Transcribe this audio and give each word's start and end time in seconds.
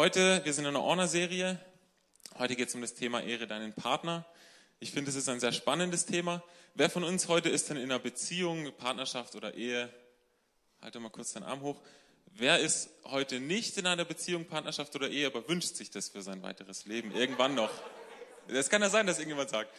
Heute, 0.00 0.42
wir 0.46 0.54
sind 0.54 0.64
in 0.64 0.70
einer 0.70 0.82
Orner-Serie. 0.82 1.60
Heute 2.38 2.56
geht 2.56 2.68
es 2.68 2.74
um 2.74 2.80
das 2.80 2.94
Thema 2.94 3.22
Ehre 3.22 3.46
deinen 3.46 3.74
Partner. 3.74 4.24
Ich 4.78 4.92
finde, 4.92 5.10
es 5.10 5.14
ist 5.14 5.28
ein 5.28 5.40
sehr 5.40 5.52
spannendes 5.52 6.06
Thema. 6.06 6.42
Wer 6.74 6.88
von 6.88 7.04
uns 7.04 7.28
heute 7.28 7.50
ist 7.50 7.68
denn 7.68 7.76
in 7.76 7.82
einer 7.82 7.98
Beziehung, 7.98 8.72
Partnerschaft 8.78 9.34
oder 9.34 9.52
Ehe? 9.52 9.92
Halte 10.80 11.00
mal 11.00 11.10
kurz 11.10 11.34
deinen 11.34 11.42
Arm 11.42 11.60
hoch. 11.60 11.82
Wer 12.32 12.60
ist 12.60 12.88
heute 13.04 13.40
nicht 13.40 13.76
in 13.76 13.86
einer 13.86 14.06
Beziehung, 14.06 14.46
Partnerschaft 14.46 14.96
oder 14.96 15.10
Ehe, 15.10 15.26
aber 15.26 15.46
wünscht 15.50 15.74
sich 15.74 15.90
das 15.90 16.08
für 16.08 16.22
sein 16.22 16.42
weiteres 16.42 16.86
Leben? 16.86 17.14
Irgendwann 17.14 17.54
noch. 17.54 17.70
Es 18.48 18.70
kann 18.70 18.80
ja 18.80 18.88
sein, 18.88 19.06
dass 19.06 19.18
irgendjemand 19.18 19.50
sagt. 19.50 19.70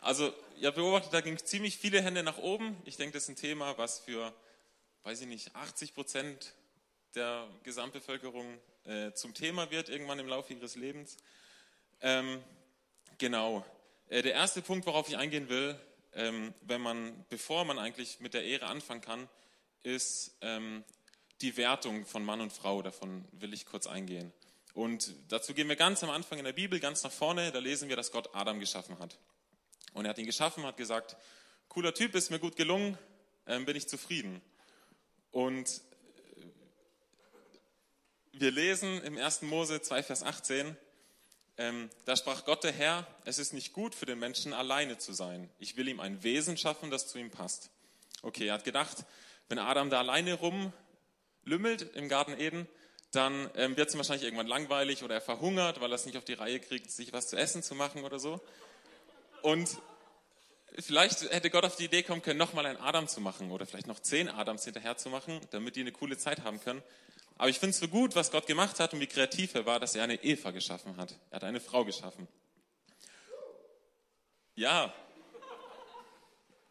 Also, 0.00 0.32
ihr 0.60 0.70
beobachtet, 0.70 1.12
da 1.12 1.22
ging 1.22 1.36
ziemlich 1.38 1.76
viele 1.76 2.02
Hände 2.02 2.22
nach 2.22 2.38
oben. 2.38 2.76
Ich 2.84 2.96
denke, 2.96 3.14
das 3.14 3.24
ist 3.24 3.30
ein 3.30 3.34
Thema, 3.34 3.76
was 3.78 3.98
für, 3.98 4.32
weiß 5.02 5.20
ich 5.22 5.26
nicht, 5.26 5.56
80 5.56 5.92
Prozent 5.92 6.54
der 7.16 7.48
Gesamtbevölkerung 7.64 8.60
äh, 8.88 9.12
zum 9.12 9.34
Thema 9.34 9.70
wird, 9.70 9.88
irgendwann 9.88 10.18
im 10.18 10.28
Laufe 10.28 10.54
ihres 10.54 10.74
Lebens. 10.74 11.18
Ähm, 12.00 12.42
genau. 13.18 13.64
Äh, 14.08 14.22
der 14.22 14.32
erste 14.32 14.62
Punkt, 14.62 14.86
worauf 14.86 15.08
ich 15.08 15.16
eingehen 15.18 15.48
will, 15.48 15.78
ähm, 16.14 16.54
wenn 16.62 16.80
man, 16.80 17.24
bevor 17.28 17.64
man 17.64 17.78
eigentlich 17.78 18.20
mit 18.20 18.34
der 18.34 18.44
Ehre 18.44 18.66
anfangen 18.66 19.02
kann, 19.02 19.28
ist 19.82 20.36
ähm, 20.40 20.84
die 21.42 21.56
Wertung 21.56 22.06
von 22.06 22.24
Mann 22.24 22.40
und 22.40 22.52
Frau. 22.52 22.80
Davon 22.82 23.26
will 23.32 23.52
ich 23.52 23.66
kurz 23.66 23.86
eingehen. 23.86 24.32
Und 24.72 25.14
dazu 25.28 25.54
gehen 25.54 25.68
wir 25.68 25.76
ganz 25.76 26.02
am 26.02 26.10
Anfang 26.10 26.38
in 26.38 26.44
der 26.44 26.52
Bibel, 26.52 26.80
ganz 26.80 27.02
nach 27.02 27.12
vorne, 27.12 27.52
da 27.52 27.58
lesen 27.58 27.88
wir, 27.88 27.96
dass 27.96 28.10
Gott 28.10 28.34
Adam 28.34 28.60
geschaffen 28.60 28.98
hat. 28.98 29.18
Und 29.92 30.04
er 30.06 30.10
hat 30.10 30.18
ihn 30.18 30.26
geschaffen, 30.26 30.64
hat 30.64 30.76
gesagt, 30.76 31.16
cooler 31.68 31.92
Typ, 31.92 32.14
ist 32.14 32.30
mir 32.30 32.38
gut 32.38 32.56
gelungen, 32.56 32.96
ähm, 33.46 33.64
bin 33.64 33.76
ich 33.76 33.88
zufrieden. 33.88 34.40
Und 35.30 35.82
wir 38.40 38.50
lesen 38.50 39.02
im 39.02 39.18
1. 39.18 39.42
Mose 39.42 39.80
2, 39.80 40.02
Vers 40.02 40.22
18, 40.22 40.76
ähm, 41.56 41.90
da 42.04 42.16
sprach 42.16 42.44
Gott 42.44 42.62
der 42.62 42.72
Herr, 42.72 43.06
es 43.24 43.38
ist 43.38 43.52
nicht 43.52 43.72
gut 43.72 43.94
für 43.94 44.06
den 44.06 44.18
Menschen 44.18 44.52
alleine 44.52 44.98
zu 44.98 45.12
sein. 45.12 45.50
Ich 45.58 45.76
will 45.76 45.88
ihm 45.88 45.98
ein 45.98 46.22
Wesen 46.22 46.56
schaffen, 46.56 46.90
das 46.90 47.08
zu 47.08 47.18
ihm 47.18 47.30
passt. 47.30 47.70
Okay, 48.22 48.46
er 48.46 48.54
hat 48.54 48.64
gedacht, 48.64 49.04
wenn 49.48 49.58
Adam 49.58 49.90
da 49.90 49.98
alleine 49.98 50.34
rumlümmelt 50.34 51.96
im 51.96 52.08
Garten 52.08 52.38
Eden, 52.38 52.68
dann 53.10 53.50
ähm, 53.56 53.76
wird 53.76 53.88
es 53.88 53.94
ihm 53.94 53.98
wahrscheinlich 53.98 54.24
irgendwann 54.24 54.46
langweilig 54.46 55.02
oder 55.02 55.14
er 55.14 55.20
verhungert, 55.20 55.80
weil 55.80 55.90
er 55.90 55.96
es 55.96 56.06
nicht 56.06 56.18
auf 56.18 56.24
die 56.24 56.34
Reihe 56.34 56.60
kriegt, 56.60 56.90
sich 56.90 57.12
was 57.12 57.28
zu 57.28 57.36
essen 57.36 57.62
zu 57.62 57.74
machen 57.74 58.04
oder 58.04 58.18
so. 58.18 58.40
Und 59.42 59.78
vielleicht 60.78 61.22
hätte 61.32 61.50
Gott 61.50 61.64
auf 61.64 61.76
die 61.76 61.86
Idee 61.86 62.02
kommen 62.02 62.22
können, 62.22 62.38
nochmal 62.38 62.66
einen 62.66 62.78
Adam 62.78 63.08
zu 63.08 63.20
machen 63.20 63.50
oder 63.50 63.66
vielleicht 63.66 63.86
noch 63.86 64.00
zehn 64.00 64.28
Adams 64.28 64.64
hinterher 64.64 64.96
zu 64.96 65.08
machen, 65.08 65.40
damit 65.50 65.74
die 65.74 65.80
eine 65.80 65.92
coole 65.92 66.18
Zeit 66.18 66.44
haben 66.44 66.60
können. 66.60 66.82
Aber 67.38 67.48
ich 67.48 67.58
finde 67.58 67.70
es 67.70 67.78
so 67.78 67.88
gut, 67.88 68.14
was 68.16 68.30
Gott 68.30 68.46
gemacht 68.46 68.80
hat 68.80 68.92
und 68.92 69.00
wie 69.00 69.06
kreativ 69.06 69.54
er 69.54 69.64
war, 69.64 69.80
dass 69.80 69.94
er 69.94 70.04
eine 70.04 70.22
Eva 70.22 70.50
geschaffen 70.50 70.96
hat. 70.96 71.14
Er 71.30 71.36
hat 71.36 71.44
eine 71.44 71.60
Frau 71.60 71.84
geschaffen. 71.84 72.28
Ja, 74.56 74.92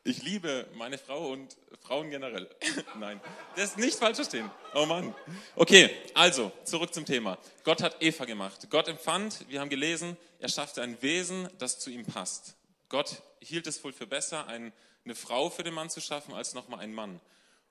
ich 0.07 0.23
liebe 0.23 0.65
meine 0.75 0.97
Frau 0.97 1.31
und 1.31 1.57
Frauen 1.81 2.09
generell. 2.09 2.49
Nein, 2.97 3.19
das 3.57 3.71
ist 3.71 3.77
nicht 3.77 3.99
falsch 3.99 4.15
verstehen. 4.15 4.49
Oh 4.73 4.85
Mann. 4.85 5.13
Okay, 5.55 5.89
also 6.13 6.49
zurück 6.63 6.93
zum 6.93 7.05
Thema. 7.05 7.37
Gott 7.65 7.83
hat 7.83 8.01
Eva 8.01 8.23
gemacht. 8.23 8.69
Gott 8.69 8.87
empfand, 8.87 9.43
wir 9.49 9.59
haben 9.59 9.69
gelesen, 9.69 10.15
er 10.39 10.47
schaffte 10.47 10.81
ein 10.81 11.01
Wesen, 11.01 11.49
das 11.57 11.79
zu 11.79 11.89
ihm 11.89 12.05
passt. 12.05 12.55
Gott 12.87 13.21
hielt 13.41 13.67
es 13.67 13.83
wohl 13.83 13.91
für 13.91 14.07
besser, 14.07 14.47
eine 14.47 14.71
Frau 15.13 15.49
für 15.49 15.63
den 15.63 15.73
Mann 15.73 15.89
zu 15.89 15.99
schaffen, 15.99 16.33
als 16.33 16.53
nochmal 16.53 16.79
einen 16.79 16.93
Mann. 16.93 17.19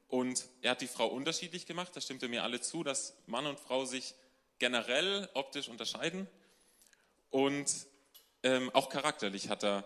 Und 0.08 0.46
er 0.62 0.72
hat 0.72 0.80
die 0.80 0.86
Frau 0.86 1.06
unterschiedlich 1.06 1.66
gemacht, 1.66 1.94
da 1.94 2.00
stimmt 2.00 2.22
er 2.22 2.28
mir 2.28 2.44
alle 2.44 2.60
zu, 2.60 2.84
dass 2.84 3.16
Mann 3.26 3.46
und 3.46 3.58
Frau 3.58 3.84
sich 3.84 4.14
generell 4.58 5.28
optisch 5.34 5.68
unterscheiden. 5.68 6.28
Und 7.30 7.70
ähm, 8.42 8.70
auch 8.72 8.88
charakterlich 8.88 9.48
hat 9.48 9.64
er 9.64 9.84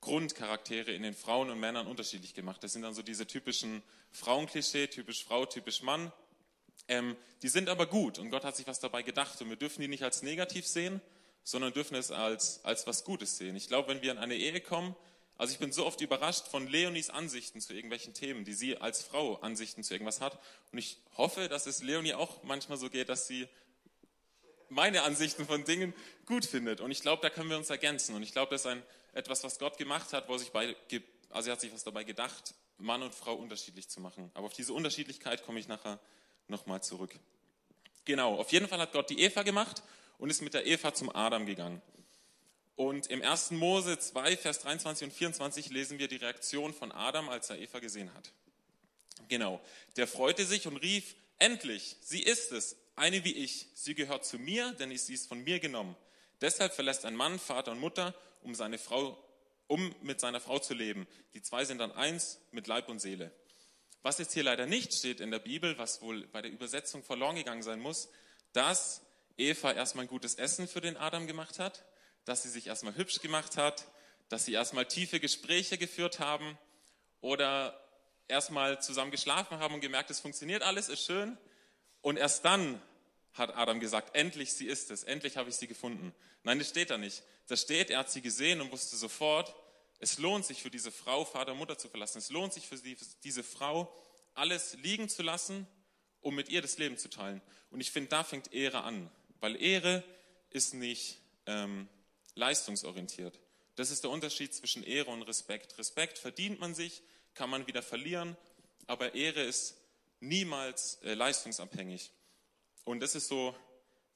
Grundcharaktere 0.00 0.92
in 0.92 1.02
den 1.02 1.14
Frauen 1.14 1.50
und 1.50 1.58
Männern 1.58 1.86
unterschiedlich 1.86 2.34
gemacht. 2.34 2.62
Das 2.62 2.72
sind 2.74 2.82
dann 2.82 2.94
so 2.94 3.02
diese 3.02 3.26
typischen 3.26 3.82
Frauenklischee, 4.12 4.86
typisch 4.86 5.24
Frau, 5.24 5.46
typisch 5.46 5.82
Mann. 5.82 6.12
Ähm, 6.88 7.16
die 7.42 7.48
sind 7.48 7.68
aber 7.68 7.86
gut 7.86 8.18
und 8.18 8.30
Gott 8.30 8.44
hat 8.44 8.54
sich 8.54 8.66
was 8.66 8.78
dabei 8.78 9.02
gedacht 9.02 9.40
und 9.40 9.48
wir 9.48 9.56
dürfen 9.56 9.80
die 9.80 9.88
nicht 9.88 10.02
als 10.02 10.22
negativ 10.22 10.66
sehen, 10.66 11.00
sondern 11.42 11.72
dürfen 11.72 11.94
es 11.94 12.10
als, 12.10 12.62
als 12.64 12.86
was 12.86 13.04
Gutes 13.04 13.38
sehen. 13.38 13.56
Ich 13.56 13.68
glaube, 13.68 13.88
wenn 13.88 14.02
wir 14.02 14.12
in 14.12 14.18
eine 14.18 14.34
Ehe 14.34 14.60
kommen, 14.60 14.94
also 15.36 15.52
ich 15.52 15.58
bin 15.58 15.72
so 15.72 15.84
oft 15.84 16.00
überrascht 16.00 16.46
von 16.46 16.68
Leonis 16.68 17.10
Ansichten 17.10 17.60
zu 17.60 17.74
irgendwelchen 17.74 18.14
Themen, 18.14 18.44
die 18.44 18.52
sie 18.52 18.76
als 18.76 19.02
Frau 19.02 19.36
Ansichten 19.36 19.82
zu 19.82 19.92
irgendwas 19.92 20.20
hat. 20.20 20.38
Und 20.70 20.78
ich 20.78 20.98
hoffe, 21.16 21.48
dass 21.48 21.66
es 21.66 21.82
Leonie 21.82 22.14
auch 22.14 22.42
manchmal 22.44 22.78
so 22.78 22.88
geht, 22.88 23.08
dass 23.08 23.26
sie 23.26 23.48
meine 24.68 25.02
Ansichten 25.02 25.46
von 25.46 25.64
Dingen 25.64 25.92
gut 26.26 26.44
findet. 26.44 26.80
Und 26.80 26.90
ich 26.90 27.00
glaube, 27.00 27.20
da 27.22 27.30
können 27.30 27.50
wir 27.50 27.56
uns 27.56 27.70
ergänzen. 27.70 28.14
Und 28.14 28.22
ich 28.22 28.32
glaube, 28.32 28.50
das 28.50 28.62
ist 28.62 28.66
ein, 28.66 28.82
etwas, 29.12 29.44
was 29.44 29.58
Gott 29.58 29.76
gemacht 29.76 30.12
hat, 30.12 30.28
wo 30.28 30.36
sich 30.38 30.50
beide, 30.50 30.76
also 31.30 31.48
er 31.48 31.52
hat 31.52 31.60
sich 31.60 31.72
was 31.72 31.84
dabei 31.84 32.04
gedacht, 32.04 32.54
Mann 32.78 33.02
und 33.02 33.14
Frau 33.14 33.34
unterschiedlich 33.34 33.88
zu 33.88 34.00
machen. 34.00 34.30
Aber 34.34 34.46
auf 34.46 34.52
diese 34.52 34.72
Unterschiedlichkeit 34.72 35.44
komme 35.44 35.60
ich 35.60 35.68
nachher 35.68 35.98
nochmal 36.48 36.82
zurück. 36.82 37.14
Genau, 38.04 38.36
auf 38.36 38.52
jeden 38.52 38.68
Fall 38.68 38.80
hat 38.80 38.92
Gott 38.92 39.10
die 39.10 39.20
Eva 39.20 39.42
gemacht 39.42 39.82
und 40.18 40.30
ist 40.30 40.42
mit 40.42 40.54
der 40.54 40.66
Eva 40.66 40.92
zum 40.92 41.14
Adam 41.14 41.46
gegangen. 41.46 41.80
Und 42.76 43.06
im 43.06 43.22
1. 43.22 43.52
Mose 43.52 43.98
2, 43.98 44.36
Vers 44.36 44.60
23 44.60 45.08
und 45.08 45.14
24 45.14 45.70
lesen 45.70 45.98
wir 45.98 46.08
die 46.08 46.16
Reaktion 46.16 46.74
von 46.74 46.90
Adam, 46.90 47.28
als 47.28 47.50
er 47.50 47.58
Eva 47.58 47.78
gesehen 47.78 48.12
hat. 48.14 48.32
Genau. 49.28 49.60
Der 49.96 50.08
freute 50.08 50.44
sich 50.44 50.66
und 50.66 50.76
rief, 50.78 51.14
endlich, 51.38 51.96
sie 52.00 52.22
ist 52.22 52.52
es, 52.52 52.76
eine 52.96 53.24
wie 53.24 53.32
ich. 53.32 53.68
Sie 53.74 53.94
gehört 53.94 54.24
zu 54.24 54.38
mir, 54.38 54.72
denn 54.72 54.96
sie 54.96 55.14
ist 55.14 55.28
von 55.28 55.42
mir 55.42 55.60
genommen. 55.60 55.96
Deshalb 56.40 56.74
verlässt 56.74 57.04
ein 57.04 57.16
Mann 57.16 57.38
Vater 57.38 57.72
und 57.72 57.80
Mutter, 57.80 58.14
um, 58.42 58.54
seine 58.54 58.78
Frau, 58.78 59.16
um 59.66 59.94
mit 60.02 60.20
seiner 60.20 60.40
Frau 60.40 60.58
zu 60.58 60.74
leben. 60.74 61.06
Die 61.32 61.42
zwei 61.42 61.64
sind 61.64 61.78
dann 61.78 61.92
eins 61.92 62.40
mit 62.50 62.66
Leib 62.66 62.88
und 62.88 62.98
Seele. 62.98 63.32
Was 64.02 64.18
jetzt 64.18 64.34
hier 64.34 64.42
leider 64.42 64.66
nicht 64.66 64.92
steht 64.92 65.20
in 65.20 65.30
der 65.30 65.38
Bibel, 65.38 65.78
was 65.78 66.02
wohl 66.02 66.26
bei 66.26 66.42
der 66.42 66.50
Übersetzung 66.50 67.02
verloren 67.02 67.36
gegangen 67.36 67.62
sein 67.62 67.80
muss, 67.80 68.08
dass 68.52 69.00
Eva 69.36 69.72
erstmal 69.72 70.04
ein 70.04 70.08
gutes 70.08 70.34
Essen 70.34 70.68
für 70.68 70.80
den 70.80 70.96
Adam 70.96 71.26
gemacht 71.26 71.58
hat, 71.58 71.84
dass 72.24 72.42
sie 72.42 72.48
sich 72.48 72.66
erstmal 72.66 72.96
hübsch 72.96 73.20
gemacht 73.20 73.56
hat, 73.56 73.86
dass 74.28 74.44
sie 74.44 74.52
erstmal 74.52 74.86
tiefe 74.86 75.20
Gespräche 75.20 75.78
geführt 75.78 76.18
haben 76.18 76.58
oder 77.20 77.80
erstmal 78.28 78.80
zusammen 78.80 79.10
geschlafen 79.10 79.58
haben 79.58 79.74
und 79.74 79.80
gemerkt, 79.80 80.10
es 80.10 80.20
funktioniert 80.20 80.62
alles, 80.62 80.88
ist 80.88 81.04
schön. 81.04 81.36
Und 82.00 82.16
erst 82.16 82.44
dann 82.44 82.80
hat 83.32 83.54
Adam 83.56 83.80
gesagt, 83.80 84.14
endlich 84.16 84.52
sie 84.52 84.66
ist 84.66 84.90
es, 84.90 85.04
endlich 85.04 85.36
habe 85.36 85.50
ich 85.50 85.56
sie 85.56 85.66
gefunden. 85.66 86.14
Nein, 86.42 86.58
das 86.58 86.68
steht 86.68 86.90
da 86.90 86.98
nicht. 86.98 87.22
Da 87.48 87.56
steht, 87.56 87.90
er 87.90 88.00
hat 88.00 88.10
sie 88.10 88.22
gesehen 88.22 88.60
und 88.60 88.70
wusste 88.72 88.96
sofort, 88.96 89.54
es 89.98 90.18
lohnt 90.18 90.44
sich 90.44 90.62
für 90.62 90.70
diese 90.70 90.92
Frau, 90.92 91.24
Vater 91.24 91.52
und 91.52 91.58
Mutter 91.58 91.78
zu 91.78 91.88
verlassen. 91.88 92.18
Es 92.18 92.30
lohnt 92.30 92.52
sich 92.52 92.66
für 92.66 92.76
diese 93.22 93.42
Frau, 93.42 93.92
alles 94.34 94.74
liegen 94.74 95.08
zu 95.08 95.22
lassen, 95.22 95.66
um 96.20 96.34
mit 96.34 96.48
ihr 96.48 96.62
das 96.62 96.78
Leben 96.78 96.96
zu 96.96 97.08
teilen. 97.08 97.40
Und 97.70 97.80
ich 97.80 97.90
finde, 97.90 98.10
da 98.10 98.24
fängt 98.24 98.52
Ehre 98.52 98.82
an, 98.82 99.10
weil 99.40 99.60
Ehre 99.60 100.02
ist 100.50 100.74
nicht 100.74 101.18
ähm, 101.46 101.88
leistungsorientiert. 102.34 103.38
Das 103.76 103.90
ist 103.90 104.04
der 104.04 104.10
Unterschied 104.10 104.54
zwischen 104.54 104.84
Ehre 104.84 105.10
und 105.10 105.22
Respekt. 105.22 105.78
Respekt 105.78 106.18
verdient 106.18 106.60
man 106.60 106.74
sich, 106.74 107.02
kann 107.34 107.50
man 107.50 107.66
wieder 107.66 107.82
verlieren, 107.82 108.36
aber 108.86 109.14
Ehre 109.14 109.42
ist 109.42 109.76
niemals 110.20 110.98
äh, 111.02 111.14
leistungsabhängig. 111.14 112.10
Und 112.84 113.00
das 113.00 113.14
ist 113.14 113.28
so, 113.28 113.54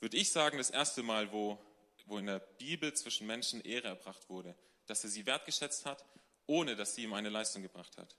würde 0.01 0.17
ich 0.17 0.31
sagen, 0.31 0.59
das 0.59 0.71
erste 0.71 1.03
Mal, 1.03 1.33
wo, 1.33 1.59
wo 2.07 2.19
in 2.19 2.27
der 2.27 2.39
Bibel 2.39 2.93
zwischen 2.95 3.27
Menschen 3.27 3.61
Ehre 3.63 3.89
erbracht 3.89 4.29
wurde, 4.29 4.55
dass 4.87 5.05
er 5.05 5.11
sie 5.11 5.27
wertgeschätzt 5.27 5.87
hat, 5.87 6.05
ohne 6.47 6.77
dass 6.77 6.95
sie 6.95 7.03
ihm 7.03 7.13
eine 7.13 7.29
Leistung 7.29 7.63
gebracht 7.63 7.97
hat. 7.97 8.15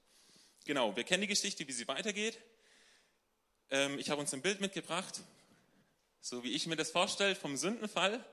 Genau, 0.65 0.95
wir 0.95 1.03
kennen 1.03 1.21
die 1.21 1.27
Geschichte, 1.27 1.67
wie 1.67 1.71
sie 1.71 1.87
weitergeht. 1.87 2.39
Ähm, 3.71 3.97
ich 3.97 4.09
habe 4.09 4.21
uns 4.21 4.33
ein 4.33 4.41
Bild 4.41 4.61
mitgebracht, 4.61 5.21
so 6.21 6.43
wie 6.43 6.51
ich 6.51 6.67
mir 6.67 6.75
das 6.75 6.91
vorstelle, 6.91 7.35
vom 7.35 7.55
Sündenfall. 7.55 8.23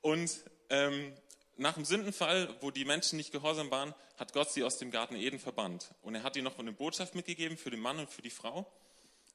Und 0.00 0.38
ähm, 0.68 1.12
nach 1.56 1.74
dem 1.74 1.84
Sündenfall, 1.84 2.54
wo 2.60 2.70
die 2.70 2.84
Menschen 2.84 3.16
nicht 3.16 3.32
gehorsam 3.32 3.70
waren, 3.70 3.94
hat 4.16 4.32
Gott 4.32 4.50
sie 4.50 4.64
aus 4.64 4.78
dem 4.78 4.90
Garten 4.90 5.14
Eden 5.14 5.38
verbannt. 5.38 5.94
Und 6.02 6.14
er 6.14 6.22
hat 6.22 6.36
ihnen 6.36 6.44
noch 6.44 6.58
eine 6.58 6.72
Botschaft 6.72 7.14
mitgegeben 7.14 7.58
für 7.58 7.70
den 7.70 7.80
Mann 7.80 7.98
und 7.98 8.10
für 8.10 8.22
die 8.22 8.30
Frau. 8.30 8.70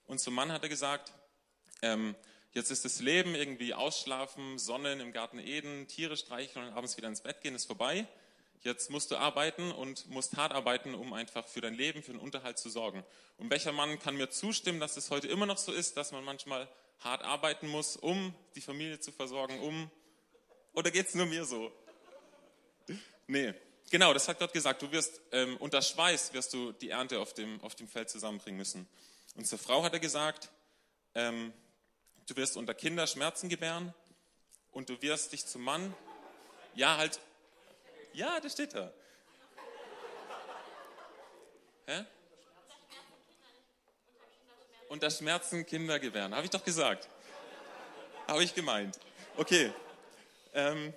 Und 0.08 0.20
zum 0.20 0.34
Mann 0.34 0.52
hat 0.52 0.64
er 0.64 0.70
gesagt, 0.70 1.12
ähm, 1.82 2.16
jetzt 2.54 2.72
ist 2.72 2.86
das 2.86 3.00
Leben 3.00 3.36
irgendwie 3.36 3.74
ausschlafen, 3.74 4.58
Sonnen 4.58 5.00
im 5.02 5.12
Garten 5.12 5.40
Eden, 5.40 5.88
Tiere 5.88 6.18
streicheln 6.18 6.68
und 6.68 6.74
abends 6.74 6.98
wieder 6.98 7.08
ins 7.08 7.22
Bett 7.22 7.42
gehen, 7.42 7.54
ist 7.54 7.66
vorbei. 7.66 8.08
Jetzt 8.62 8.90
musst 8.90 9.12
du 9.12 9.18
arbeiten 9.18 9.72
und 9.72 10.10
musst 10.10 10.36
hart 10.38 10.52
arbeiten, 10.52 10.96
um 10.96 11.14
einfach 11.14 11.48
für 11.48 11.62
dein 11.62 11.76
Leben, 11.76 12.02
für 12.02 12.14
den 12.14 12.20
Unterhalt 12.20 12.58
zu 12.58 12.70
sorgen. 12.70 13.04
Und 13.38 13.52
welcher 13.52 13.72
Mann 13.72 14.00
kann 14.00 14.18
mir 14.18 14.32
zustimmen, 14.32 14.80
dass 14.80 14.98
es 14.98 15.12
heute 15.12 15.28
immer 15.28 15.46
noch 15.46 15.60
so 15.60 15.72
ist, 15.72 15.98
dass 15.98 16.12
man 16.12 16.24
manchmal 16.24 16.68
hart 17.00 17.22
arbeiten 17.22 17.68
muss, 17.68 17.96
um 17.96 18.34
die 18.56 18.62
Familie 18.62 19.00
zu 19.00 19.12
versorgen, 19.12 19.60
um 19.60 19.92
oder 20.76 20.92
geht 20.92 21.08
es 21.08 21.16
nur 21.16 21.26
mir 21.26 21.46
so? 21.46 21.72
Nee, 23.28 23.54
genau, 23.90 24.14
das 24.14 24.28
hat 24.28 24.40
Gott 24.40 24.54
gesagt. 24.54 24.82
Du 24.82 24.92
wirst 24.92 25.22
ähm, 25.32 25.58
unter 25.58 25.82
Schweiß 25.82 26.34
wirst 26.34 26.54
du 26.54 26.74
die 26.74 26.90
Ernte 26.90 27.20
auf 27.20 27.34
dem, 27.34 27.60
auf 27.62 27.76
dem 27.76 27.88
Feld 27.88 28.10
zusammenbringen 28.10 28.58
müssen. 28.58 28.88
Und 29.36 29.48
zur 29.48 29.58
Frau 29.58 29.84
hat 29.84 29.94
er 29.94 30.00
gesagt, 30.00 30.50
ähm, 31.16 31.54
du 32.28 32.36
wirst 32.36 32.58
unter 32.58 32.74
Kinder 32.74 33.08
Schmerzen 33.08 33.50
gebären 33.50 33.94
und 34.72 34.90
du 34.90 35.02
wirst 35.02 35.32
dich 35.32 35.46
zum 35.46 35.64
Mann, 35.64 35.94
ja 36.76 36.98
halt, 36.98 37.20
ja, 38.14 38.40
das 38.40 38.54
steht 38.54 38.74
da. 38.74 38.92
Hä? 41.88 42.06
Unter 44.90 45.10
Schmerzen 45.10 45.66
Kinder 45.66 46.00
gebären, 46.00 46.36
habe 46.36 46.46
ich 46.46 46.52
doch 46.52 46.64
gesagt. 46.64 47.10
Habe 48.28 48.44
ich 48.44 48.54
gemeint. 48.54 49.00
Okay. 49.38 49.74
Ähm, 50.56 50.94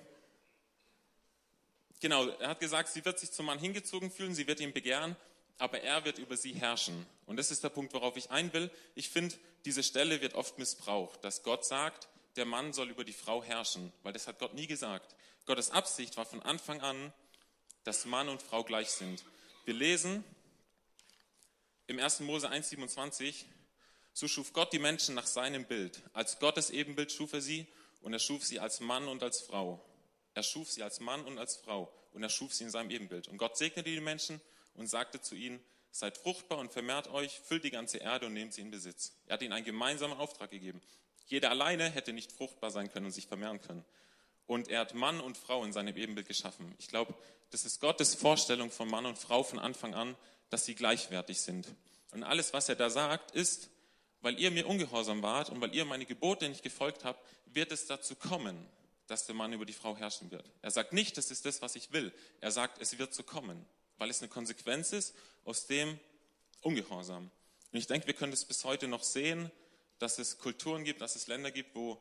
genau, 1.99 2.27
er 2.27 2.49
hat 2.49 2.61
gesagt, 2.61 2.87
sie 2.89 3.03
wird 3.03 3.19
sich 3.19 3.31
zum 3.31 3.45
Mann 3.45 3.59
hingezogen 3.59 4.09
fühlen, 4.09 4.33
sie 4.33 4.47
wird 4.47 4.61
ihn 4.61 4.71
begehren, 4.71 5.17
aber 5.57 5.81
er 5.81 6.05
wird 6.05 6.17
über 6.17 6.37
sie 6.37 6.53
herrschen. 6.53 7.05
Und 7.25 7.35
das 7.35 7.51
ist 7.51 7.61
der 7.61 7.69
Punkt, 7.69 7.93
worauf 7.93 8.15
ich 8.15 8.31
ein 8.31 8.53
will. 8.53 8.71
Ich 8.95 9.09
finde, 9.09 9.35
diese 9.65 9.83
Stelle 9.83 10.21
wird 10.21 10.33
oft 10.33 10.57
missbraucht, 10.57 11.21
dass 11.25 11.43
Gott 11.43 11.65
sagt, 11.65 12.07
der 12.37 12.45
Mann 12.45 12.71
soll 12.71 12.89
über 12.89 13.03
die 13.03 13.13
Frau 13.13 13.43
herrschen, 13.43 13.91
weil 14.01 14.13
das 14.13 14.27
hat 14.27 14.39
Gott 14.39 14.53
nie 14.53 14.65
gesagt. 14.65 15.13
Gottes 15.45 15.71
Absicht 15.71 16.15
war 16.15 16.25
von 16.25 16.41
Anfang 16.41 16.79
an, 16.79 17.11
dass 17.83 18.05
Mann 18.05 18.29
und 18.29 18.41
Frau 18.41 18.63
gleich 18.63 18.91
sind. 18.91 19.25
Wir 19.65 19.73
lesen 19.73 20.23
im 21.87 21.99
1. 21.99 22.21
Mose 22.21 22.49
1,27, 22.49 23.43
so 24.13 24.29
schuf 24.29 24.53
Gott 24.53 24.71
die 24.71 24.79
Menschen 24.79 25.15
nach 25.15 25.27
seinem 25.27 25.65
Bild. 25.65 26.01
Als 26.13 26.39
Gottes 26.39 26.69
Ebenbild 26.69 27.11
schuf 27.11 27.33
er 27.33 27.41
sie 27.41 27.67
und 28.01 28.13
er 28.13 28.19
schuf 28.19 28.43
sie 28.43 28.59
als 28.59 28.79
Mann 28.79 29.07
und 29.07 29.23
als 29.23 29.41
Frau. 29.41 29.83
Er 30.33 30.43
schuf 30.43 30.71
sie 30.71 30.83
als 30.83 30.99
Mann 30.99 31.23
und 31.25 31.37
als 31.37 31.57
Frau 31.57 31.91
und 32.13 32.23
er 32.23 32.29
schuf 32.29 32.53
sie 32.53 32.63
in 32.63 32.69
seinem 32.69 32.91
Ebenbild. 32.91 33.27
Und 33.27 33.37
Gott 33.37 33.57
segnete 33.57 33.89
die 33.89 33.99
Menschen 33.99 34.41
und 34.75 34.87
sagte 34.87 35.21
zu 35.21 35.35
ihnen, 35.35 35.59
seid 35.91 36.17
fruchtbar 36.17 36.59
und 36.59 36.71
vermehrt 36.71 37.07
euch, 37.07 37.39
füllt 37.39 37.63
die 37.63 37.71
ganze 37.71 37.97
Erde 37.97 38.27
und 38.27 38.33
nehmt 38.33 38.53
sie 38.53 38.61
in 38.61 38.71
Besitz. 38.71 39.13
Er 39.25 39.33
hat 39.33 39.41
ihnen 39.41 39.53
einen 39.53 39.65
gemeinsamen 39.65 40.17
Auftrag 40.17 40.51
gegeben. 40.51 40.81
Jeder 41.27 41.49
alleine 41.49 41.89
hätte 41.89 42.13
nicht 42.13 42.31
fruchtbar 42.31 42.71
sein 42.71 42.91
können 42.91 43.07
und 43.07 43.11
sich 43.11 43.27
vermehren 43.27 43.61
können. 43.61 43.85
Und 44.45 44.67
er 44.67 44.79
hat 44.79 44.95
Mann 44.95 45.19
und 45.19 45.37
Frau 45.37 45.63
in 45.63 45.73
seinem 45.73 45.95
Ebenbild 45.95 46.27
geschaffen. 46.27 46.73
Ich 46.79 46.87
glaube, 46.87 47.13
das 47.51 47.65
ist 47.65 47.79
Gottes 47.79 48.15
Vorstellung 48.15 48.71
von 48.71 48.89
Mann 48.89 49.05
und 49.05 49.17
Frau 49.17 49.43
von 49.43 49.59
Anfang 49.59 49.93
an, 49.93 50.15
dass 50.49 50.65
sie 50.65 50.75
gleichwertig 50.75 51.39
sind. 51.41 51.67
Und 52.11 52.23
alles, 52.23 52.53
was 52.53 52.69
er 52.69 52.75
da 52.75 52.89
sagt, 52.89 53.31
ist, 53.31 53.69
weil 54.21 54.39
ihr 54.39 54.51
mir 54.51 54.67
ungehorsam 54.67 55.21
wart 55.21 55.49
und 55.49 55.61
weil 55.61 55.73
ihr 55.73 55.85
meine 55.85 56.05
Gebote 56.05 56.47
nicht 56.49 56.63
gefolgt 56.63 57.03
habt, 57.03 57.25
wird 57.45 57.71
es 57.71 57.87
dazu 57.87 58.15
kommen, 58.15 58.67
dass 59.07 59.25
der 59.25 59.35
Mann 59.35 59.53
über 59.53 59.65
die 59.65 59.73
Frau 59.73 59.97
herrschen 59.97 60.31
wird. 60.31 60.49
Er 60.61 60.71
sagt 60.71 60.93
nicht, 60.93 61.17
das 61.17 61.31
ist 61.31 61.45
das, 61.45 61.61
was 61.61 61.75
ich 61.75 61.91
will. 61.91 62.13
Er 62.41 62.51
sagt, 62.51 62.81
es 62.81 62.97
wird 62.99 63.13
so 63.13 63.23
kommen, 63.23 63.65
weil 63.97 64.09
es 64.09 64.21
eine 64.21 64.29
Konsequenz 64.29 64.93
ist 64.93 65.15
aus 65.45 65.67
dem 65.67 65.99
Ungehorsam. 66.61 67.31
Und 67.71 67.79
ich 67.79 67.87
denke, 67.87 68.07
wir 68.07 68.13
können 68.13 68.31
das 68.31 68.45
bis 68.45 68.65
heute 68.65 68.87
noch 68.87 69.03
sehen, 69.03 69.51
dass 69.99 70.19
es 70.19 70.37
Kulturen 70.37 70.83
gibt, 70.83 71.01
dass 71.01 71.15
es 71.15 71.27
Länder 71.27 71.51
gibt, 71.51 71.75
wo, 71.75 71.99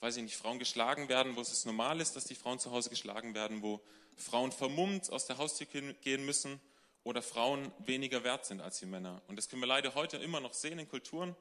weiß 0.00 0.16
ich 0.16 0.22
nicht, 0.22 0.36
Frauen 0.36 0.58
geschlagen 0.58 1.08
werden, 1.08 1.36
wo 1.36 1.40
es 1.40 1.64
normal 1.64 2.00
ist, 2.00 2.16
dass 2.16 2.24
die 2.24 2.34
Frauen 2.34 2.58
zu 2.58 2.70
Hause 2.70 2.90
geschlagen 2.90 3.34
werden, 3.34 3.62
wo 3.62 3.80
Frauen 4.16 4.52
vermummt 4.52 5.10
aus 5.10 5.26
der 5.26 5.38
Haustür 5.38 5.66
gehen 5.66 6.24
müssen 6.24 6.60
oder 7.04 7.22
Frauen 7.22 7.72
weniger 7.78 8.24
wert 8.24 8.44
sind 8.46 8.60
als 8.60 8.78
die 8.78 8.86
Männer. 8.86 9.22
Und 9.28 9.36
das 9.36 9.48
können 9.48 9.62
wir 9.62 9.66
leider 9.66 9.94
heute 9.94 10.16
immer 10.18 10.40
noch 10.40 10.54
sehen 10.54 10.78
in 10.78 10.88
Kulturen. 10.88 11.34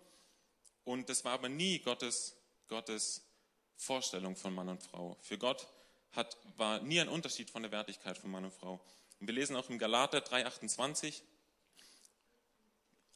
Und 0.90 1.08
das 1.08 1.24
war 1.24 1.34
aber 1.34 1.50
nie 1.50 1.78
Gottes, 1.78 2.36
Gottes 2.68 3.22
Vorstellung 3.78 4.36
von 4.36 4.56
Mann 4.56 4.70
und 4.70 4.82
Frau. 4.82 5.16
Für 5.22 5.38
Gott 5.38 5.68
hat, 6.14 6.36
war 6.58 6.80
nie 6.80 7.00
ein 7.00 7.10
Unterschied 7.10 7.52
von 7.52 7.62
der 7.62 7.72
Wertigkeit 7.72 8.18
von 8.18 8.32
Mann 8.32 8.46
und 8.46 8.56
Frau. 8.56 8.80
Und 9.20 9.28
wir 9.28 9.36
lesen 9.36 9.56
auch 9.56 9.70
im 9.70 9.78
Galater 9.78 10.18
3,28, 10.18 11.22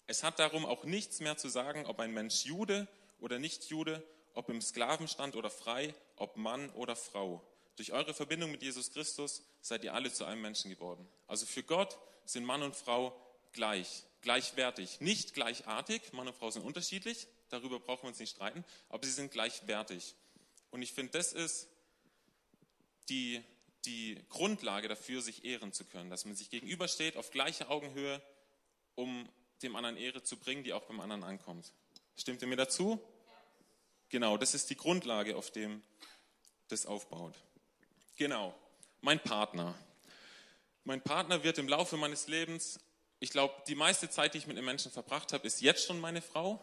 es 0.06 0.22
hat 0.22 0.38
darum 0.38 0.68
auch 0.68 0.84
nichts 0.84 1.20
mehr 1.20 1.36
zu 1.36 1.50
sagen, 1.50 1.88
ob 1.88 2.00
ein 2.00 2.14
Mensch 2.14 2.46
Jude 2.46 2.88
oder 3.20 3.40
nicht 3.40 3.66
Jude, 3.72 4.04
ob 4.36 4.50
im 4.50 4.62
Sklavenstand 4.62 5.36
oder 5.36 5.50
frei, 5.50 5.96
ob 6.18 6.38
Mann 6.38 6.70
oder 6.72 6.96
Frau. 6.96 7.42
Durch 7.78 7.92
eure 7.92 8.14
Verbindung 8.14 8.52
mit 8.52 8.62
Jesus 8.62 8.92
Christus 8.92 9.42
seid 9.62 9.84
ihr 9.84 9.96
alle 9.96 10.14
zu 10.14 10.26
einem 10.26 10.44
Menschen 10.44 10.70
geworden. 10.70 11.08
Also 11.26 11.48
für 11.48 11.64
Gott 11.64 11.98
sind 12.26 12.46
Mann 12.46 12.62
und 12.62 12.76
Frau 12.76 13.20
gleich, 13.52 14.04
gleichwertig. 14.22 15.02
Nicht 15.02 15.34
gleichartig, 15.34 16.14
Mann 16.14 16.28
und 16.28 16.38
Frau 16.38 16.52
sind 16.52 16.62
unterschiedlich, 16.62 17.28
darüber 17.50 17.80
brauchen 17.80 18.04
wir 18.04 18.10
uns 18.10 18.20
nicht 18.20 18.36
streiten, 18.36 18.64
aber 18.90 19.06
sie 19.06 19.12
sind 19.12 19.32
gleichwertig. 19.32 20.16
Und 20.72 20.82
ich 20.82 20.94
finde, 20.94 21.12
das 21.12 21.34
ist 21.34 21.68
die, 23.10 23.44
die 23.86 24.20
Grundlage 24.30 24.88
dafür, 24.88 25.22
sich 25.22 25.46
ehren 25.46 25.74
zu 25.74 25.86
können, 25.86 26.10
dass 26.10 26.26
man 26.26 26.36
sich 26.36 26.50
gegenübersteht 26.50 27.18
auf 27.18 27.32
gleicher 27.32 27.70
Augenhöhe, 27.70 28.22
um 28.96 29.28
dem 29.62 29.76
anderen 29.76 29.98
Ehre 29.98 30.24
zu 30.24 30.38
bringen, 30.38 30.64
die 30.64 30.74
auch 30.74 30.84
beim 30.84 31.00
anderen 31.00 31.24
ankommt. 31.24 31.72
Stimmt 32.16 32.42
ihr 32.42 32.48
mir 32.48 32.56
dazu? 32.56 33.00
Genau, 34.10 34.38
das 34.38 34.54
ist 34.54 34.70
die 34.70 34.76
Grundlage, 34.76 35.36
auf 35.36 35.52
dem 35.52 35.82
das 36.68 36.86
aufbaut. 36.86 37.36
Genau, 38.16 38.54
mein 39.02 39.20
Partner. 39.20 39.76
Mein 40.84 41.02
Partner 41.02 41.44
wird 41.44 41.58
im 41.58 41.68
Laufe 41.68 41.98
meines 41.98 42.28
Lebens, 42.28 42.80
ich 43.24 43.30
glaube, 43.30 43.54
die 43.68 43.76
meiste 43.76 44.10
Zeit, 44.10 44.34
die 44.34 44.40
ich 44.40 44.48
mit 44.48 44.58
einem 44.58 44.66
Menschen 44.66 44.92
verbracht 44.92 45.32
habe, 45.32 45.48
ist 45.48 45.62
jetzt 45.62 45.86
schon 45.86 45.98
meine 46.02 46.22
Frau. 46.22 46.62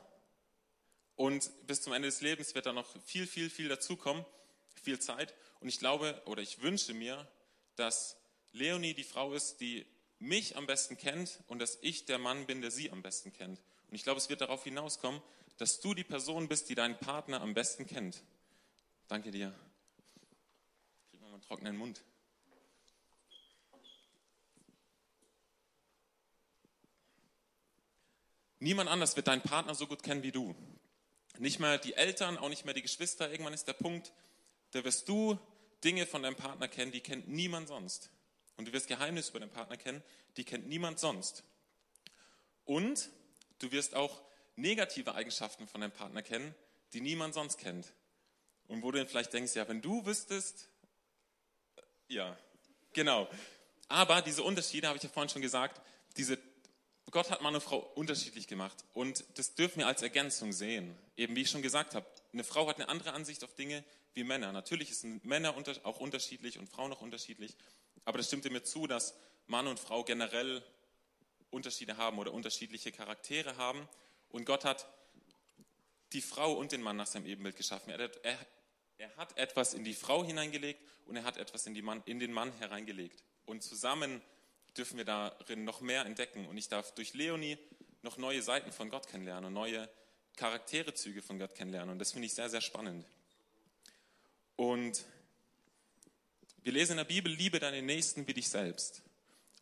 Und 1.20 1.50
bis 1.66 1.82
zum 1.82 1.92
Ende 1.92 2.08
des 2.08 2.22
Lebens 2.22 2.54
wird 2.54 2.64
da 2.64 2.72
noch 2.72 2.86
viel, 3.04 3.26
viel, 3.26 3.50
viel 3.50 3.68
dazukommen, 3.68 4.24
viel 4.82 4.98
Zeit. 5.00 5.34
Und 5.60 5.68
ich 5.68 5.78
glaube 5.78 6.18
oder 6.24 6.40
ich 6.40 6.62
wünsche 6.62 6.94
mir, 6.94 7.28
dass 7.76 8.16
Leonie 8.52 8.94
die 8.94 9.04
Frau 9.04 9.34
ist, 9.34 9.60
die 9.60 9.84
mich 10.18 10.56
am 10.56 10.66
besten 10.66 10.96
kennt 10.96 11.40
und 11.46 11.58
dass 11.58 11.76
ich 11.82 12.06
der 12.06 12.18
Mann 12.18 12.46
bin, 12.46 12.62
der 12.62 12.70
sie 12.70 12.90
am 12.90 13.02
besten 13.02 13.34
kennt. 13.34 13.60
Und 13.90 13.94
ich 13.94 14.02
glaube, 14.02 14.16
es 14.16 14.30
wird 14.30 14.40
darauf 14.40 14.64
hinauskommen, 14.64 15.20
dass 15.58 15.80
du 15.80 15.92
die 15.92 16.04
Person 16.04 16.48
bist, 16.48 16.70
die 16.70 16.74
deinen 16.74 16.98
Partner 16.98 17.42
am 17.42 17.52
besten 17.52 17.86
kennt. 17.86 18.22
Danke 19.06 19.30
dir. 19.30 19.54
Krieg 21.10 21.20
mal 21.20 21.34
einen 21.34 21.42
trockenen 21.42 21.76
Mund. 21.76 22.02
Niemand 28.58 28.88
anders 28.88 29.16
wird 29.16 29.28
deinen 29.28 29.42
Partner 29.42 29.74
so 29.74 29.86
gut 29.86 30.02
kennen 30.02 30.22
wie 30.22 30.32
du. 30.32 30.56
Nicht 31.40 31.58
mehr 31.58 31.78
die 31.78 31.94
Eltern, 31.94 32.36
auch 32.36 32.50
nicht 32.50 32.66
mehr 32.66 32.74
die 32.74 32.82
Geschwister. 32.82 33.30
Irgendwann 33.30 33.54
ist 33.54 33.66
der 33.66 33.72
Punkt, 33.72 34.12
da 34.72 34.84
wirst 34.84 35.08
du 35.08 35.38
Dinge 35.82 36.04
von 36.04 36.22
deinem 36.22 36.36
Partner 36.36 36.68
kennen, 36.68 36.92
die 36.92 37.00
kennt 37.00 37.28
niemand 37.28 37.68
sonst. 37.68 38.10
Und 38.58 38.68
du 38.68 38.74
wirst 38.74 38.88
Geheimnisse 38.88 39.30
über 39.30 39.40
deinen 39.40 39.50
Partner 39.50 39.78
kennen, 39.78 40.02
die 40.36 40.44
kennt 40.44 40.68
niemand 40.68 40.98
sonst. 41.00 41.42
Und 42.66 43.08
du 43.58 43.72
wirst 43.72 43.94
auch 43.94 44.20
negative 44.56 45.14
Eigenschaften 45.14 45.66
von 45.66 45.80
deinem 45.80 45.92
Partner 45.92 46.22
kennen, 46.22 46.54
die 46.92 47.00
niemand 47.00 47.32
sonst 47.32 47.56
kennt. 47.56 47.94
Und 48.68 48.82
wo 48.82 48.90
du 48.90 48.98
dann 48.98 49.08
vielleicht 49.08 49.32
denkst, 49.32 49.54
ja, 49.54 49.66
wenn 49.66 49.80
du 49.80 50.04
wüsstest, 50.04 50.68
äh, 51.76 52.14
ja, 52.16 52.38
genau. 52.92 53.30
Aber 53.88 54.20
diese 54.20 54.42
Unterschiede, 54.42 54.88
habe 54.88 54.98
ich 54.98 55.04
ja 55.04 55.08
vorhin 55.08 55.30
schon 55.30 55.40
gesagt, 55.40 55.80
diese 56.18 56.38
Gott 57.10 57.30
hat 57.30 57.42
Mann 57.42 57.54
und 57.54 57.60
Frau 57.60 57.78
unterschiedlich 57.94 58.46
gemacht 58.46 58.84
und 58.94 59.24
das 59.34 59.54
dürfen 59.54 59.80
wir 59.80 59.86
als 59.86 60.02
Ergänzung 60.02 60.52
sehen. 60.52 60.96
Eben 61.16 61.34
wie 61.34 61.42
ich 61.42 61.50
schon 61.50 61.62
gesagt 61.62 61.94
habe, 61.94 62.06
eine 62.32 62.44
Frau 62.44 62.68
hat 62.68 62.76
eine 62.76 62.88
andere 62.88 63.12
Ansicht 63.12 63.42
auf 63.42 63.54
Dinge 63.54 63.84
wie 64.14 64.24
Männer. 64.24 64.52
Natürlich 64.52 64.96
sind 64.96 65.24
Männer 65.24 65.54
auch 65.82 66.00
unterschiedlich 66.00 66.58
und 66.58 66.68
Frauen 66.68 66.92
auch 66.92 67.00
unterschiedlich, 67.00 67.56
aber 68.04 68.18
das 68.18 68.28
stimmt 68.28 68.50
mir 68.50 68.62
zu, 68.62 68.86
dass 68.86 69.14
Mann 69.46 69.66
und 69.66 69.80
Frau 69.80 70.04
generell 70.04 70.62
Unterschiede 71.50 71.96
haben 71.96 72.18
oder 72.18 72.32
unterschiedliche 72.32 72.92
Charaktere 72.92 73.56
haben 73.56 73.88
und 74.28 74.44
Gott 74.44 74.64
hat 74.64 74.86
die 76.12 76.22
Frau 76.22 76.52
und 76.52 76.72
den 76.72 76.82
Mann 76.82 76.96
nach 76.96 77.06
seinem 77.06 77.26
Ebenbild 77.26 77.56
geschaffen. 77.56 77.90
Er, 77.90 78.10
er, 78.24 78.38
er 78.98 79.16
hat 79.16 79.36
etwas 79.36 79.74
in 79.74 79.84
die 79.84 79.94
Frau 79.94 80.24
hineingelegt 80.24 80.80
und 81.06 81.16
er 81.16 81.24
hat 81.24 81.36
etwas 81.36 81.66
in, 81.66 81.84
Mann, 81.84 82.02
in 82.06 82.18
den 82.18 82.32
Mann 82.32 82.52
hereingelegt. 82.58 83.22
Und 83.46 83.62
zusammen 83.62 84.20
dürfen 84.76 84.98
wir 84.98 85.04
darin 85.04 85.64
noch 85.64 85.80
mehr 85.80 86.04
entdecken. 86.04 86.46
Und 86.46 86.56
ich 86.56 86.68
darf 86.68 86.94
durch 86.94 87.14
Leonie 87.14 87.58
noch 88.02 88.16
neue 88.16 88.42
Seiten 88.42 88.72
von 88.72 88.90
Gott 88.90 89.08
kennenlernen 89.08 89.46
und 89.46 89.52
neue 89.52 89.88
Charakterezüge 90.36 91.22
von 91.22 91.38
Gott 91.38 91.54
kennenlernen. 91.54 91.92
Und 91.92 91.98
das 91.98 92.12
finde 92.12 92.26
ich 92.26 92.34
sehr, 92.34 92.48
sehr 92.48 92.60
spannend. 92.60 93.06
Und 94.56 95.04
wir 96.62 96.72
lesen 96.72 96.92
in 96.92 96.98
der 96.98 97.04
Bibel, 97.04 97.32
liebe 97.32 97.58
deinen 97.58 97.86
Nächsten 97.86 98.26
wie 98.26 98.34
dich 98.34 98.48
selbst. 98.48 99.02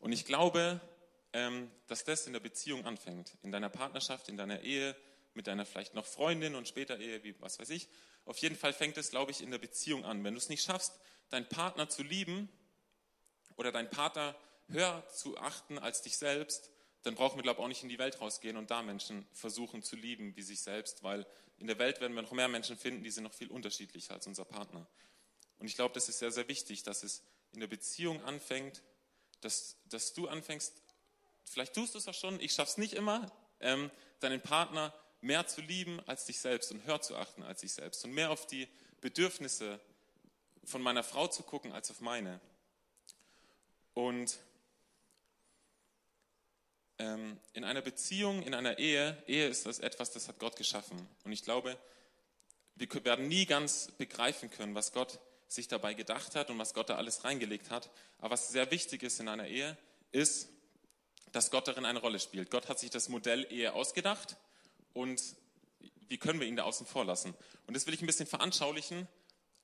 Und 0.01 0.13
ich 0.13 0.25
glaube, 0.25 0.81
ähm, 1.33 1.71
dass 1.87 2.05
das 2.05 2.27
in 2.27 2.33
der 2.33 2.41
Beziehung 2.41 2.85
anfängt. 2.87 3.33
In 3.43 3.53
deiner 3.53 3.69
Partnerschaft, 3.69 4.29
in 4.29 4.37
deiner 4.37 4.63
Ehe, 4.63 4.97
mit 5.35 5.47
deiner 5.47 5.65
vielleicht 5.65 5.95
noch 5.95 6.07
Freundin 6.07 6.55
und 6.55 6.67
später 6.67 6.99
Ehe, 6.99 7.23
wie 7.23 7.41
was 7.41 7.59
weiß 7.59 7.71
ich. 7.71 7.89
Auf 8.25 8.39
jeden 8.39 8.57
Fall 8.57 8.73
fängt 8.73 8.99
es, 8.99 9.11
glaube 9.11 9.31
ich, 9.31 9.41
in 9.41 9.51
der 9.51 9.59
Beziehung 9.59 10.05
an. 10.05 10.23
Wenn 10.25 10.35
du 10.35 10.39
es 10.39 10.49
nicht 10.49 10.63
schaffst, 10.63 10.99
deinen 11.31 11.49
Partner 11.49 11.89
zu 11.89 12.03
lieben 12.03 12.49
oder 13.57 13.73
deinen 13.73 13.91
Partner 13.91 14.35
höher 14.69 15.07
zu 15.09 15.39
achten 15.39 15.79
als 15.79 16.03
dich 16.03 16.17
selbst, 16.17 16.71
dann 17.03 17.15
brauchen 17.15 17.37
wir, 17.37 17.43
glaube 17.43 17.61
ich, 17.61 17.65
auch 17.65 17.69
nicht 17.69 17.83
in 17.83 17.89
die 17.89 17.99
Welt 17.99 18.21
rausgehen 18.21 18.57
und 18.57 18.71
da 18.71 18.83
Menschen 18.83 19.27
versuchen 19.33 19.83
zu 19.83 19.97
lieben 19.97 20.37
wie 20.37 20.43
sich 20.43 20.61
selbst, 20.61 21.03
weil 21.03 21.27
in 21.59 21.67
der 21.67 21.79
Welt 21.79 22.01
werden 22.01 22.15
wir 22.15 22.23
noch 22.23 22.33
mehr 22.33 22.49
Menschen 22.49 22.77
finden, 22.77 23.03
die 23.03 23.11
sind 23.11 23.25
noch 23.25 23.35
viel 23.35 23.49
unterschiedlicher 23.49 24.15
als 24.15 24.27
unser 24.27 24.45
Partner. 24.45 24.87
Und 25.59 25.67
ich 25.67 25.75
glaube, 25.75 25.95
das 25.95 26.09
ist 26.09 26.19
sehr, 26.19 26.31
sehr 26.31 26.49
wichtig, 26.49 26.83
dass 26.83 27.03
es 27.03 27.23
in 27.53 27.61
der 27.61 27.67
Beziehung 27.67 28.23
anfängt, 28.25 28.83
dass, 29.41 29.77
dass 29.87 30.13
du 30.13 30.29
anfängst, 30.29 30.83
vielleicht 31.45 31.75
tust 31.75 31.95
du 31.95 31.99
es 31.99 32.09
auch 32.09 32.15
schon, 32.15 32.41
ich 32.41 32.53
schaffe 32.53 32.73
es 32.73 32.79
nicht 32.79 32.95
immer, 32.95 33.33
ähm, 33.61 33.91
deinen 34.21 34.41
Partner 34.41 34.95
mehr 35.21 35.47
zu 35.47 35.61
lieben 35.61 36.01
als 36.07 36.27
dich 36.27 36.39
selbst 36.39 36.71
und 36.71 36.85
höher 36.85 37.01
zu 37.01 37.17
achten 37.17 37.43
als 37.43 37.63
dich 37.63 37.73
selbst 37.73 38.05
und 38.05 38.13
mehr 38.13 38.31
auf 38.31 38.47
die 38.47 38.69
Bedürfnisse 39.01 39.81
von 40.65 40.83
meiner 40.83 41.03
Frau 41.03 41.27
zu 41.27 41.43
gucken 41.43 41.73
als 41.73 41.91
auf 41.91 42.01
meine. 42.01 42.41
Und 43.95 44.39
ähm, 46.99 47.39
in 47.53 47.65
einer 47.65 47.83
Beziehung, 47.83 48.43
in 48.43 48.55
einer 48.55 48.79
Ehe, 48.79 49.23
Ehe 49.27 49.49
ist 49.49 49.67
das 49.67 49.79
etwas, 49.79 50.11
das 50.11 50.29
hat 50.29 50.39
Gott 50.39 50.57
geschaffen. 50.57 51.09
Und 51.25 51.33
ich 51.33 51.43
glaube, 51.43 51.77
wir 52.75 53.05
werden 53.05 53.29
nie 53.29 53.47
ganz 53.47 53.89
begreifen 53.99 54.51
können, 54.51 54.75
was 54.75 54.93
Gott 54.93 55.19
sich 55.49 55.69
dabei 55.69 55.95
gedacht 55.95 56.35
hat 56.35 56.51
und 56.51 56.59
was 56.59 56.75
Gott 56.75 56.91
da 56.91 56.97
alles 56.97 57.25
reingelegt 57.25 57.71
hat. 57.71 57.91
Aber 58.19 58.33
was 58.33 58.49
sehr 58.49 58.71
wichtig 58.71 59.03
ist 59.03 59.21
in 59.21 59.29
einer 59.29 59.47
Ehe, 59.47 59.77
ist, 60.13 60.49
dass 61.33 61.51
Gott 61.51 61.69
darin 61.69 61.85
eine 61.85 62.01
Rolle 62.01 62.21
spielt. 62.21 62.51
Gott 62.51 62.69
hat 62.69 62.79
sich 62.79 62.91
das 62.91 63.09
Modell 63.09 63.47
Ehe 63.51 63.73
ausgedacht 63.73 64.37
und 64.93 65.21
wie 66.09 66.19
können 66.19 66.41
wir 66.41 66.47
ihn 66.47 66.57
da 66.57 66.65
außen 66.65 66.87
vor 66.87 67.05
lassen? 67.05 67.35
Und 67.67 67.75
das 67.75 67.87
will 67.87 67.95
ich 67.95 68.03
ein 68.03 68.07
bisschen 68.07 68.27
veranschaulichen 68.27 69.07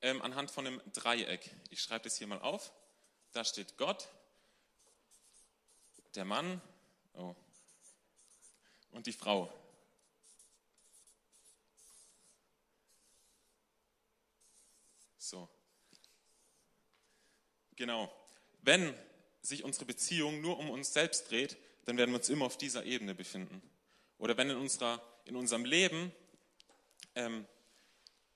ähm, 0.03 0.21
anhand 0.23 0.51
von 0.51 0.67
einem 0.67 0.81
Dreieck. 0.93 1.51
Ich 1.71 1.81
schreibe 1.81 2.05
das 2.05 2.17
hier 2.17 2.27
mal 2.27 2.41
auf. 2.41 2.73
Da 3.33 3.45
steht 3.45 3.77
Gott, 3.79 4.09
der 6.15 6.25
Mann 6.25 6.61
oh, 7.15 7.35
und 8.93 9.07
die 9.07 9.13
Frau. 9.13 9.53
So. 15.19 15.49
Genau. 17.77 18.13
Wenn 18.63 18.95
sich 19.43 19.65
unsere 19.65 19.85
Beziehung 19.85 20.41
nur 20.41 20.59
um 20.59 20.71
uns 20.71 20.93
selbst 20.93 21.31
dreht, 21.31 21.57
dann 21.85 21.97
werden 21.97 22.11
wir 22.11 22.19
uns 22.19 22.29
immer 22.29 22.47
auf 22.47 22.57
dieser 22.57 22.85
Ebene 22.85 23.15
befinden. 23.15 23.63
Oder 24.19 24.37
wenn 24.37 24.51
in, 24.51 24.57
unserer, 24.57 25.03
in 25.25 25.37
unserem 25.37 25.65
Leben 25.65 26.13
ähm, 27.15 27.47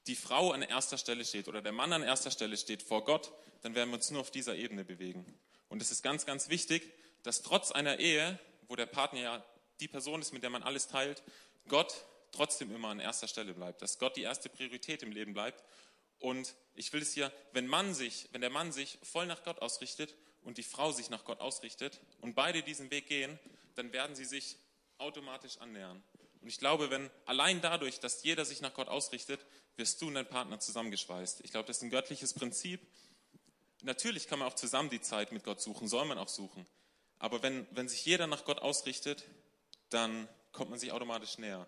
die 0.06 0.16
Frau 0.16 0.52
an 0.52 0.62
erster 0.62 0.98
Stelle 0.98 1.24
steht 1.24 1.48
oder 1.48 1.62
der 1.62 1.72
Mann 1.72 1.92
an 1.92 2.02
erster 2.02 2.30
Stelle 2.30 2.56
steht 2.56 2.82
vor 2.82 3.04
Gott, 3.04 3.32
dann 3.62 3.74
werden 3.74 3.90
wir 3.90 3.96
uns 3.96 4.10
nur 4.10 4.20
auf 4.20 4.30
dieser 4.30 4.56
Ebene 4.56 4.84
bewegen. 4.84 5.24
Und 5.68 5.82
es 5.82 5.90
ist 5.90 6.02
ganz, 6.02 6.26
ganz 6.26 6.48
wichtig, 6.48 6.92
dass 7.22 7.42
trotz 7.42 7.70
einer 7.70 7.98
Ehe, 7.98 8.38
wo 8.68 8.76
der 8.76 8.86
Partner 8.86 9.20
ja 9.20 9.44
die 9.80 9.88
Person 9.88 10.20
ist, 10.20 10.32
mit 10.32 10.42
der 10.42 10.50
man 10.50 10.62
alles 10.62 10.88
teilt, 10.88 11.22
Gott 11.68 12.04
trotzdem 12.32 12.74
immer 12.74 12.88
an 12.88 13.00
erster 13.00 13.28
Stelle 13.28 13.54
bleibt, 13.54 13.82
dass 13.82 13.98
Gott 13.98 14.16
die 14.16 14.22
erste 14.22 14.48
Priorität 14.48 15.02
im 15.02 15.12
Leben 15.12 15.32
bleibt. 15.32 15.64
Und 16.18 16.54
ich 16.74 16.92
will 16.92 17.02
es 17.02 17.12
hier, 17.12 17.32
wenn 17.52 17.66
man 17.66 17.94
sich, 17.94 18.28
wenn 18.32 18.40
der 18.40 18.50
Mann 18.50 18.72
sich 18.72 18.98
voll 19.02 19.26
nach 19.26 19.44
Gott 19.44 19.60
ausrichtet 19.60 20.14
und 20.42 20.58
die 20.58 20.62
Frau 20.62 20.92
sich 20.92 21.10
nach 21.10 21.24
Gott 21.24 21.40
ausrichtet 21.40 22.00
und 22.20 22.34
beide 22.34 22.62
diesen 22.62 22.90
Weg 22.90 23.06
gehen, 23.06 23.38
dann 23.76 23.92
werden 23.92 24.16
sie 24.16 24.24
sich 24.24 24.56
automatisch 24.98 25.58
annähern. 25.58 26.02
Und 26.40 26.48
ich 26.48 26.58
glaube, 26.58 26.90
wenn 26.90 27.10
allein 27.26 27.60
dadurch, 27.60 28.00
dass 28.00 28.22
jeder 28.22 28.44
sich 28.44 28.60
nach 28.60 28.74
Gott 28.74 28.88
ausrichtet, 28.88 29.40
wirst 29.76 30.00
du 30.02 30.08
und 30.08 30.14
dein 30.14 30.28
Partner 30.28 30.58
zusammengeschweißt. 30.58 31.40
Ich 31.44 31.52
glaube, 31.52 31.66
das 31.66 31.78
ist 31.78 31.82
ein 31.84 31.90
göttliches 31.90 32.34
Prinzip. 32.34 32.80
Natürlich 33.82 34.26
kann 34.26 34.40
man 34.40 34.48
auch 34.48 34.54
zusammen 34.54 34.90
die 34.90 35.00
Zeit 35.00 35.30
mit 35.30 35.44
Gott 35.44 35.60
suchen, 35.60 35.86
soll 35.86 36.04
man 36.04 36.18
auch 36.18 36.28
suchen. 36.28 36.66
Aber 37.18 37.42
wenn, 37.42 37.66
wenn 37.72 37.88
sich 37.88 38.04
jeder 38.04 38.26
nach 38.26 38.44
Gott 38.44 38.60
ausrichtet, 38.60 39.24
dann 39.90 40.28
kommt 40.52 40.70
man 40.70 40.78
sich 40.78 40.92
automatisch 40.92 41.38
näher. 41.38 41.66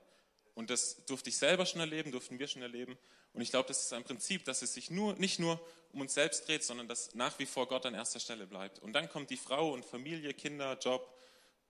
Und 0.54 0.70
das 0.70 1.04
durfte 1.06 1.30
ich 1.30 1.38
selber 1.38 1.66
schon 1.66 1.80
erleben, 1.80 2.12
durften 2.12 2.38
wir 2.38 2.48
schon 2.48 2.62
erleben. 2.62 2.98
Und 3.32 3.40
ich 3.40 3.50
glaube, 3.50 3.68
das 3.68 3.84
ist 3.84 3.92
ein 3.92 4.04
Prinzip, 4.04 4.44
dass 4.44 4.62
es 4.62 4.74
sich 4.74 4.90
nur, 4.90 5.14
nicht 5.14 5.38
nur 5.38 5.60
um 5.92 6.00
uns 6.00 6.14
selbst 6.14 6.46
dreht, 6.48 6.64
sondern 6.64 6.88
dass 6.88 7.14
nach 7.14 7.38
wie 7.38 7.46
vor 7.46 7.68
Gott 7.68 7.86
an 7.86 7.94
erster 7.94 8.20
Stelle 8.20 8.46
bleibt. 8.46 8.78
Und 8.80 8.92
dann 8.92 9.08
kommt 9.08 9.30
die 9.30 9.36
Frau 9.36 9.72
und 9.72 9.84
Familie, 9.84 10.34
Kinder, 10.34 10.78
Job, 10.78 11.16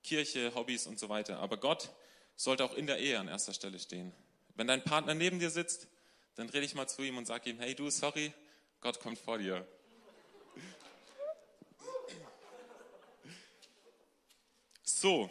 Kirche, 0.03 0.55
Hobbys 0.55 0.87
und 0.87 0.99
so 0.99 1.09
weiter. 1.09 1.39
Aber 1.39 1.59
Gott 1.59 1.91
sollte 2.37 2.65
auch 2.65 2.75
in 2.75 2.87
der 2.87 2.99
Ehe 2.99 3.19
an 3.19 3.29
erster 3.29 3.53
Stelle 3.53 3.79
stehen. 3.79 4.13
Wenn 4.55 4.67
dein 4.67 4.83
Partner 4.83 5.15
neben 5.15 5.39
dir 5.39 5.51
sitzt, 5.51 5.89
dann 6.37 6.49
dreh 6.49 6.61
dich 6.61 6.75
mal 6.75 6.87
zu 6.87 7.03
ihm 7.03 7.19
und 7.19 7.27
sag 7.27 7.47
ihm, 7.47 7.59
hey 7.59 7.75
du, 7.75 7.91
sorry, 7.91 8.33
Gott 8.81 9.01
kommt 9.01 9.19
vor 9.19 9.39
dir. 9.39 9.67
So, 14.93 15.31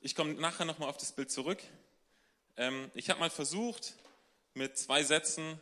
ich 0.00 0.14
komme 0.14 0.32
nachher 0.34 0.64
nochmal 0.64 0.88
auf 0.88 0.96
das 0.96 1.12
Bild 1.12 1.30
zurück. 1.30 1.62
Ähm, 2.56 2.90
ich 2.94 3.10
habe 3.10 3.20
mal 3.20 3.28
versucht, 3.28 3.94
mit 4.54 4.78
zwei 4.78 5.02
Sätzen 5.02 5.60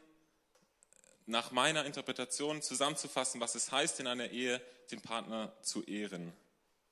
nach 1.27 1.51
meiner 1.51 1.87
Interpretation 1.87 2.63
zusammenzufassen, 2.63 3.41
was 3.41 3.57
es 3.57 3.73
heißt, 3.73 3.99
in 4.01 4.07
einer 4.07 4.31
Ehe 4.31 4.61
den 4.93 5.01
Partner 5.01 5.53
zu 5.63 5.83
ehren. 5.85 6.33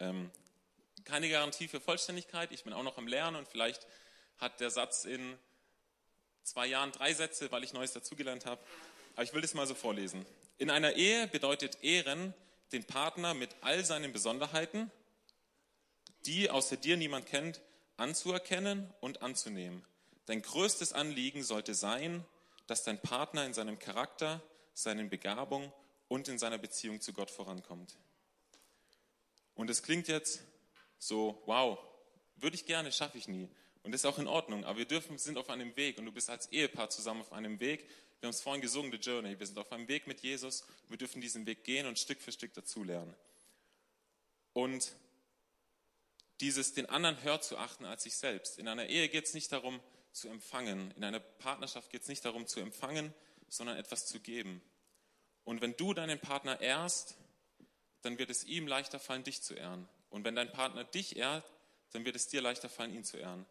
Ähm, 0.01 0.31
keine 1.05 1.29
Garantie 1.29 1.69
für 1.69 1.81
Vollständigkeit, 1.81 2.51
ich 2.51 2.65
bin 2.65 2.73
auch 2.73 2.83
noch 2.83 2.99
am 2.99 3.07
Lernen 3.07 3.37
und 3.37 3.47
vielleicht 3.47 3.87
hat 4.39 4.59
der 4.61 4.71
Satz 4.71 5.05
in 5.05 5.39
zwei 6.43 6.67
Jahren 6.67 6.91
drei 6.91 7.15
Sätze, 7.15 7.53
weil 7.53 7.63
ich 7.63 7.75
Neues 7.75 7.93
dazugelernt 7.93 8.45
habe. 8.45 8.61
Aber 9.15 9.23
ich 9.23 9.33
will 9.35 9.43
das 9.43 9.55
mal 9.55 9.67
so 9.67 9.75
vorlesen. 9.75 10.27
In 10.57 10.71
einer 10.71 10.95
Ehe 10.95 11.29
bedeutet 11.29 11.85
Ehren, 11.85 12.35
den 12.73 12.85
Partner 12.85 13.35
mit 13.35 13.55
all 13.61 13.85
seinen 13.85 14.13
Besonderheiten, 14.13 14.91
die 16.27 16.51
außer 16.51 16.77
dir 16.77 16.97
niemand 16.97 17.27
kennt, 17.27 17.61
anzuerkennen 17.97 18.93
und 19.01 19.23
anzunehmen. 19.23 19.85
Dein 20.27 20.43
größtes 20.43 20.93
Anliegen 20.93 21.43
sollte 21.43 21.75
sein, 21.75 22.25
dass 22.67 22.85
dein 22.85 23.01
Partner 23.01 23.47
in 23.47 23.55
seinem 23.55 23.79
Charakter, 23.79 24.43
seinen 24.75 25.09
Begabungen 25.09 25.73
und 26.09 26.29
in 26.29 26.39
seiner 26.39 26.59
Beziehung 26.59 27.01
zu 27.01 27.13
Gott 27.13 27.31
vorankommt. 27.31 27.97
Und 29.55 29.71
es 29.71 29.83
klingt 29.83 30.07
jetzt 30.09 30.43
so, 30.99 31.43
wow, 31.47 31.79
würde 32.37 32.57
ich 32.57 32.67
gerne, 32.67 32.93
schaffe 32.93 33.19
ich 33.19 33.27
nie. 33.27 33.49
Und 33.83 33.93
das 33.93 34.03
ist 34.03 34.07
auch 34.07 34.19
in 34.19 34.27
Ordnung, 34.27 34.65
aber 34.65 34.79
wir 34.79 34.85
dürfen, 34.85 35.19
sind 35.19 35.39
auf 35.39 35.51
einem 35.51 35.75
Weg 35.77 35.99
und 35.99 36.05
du 36.05 36.13
bist 36.13 36.29
als 36.29 36.53
Ehepaar 36.53 36.91
zusammen 36.91 37.23
auf 37.23 37.33
einem 37.33 37.59
Weg, 37.59 37.89
wir 38.21 38.27
haben 38.27 38.35
es 38.35 38.41
vorhin 38.41 38.63
gesungen, 38.63 38.91
The 38.91 38.99
Journey. 38.99 39.39
Wir 39.39 39.47
sind 39.47 39.59
auf 39.59 39.71
einem 39.71 39.87
Weg 39.87 40.07
mit 40.07 40.21
Jesus. 40.21 40.65
Wir 40.89 40.99
dürfen 40.99 41.21
diesen 41.21 41.47
Weg 41.47 41.63
gehen 41.63 41.87
und 41.87 41.99
Stück 41.99 42.21
für 42.21 42.33
Stück 42.33 42.53
dazulernen. 42.55 43.15
Und 44.53 44.93
dieses 46.41 46.75
den 46.75 46.87
anderen 46.87 47.23
höher 47.23 47.41
zu 47.41 47.59
achten 47.59 47.85
als 47.85 48.03
sich 48.03 48.17
selbst. 48.17 48.59
In 48.59 48.67
einer 48.67 48.87
Ehe 48.87 49.09
geht 49.09 49.27
es 49.27 49.35
nicht 49.35 49.53
darum 49.53 49.81
zu 50.13 50.29
empfangen. 50.29 50.93
In 50.97 51.05
einer 51.05 51.21
Partnerschaft 51.21 51.91
geht 51.91 52.03
es 52.03 52.09
nicht 52.09 52.25
darum 52.25 52.47
zu 52.47 52.59
empfangen, 52.59 53.15
sondern 53.49 53.77
etwas 53.77 54.07
zu 54.07 54.19
geben. 54.19 54.63
Und 55.45 55.61
wenn 55.61 55.77
du 55.77 55.95
deinen 55.95 56.19
Partner 56.19 56.61
ehrst, 56.61 57.17
dann 58.03 58.19
wird 58.19 58.31
es 58.31 58.45
ihm 58.45 58.67
leichter 58.67 58.99
fallen, 58.99 59.25
dich 59.25 59.43
zu 59.43 59.55
ehren. 59.55 59.89
Und 60.11 60.25
wenn 60.25 60.35
dein 60.35 60.51
Partner 60.51 60.85
dich 60.85 61.17
ehrt, 61.17 61.45
dann 61.93 62.05
wird 62.05 62.17
es 62.17 62.29
dir 62.29 62.43
leichter 62.43 62.69
fallen, 62.69 62.95
ihn 62.95 63.05
zu 63.05 63.17
ehren. 63.17 63.47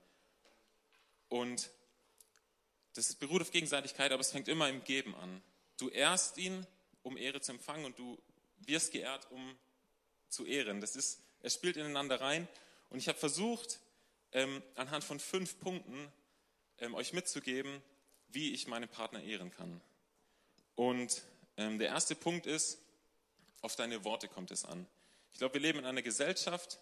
Und 1.30 1.70
das 2.98 3.14
beruht 3.16 3.42
auf 3.42 3.52
Gegenseitigkeit, 3.52 4.12
aber 4.12 4.22
es 4.22 4.32
fängt 4.32 4.48
immer 4.48 4.68
im 4.70 4.84
Geben 4.84 5.16
an. 5.16 5.42
Du 5.78 5.90
ehrst 5.90 6.38
ihn, 6.38 6.66
um 7.04 7.16
Ehre 7.16 7.42
zu 7.42 7.52
empfangen 7.52 7.86
und 7.86 8.00
du 8.00 8.18
wirst 8.60 8.92
geehrt, 8.92 9.28
um 9.32 9.56
zu 10.30 10.46
ehren. 10.46 10.82
Das 10.82 10.96
ist, 10.96 11.22
es 11.42 11.54
spielt 11.54 11.78
ineinander 11.78 12.20
rein. 12.20 12.48
Und 12.90 12.98
ich 12.98 13.08
habe 13.08 13.18
versucht, 13.18 13.80
ähm, 14.32 14.64
anhand 14.76 15.04
von 15.04 15.20
fünf 15.20 15.60
Punkten 15.60 16.12
ähm, 16.80 16.96
euch 16.96 17.14
mitzugeben, 17.14 17.82
wie 18.30 18.54
ich 18.54 18.68
meinen 18.68 18.90
Partner 18.90 19.22
ehren 19.22 19.52
kann. 19.52 19.80
Und 20.76 21.22
ähm, 21.58 21.80
der 21.80 21.90
erste 21.90 22.16
Punkt 22.16 22.46
ist, 22.46 22.80
auf 23.62 23.76
deine 23.76 24.04
Worte 24.04 24.28
kommt 24.28 24.52
es 24.52 24.66
an. 24.66 24.88
Ich 25.32 25.38
glaube, 25.38 25.56
wir 25.56 25.62
leben 25.62 25.80
in 25.80 25.86
einer 25.86 26.02
Gesellschaft, 26.02 26.80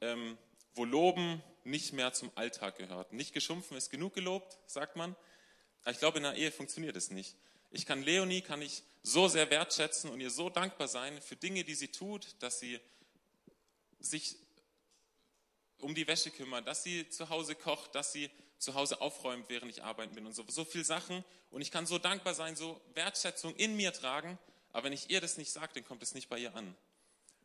ähm, 0.00 0.38
wo 0.74 0.84
Loben 0.84 1.42
nicht 1.64 1.92
mehr 1.92 2.12
zum 2.12 2.30
Alltag 2.34 2.76
gehört. 2.76 3.12
Nicht 3.12 3.32
geschumpfen 3.32 3.76
ist 3.76 3.90
genug 3.90 4.14
gelobt, 4.14 4.58
sagt 4.66 4.96
man. 4.96 5.16
Ich 5.90 5.98
glaube, 5.98 6.18
in 6.18 6.24
einer 6.24 6.36
Ehe 6.36 6.50
funktioniert 6.50 6.96
es 6.96 7.10
nicht. 7.10 7.36
Ich 7.70 7.86
kann 7.86 8.02
Leonie, 8.02 8.40
kann 8.40 8.62
ich 8.62 8.82
so 9.02 9.28
sehr 9.28 9.50
wertschätzen 9.50 10.10
und 10.10 10.20
ihr 10.20 10.30
so 10.30 10.48
dankbar 10.48 10.88
sein 10.88 11.20
für 11.20 11.36
Dinge, 11.36 11.64
die 11.64 11.74
sie 11.74 11.88
tut, 11.88 12.36
dass 12.38 12.58
sie 12.58 12.80
sich 14.00 14.36
um 15.80 15.94
die 15.94 16.06
Wäsche 16.06 16.30
kümmert, 16.30 16.66
dass 16.66 16.82
sie 16.82 17.08
zu 17.10 17.28
Hause 17.28 17.54
kocht, 17.54 17.94
dass 17.94 18.12
sie 18.12 18.30
zu 18.58 18.74
Hause 18.74 19.00
aufräumt, 19.00 19.48
während 19.48 19.70
ich 19.70 19.82
arbeiten 19.82 20.14
bin 20.14 20.26
und 20.26 20.32
so. 20.32 20.44
So 20.48 20.64
viele 20.64 20.84
Sachen. 20.84 21.24
Und 21.50 21.60
ich 21.60 21.70
kann 21.70 21.86
so 21.86 21.98
dankbar 21.98 22.34
sein, 22.34 22.56
so 22.56 22.80
Wertschätzung 22.94 23.54
in 23.56 23.76
mir 23.76 23.92
tragen. 23.92 24.38
Aber 24.72 24.84
wenn 24.84 24.92
ich 24.92 25.10
ihr 25.10 25.20
das 25.20 25.36
nicht 25.36 25.52
sage, 25.52 25.72
dann 25.74 25.84
kommt 25.84 26.02
es 26.02 26.14
nicht 26.14 26.28
bei 26.28 26.38
ihr 26.38 26.54
an. 26.54 26.74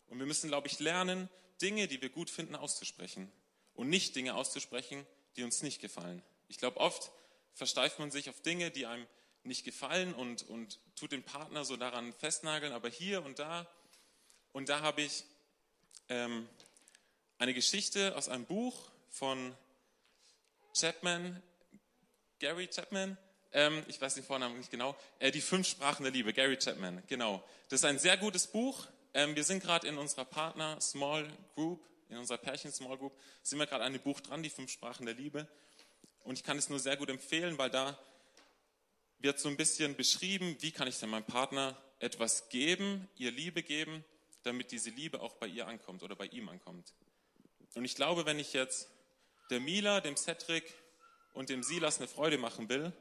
Und 0.07 0.19
wir 0.19 0.25
müssen, 0.25 0.47
glaube 0.47 0.67
ich, 0.67 0.79
lernen, 0.79 1.29
Dinge, 1.61 1.87
die 1.87 2.01
wir 2.01 2.09
gut 2.09 2.29
finden, 2.29 2.55
auszusprechen. 2.55 3.31
Und 3.73 3.89
nicht 3.89 4.15
Dinge 4.15 4.35
auszusprechen, 4.35 5.05
die 5.35 5.43
uns 5.43 5.61
nicht 5.61 5.81
gefallen. 5.81 6.23
Ich 6.47 6.57
glaube, 6.57 6.79
oft 6.79 7.11
versteift 7.59 7.99
man 7.99 8.09
sich 8.09 8.29
auf 8.29 8.41
Dinge, 8.41 8.71
die 8.71 8.85
einem 8.85 9.05
nicht 9.43 9.65
gefallen 9.65 10.13
und, 10.13 10.43
und 10.49 10.79
tut 10.95 11.11
den 11.11 11.23
Partner 11.23 11.65
so 11.65 11.75
daran 11.75 12.13
festnageln, 12.13 12.71
aber 12.71 12.89
hier 12.89 13.23
und 13.23 13.37
da. 13.37 13.67
Und 14.53 14.69
da 14.69 14.79
habe 14.79 15.01
ich 15.01 15.25
ähm, 16.07 16.47
eine 17.37 17.53
Geschichte 17.53 18.15
aus 18.15 18.29
einem 18.29 18.45
Buch 18.45 18.89
von 19.09 19.53
Chapman, 20.73 21.43
Gary 22.39 22.67
Chapman, 22.67 23.17
ähm, 23.51 23.83
ich 23.87 23.99
weiß 23.99 24.15
den 24.15 24.23
Vornamen 24.23 24.57
nicht 24.57 24.71
genau, 24.71 24.95
äh, 25.19 25.29
die 25.31 25.41
fünf 25.41 25.67
Sprachen 25.67 26.03
der 26.03 26.13
Liebe, 26.13 26.33
Gary 26.33 26.57
Chapman, 26.57 27.03
genau. 27.07 27.43
Das 27.67 27.81
ist 27.81 27.85
ein 27.85 27.99
sehr 27.99 28.15
gutes 28.15 28.47
Buch. 28.47 28.87
Ähm, 29.13 29.35
wir 29.35 29.43
sind 29.43 29.61
gerade 29.61 29.85
in 29.85 29.97
unserer 29.97 30.25
Partner 30.25 30.79
Small 30.79 31.27
Group 31.55 31.85
in 32.09 32.17
unserer 32.17 32.37
Pärchen-Small 32.37 32.97
Group, 32.97 33.13
sind 33.43 33.59
wir 33.59 33.67
gerade 33.67 33.83
an 33.83 33.93
dem 33.93 34.01
Buch 34.01 34.19
dran, 34.19 34.43
die 34.43 34.49
fünf 34.49 34.71
Sprachen 34.71 35.05
der 35.05 35.15
Liebe. 35.15 35.47
Und 36.23 36.37
ich 36.37 36.43
kann 36.43 36.57
es 36.57 36.69
nur 36.69 36.79
sehr 36.79 36.97
gut 36.97 37.09
empfehlen, 37.09 37.57
weil 37.57 37.69
da 37.69 37.97
wird 39.19 39.39
so 39.39 39.49
ein 39.49 39.57
bisschen 39.57 39.95
beschrieben, 39.95 40.55
wie 40.59 40.71
kann 40.71 40.87
ich 40.87 40.99
denn 40.99 41.09
meinem 41.09 41.25
Partner 41.25 41.77
etwas 41.99 42.49
geben, 42.49 43.09
ihr 43.17 43.31
Liebe 43.31 43.63
geben, 43.63 44.03
damit 44.43 44.71
diese 44.71 44.89
Liebe 44.89 45.21
auch 45.21 45.35
bei 45.35 45.47
ihr 45.47 45.67
ankommt 45.67 46.03
oder 46.03 46.15
bei 46.15 46.27
ihm 46.27 46.47
ankommt. 46.49 46.93
Und 47.75 47.85
ich 47.85 47.95
glaube, 47.95 48.25
wenn 48.25 48.39
ich 48.39 48.53
jetzt 48.53 48.89
der 49.49 49.59
Mila, 49.59 50.01
dem 50.01 50.15
Cedric 50.15 50.73
und 51.33 51.49
dem 51.49 51.63
Silas 51.63 51.97
eine 51.97 52.07
Freude 52.07 52.37
machen 52.37 52.69
will, 52.69 52.93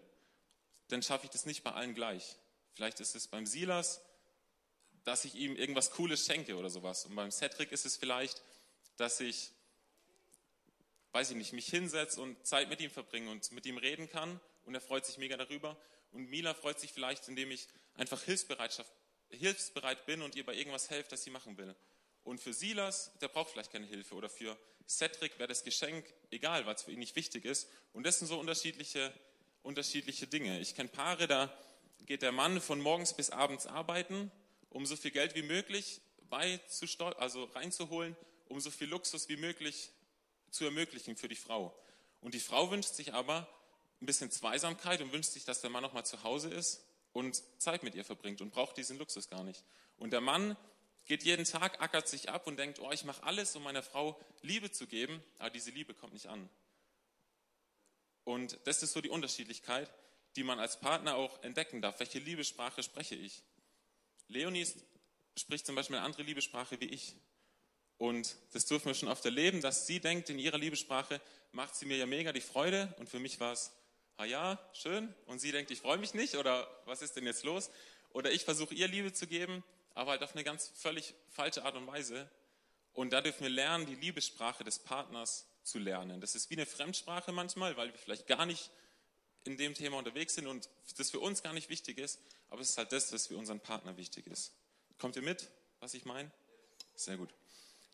dann 0.89 1.03
schaffe 1.03 1.27
ich 1.27 1.31
das 1.31 1.47
nicht 1.47 1.63
bei 1.63 1.73
allen 1.73 1.95
gleich. 1.95 2.37
Vielleicht 2.75 3.01
ist 3.01 3.15
es 3.15 3.29
beim 3.29 3.47
Silas, 3.47 4.01
dass 5.05 5.25
ich 5.25 5.35
ihm 5.35 5.57
irgendwas 5.57 5.91
Cooles 5.91 6.27
schenke 6.27 6.57
oder 6.57 6.71
sowas. 6.71 7.05
Und 7.07 7.15
beim 7.15 7.31
Cedric 7.31 7.73
ist 7.73 7.87
es 7.87 7.97
vielleicht, 7.97 8.43
dass 8.97 9.21
ich, 9.21 9.51
weiß 11.13 11.31
ich 11.31 11.37
nicht, 11.37 11.53
mich 11.53 11.69
hinsetze 11.69 12.21
und 12.21 12.47
Zeit 12.47 12.69
mit 12.69 12.81
ihm 12.81 12.91
verbringe 12.91 13.31
und 13.31 13.51
mit 13.53 13.67
ihm 13.67 13.79
reden 13.79 14.09
kann. 14.09 14.41
Und 14.65 14.75
er 14.75 14.81
freut 14.81 15.07
sich 15.07 15.19
mega 15.19 15.37
darüber. 15.37 15.77
Und 16.11 16.29
Mila 16.29 16.55
freut 16.55 16.81
sich 16.81 16.93
vielleicht, 16.93 17.29
indem 17.29 17.51
ich 17.51 17.69
einfach 17.95 18.23
Hilfsbereitschaft, 18.23 18.91
hilfsbereit 19.31 20.07
bin 20.07 20.23
und 20.23 20.37
ihr 20.37 20.45
bei 20.45 20.55
irgendwas 20.55 20.91
helfe, 20.91 21.11
das 21.11 21.23
sie 21.23 21.31
machen 21.31 21.57
will. 21.59 21.75
Und 22.25 22.41
für 22.41 22.53
Silas, 22.53 23.13
der 23.21 23.29
braucht 23.29 23.51
vielleicht 23.51 23.73
keine 23.73 23.87
Hilfe. 23.87 24.15
Oder 24.15 24.29
für 24.29 24.59
Cedric 24.87 25.39
wäre 25.39 25.49
das 25.49 25.65
Geschenk 25.65 26.05
egal, 26.31 26.67
es 26.69 26.83
für 26.83 26.93
ihn 26.93 26.99
nicht 26.99 27.17
wichtig 27.17 27.45
ist. 27.45 27.69
Und 27.93 28.05
das 28.05 28.19
sind 28.19 28.29
so 28.29 28.39
unterschiedliche, 28.39 29.13
unterschiedliche 29.63 30.27
Dinge. 30.27 30.61
Ich 30.61 30.75
kenne 30.75 30.89
Paare, 30.89 31.27
da 31.27 31.53
geht 32.07 32.23
der 32.23 32.33
Mann 32.33 32.61
von 32.61 32.81
morgens 32.81 33.15
bis 33.15 33.31
abends 33.31 33.67
arbeiten, 33.67 34.31
um 34.71 34.87
so 34.87 34.97
viel 34.97 35.11
Geld 35.11 35.35
wie 35.35 35.43
möglich 35.43 36.01
also 36.31 37.45
reinzuholen, 37.45 38.17
um 38.47 38.61
so 38.61 38.71
viel 38.71 38.89
Luxus 38.89 39.29
wie 39.29 39.37
möglich 39.37 39.91
zu 40.51 40.65
ermöglichen 40.65 41.17
für 41.17 41.29
die 41.29 41.37
Frau. 41.37 41.75
Und 42.21 42.35
die 42.35 42.41
Frau 42.41 42.71
wünscht 42.71 42.95
sich 42.95 43.15
aber 43.15 43.49
ein 44.01 44.07
bisschen 44.07 44.31
Zweisamkeit 44.31 45.01
und 45.01 45.13
wünscht 45.13 45.31
sich, 45.31 45.45
dass 45.45 45.61
der 45.61 45.71
Mann 45.71 45.83
noch 45.83 45.93
mal 45.93 46.05
zu 46.05 46.23
Hause 46.23 46.49
ist 46.49 46.85
und 47.13 47.43
Zeit 47.59 47.83
mit 47.83 47.95
ihr 47.95 48.05
verbringt 48.05 48.41
und 48.41 48.51
braucht 48.51 48.77
diesen 48.77 48.99
Luxus 48.99 49.29
gar 49.29 49.45
nicht. 49.45 49.65
Und 49.97 50.13
der 50.13 50.21
Mann 50.21 50.57
geht 51.07 51.25
jeden 51.25 51.45
Tag, 51.45 51.81
ackert 51.81 52.07
sich 52.07 52.29
ab 52.29 52.47
und 52.47 52.59
denkt, 52.59 52.81
oh, 52.81 52.93
ich 52.93 53.05
mache 53.05 53.23
alles, 53.23 53.57
um 53.57 53.63
meiner 53.63 53.83
Frau 53.83 54.21
Liebe 54.43 54.71
zu 54.71 54.87
geben, 54.87 55.23
aber 55.39 55.51
diese 55.51 55.71
Liebe 55.71 55.95
kommt 55.95 56.13
nicht 56.13 56.27
an. 56.27 56.49
Und 58.25 58.59
das 58.65 58.83
ist 58.83 58.93
so 58.93 59.01
die 59.01 59.09
Unterschiedlichkeit, 59.09 59.91
die 60.37 60.45
man 60.45 60.61
als 60.61 60.79
Partner 60.79 61.17
auch 61.17 61.43
entdecken 61.43 61.81
darf. 61.81 61.99
Welche 61.99 62.19
Liebessprache 62.19 62.83
spreche 62.83 63.15
ich? 63.15 63.43
Leonie 64.29 64.67
spricht 65.35 65.65
zum 65.65 65.75
Beispiel 65.75 65.97
eine 65.97 66.05
andere 66.05 66.23
Liebessprache 66.23 66.79
wie 66.81 66.87
ich. 66.87 67.17
Und 67.99 68.37
das 68.53 68.67
dürfen 68.67 68.87
wir 68.87 68.95
schon 68.95 69.09
oft 69.09 69.25
erleben, 69.25 69.61
dass 69.61 69.87
sie 69.87 70.01
denkt, 70.01 70.31
in 70.31 70.39
ihrer 70.39 70.59
Liebessprache 70.59 71.21
macht 71.53 71.75
sie 71.75 71.87
mir 71.87 71.97
ja 71.97 72.07
mega 72.07 72.33
die 72.33 72.41
Freude. 72.41 72.95
Und 72.99 73.09
für 73.09 73.19
mich 73.19 73.41
war 73.41 73.53
es, 73.53 73.73
ah 74.17 74.25
ja, 74.25 74.59
schön. 74.73 75.13
Und 75.27 75.41
sie 75.41 75.53
denkt, 75.53 75.71
ich 75.71 75.81
freue 75.81 75.99
mich 75.99 76.15
nicht 76.15 76.37
oder 76.37 76.69
was 76.85 77.03
ist 77.03 77.17
denn 77.17 77.27
jetzt 77.27 77.45
los? 77.45 77.71
Oder 78.11 78.31
ich 78.31 78.45
versuche 78.45 78.75
ihr 78.75 78.89
Liebe 78.89 79.13
zu 79.13 79.27
geben, 79.27 79.65
aber 79.95 80.13
halt 80.13 80.23
auf 80.23 80.35
eine 80.35 80.45
ganz 80.45 80.71
völlig 80.77 81.15
falsche 81.31 81.65
Art 81.65 81.75
und 81.75 81.87
Weise. 81.87 82.31
Und 82.95 83.13
da 83.13 83.21
dürfen 83.21 83.43
wir 83.43 83.51
lernen, 83.51 83.87
die 83.87 83.97
Liebessprache 83.97 84.65
des 84.65 84.79
Partners 84.79 85.47
zu 85.63 85.79
lernen. 85.79 86.21
Das 86.21 86.35
ist 86.35 86.51
wie 86.51 86.55
eine 86.55 86.67
Fremdsprache 86.67 87.33
manchmal, 87.33 87.77
weil 87.77 87.93
wir 87.93 87.99
vielleicht 87.99 88.27
gar 88.27 88.47
nicht 88.47 88.71
in 89.45 89.57
dem 89.57 89.75
Thema 89.75 89.99
unterwegs 89.99 90.35
sind 90.35 90.47
und 90.47 90.69
das 90.97 91.11
für 91.11 91.21
uns 91.21 91.43
gar 91.43 91.53
nicht 91.53 91.69
wichtig 91.69 91.99
ist, 91.99 92.21
aber 92.51 92.61
es 92.61 92.71
ist 92.71 92.79
halt 92.79 92.93
das, 92.93 93.13
was 93.13 93.29
für 93.29 93.37
unseren 93.37 93.61
Partner 93.61 93.97
wichtig 93.97 94.27
ist. 94.27 94.53
Kommt 94.99 95.17
ihr 95.17 95.23
mit, 95.23 95.49
was 95.81 95.95
ich 95.95 96.05
meine? 96.05 96.31
Sehr 96.97 97.17
gut. 97.17 97.33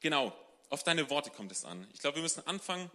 Genau, 0.05 0.37
auf 0.69 0.83
deine 0.83 1.09
Worte 1.09 1.31
kommt 1.31 1.51
es 1.51 1.65
an. 1.65 1.89
Ich 1.95 2.01
glaube, 2.01 2.17
wir 2.17 2.23
müssen 2.23 2.47
anfangen, 2.47 2.91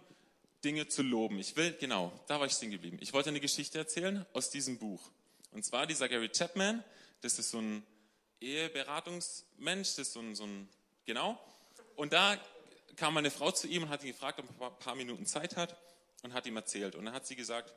Dinge 0.62 0.86
zu 0.86 1.02
loben. 1.02 1.40
Ich 1.40 1.56
will, 1.56 1.72
genau, 1.72 2.12
da 2.28 2.38
war 2.38 2.46
ich 2.46 2.52
stehen 2.52 2.70
geblieben. 2.70 2.98
Ich 3.00 3.12
wollte 3.12 3.30
eine 3.30 3.40
Geschichte 3.40 3.78
erzählen 3.78 4.24
aus 4.32 4.50
diesem 4.50 4.78
Buch. 4.78 5.02
Und 5.50 5.64
zwar 5.64 5.88
dieser 5.88 6.08
Gary 6.08 6.28
Chapman, 6.28 6.84
das 7.20 7.40
ist 7.40 7.50
so 7.50 7.58
ein 7.58 7.84
Eheberatungsmensch, 8.40 9.88
das 9.88 9.98
ist 9.98 10.12
so 10.12 10.20
ein, 10.20 10.36
so 10.36 10.44
ein 10.44 10.68
genau. 11.04 11.36
Und 11.96 12.12
da 12.12 12.38
kam 12.94 13.14
meine 13.14 13.32
Frau 13.32 13.50
zu 13.50 13.66
ihm 13.66 13.82
und 13.82 13.88
hat 13.88 14.04
ihn 14.04 14.12
gefragt, 14.12 14.38
ob 14.38 14.60
er 14.60 14.68
ein 14.68 14.78
paar 14.78 14.94
Minuten 14.94 15.26
Zeit 15.26 15.56
hat 15.56 15.76
und 16.22 16.32
hat 16.32 16.46
ihm 16.46 16.54
erzählt. 16.54 16.94
Und 16.94 17.06
dann 17.06 17.14
hat 17.14 17.26
sie 17.26 17.34
gesagt, 17.34 17.74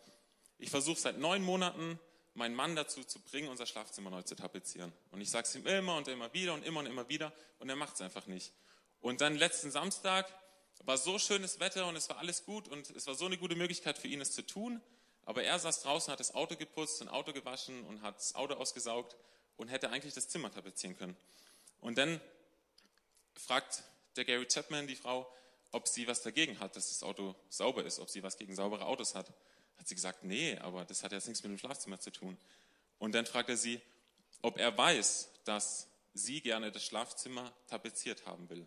ich 0.59 0.69
versuche 0.69 0.99
seit 0.99 1.17
neun 1.17 1.41
Monaten, 1.41 1.99
meinen 2.35 2.53
Mann 2.53 2.75
dazu 2.75 3.03
zu 3.03 3.19
bringen, 3.19 3.49
unser 3.49 3.65
Schlafzimmer 3.65 4.11
neu 4.11 4.21
zu 4.21 4.35
tapezieren. 4.35 4.93
Und 5.09 5.21
ich 5.21 5.31
sage 5.31 5.47
es 5.47 5.55
ihm 5.55 5.65
immer 5.65 5.97
und 5.97 6.07
immer 6.07 6.31
wieder 6.35 6.53
und 6.53 6.63
immer 6.63 6.81
und 6.81 6.85
immer 6.85 7.09
wieder 7.09 7.33
und 7.57 7.67
er 7.67 7.75
macht 7.75 7.95
es 7.95 8.01
einfach 8.01 8.27
nicht. 8.27 8.51
Und 9.03 9.19
dann 9.19 9.35
letzten 9.35 9.69
Samstag 9.69 10.33
war 10.85 10.97
so 10.97 11.19
schönes 11.19 11.59
Wetter 11.59 11.87
und 11.87 11.97
es 11.97 12.07
war 12.07 12.19
alles 12.19 12.45
gut 12.45 12.69
und 12.69 12.89
es 12.91 13.05
war 13.05 13.15
so 13.15 13.25
eine 13.25 13.37
gute 13.37 13.53
Möglichkeit 13.53 13.97
für 13.97 14.07
ihn, 14.07 14.21
es 14.21 14.31
zu 14.31 14.43
tun. 14.43 14.81
Aber 15.25 15.43
er 15.43 15.59
saß 15.59 15.81
draußen, 15.81 16.09
hat 16.09 16.21
das 16.21 16.33
Auto 16.33 16.55
geputzt, 16.55 17.01
ein 17.01 17.09
Auto 17.09 17.33
gewaschen 17.33 17.83
und 17.83 18.01
hat 18.01 18.15
das 18.15 18.33
Auto 18.35 18.53
ausgesaugt 18.53 19.17
und 19.57 19.67
hätte 19.67 19.89
eigentlich 19.89 20.13
das 20.13 20.29
Zimmer 20.29 20.49
tapezieren 20.51 20.97
können. 20.97 21.17
Und 21.81 21.97
dann 21.97 22.21
fragt 23.35 23.83
der 24.15 24.23
Gary 24.23 24.45
Chapman 24.47 24.87
die 24.87 24.95
Frau, 24.95 25.29
ob 25.73 25.89
sie 25.89 26.07
was 26.07 26.21
dagegen 26.21 26.61
hat, 26.61 26.77
dass 26.77 26.87
das 26.87 27.03
Auto 27.03 27.35
sauber 27.49 27.83
ist, 27.83 27.99
ob 27.99 28.09
sie 28.09 28.23
was 28.23 28.37
gegen 28.37 28.55
saubere 28.55 28.85
Autos 28.85 29.15
hat. 29.15 29.27
Hat 29.79 29.85
sie 29.85 29.95
gesagt, 29.95 30.23
nee, 30.23 30.57
aber 30.59 30.85
das 30.85 31.03
hat 31.03 31.11
jetzt 31.11 31.27
nichts 31.27 31.43
mit 31.43 31.51
dem 31.51 31.57
Schlafzimmer 31.57 31.99
zu 31.99 32.09
tun. 32.09 32.37
Und 32.99 33.13
dann 33.15 33.25
fragt 33.25 33.49
er 33.49 33.57
sie, 33.57 33.81
ob 34.41 34.57
er 34.57 34.77
weiß, 34.77 35.29
dass 35.43 35.87
sie 36.13 36.39
gerne 36.39 36.71
das 36.71 36.85
Schlafzimmer 36.85 37.51
tapeziert 37.67 38.25
haben 38.25 38.49
will. 38.49 38.65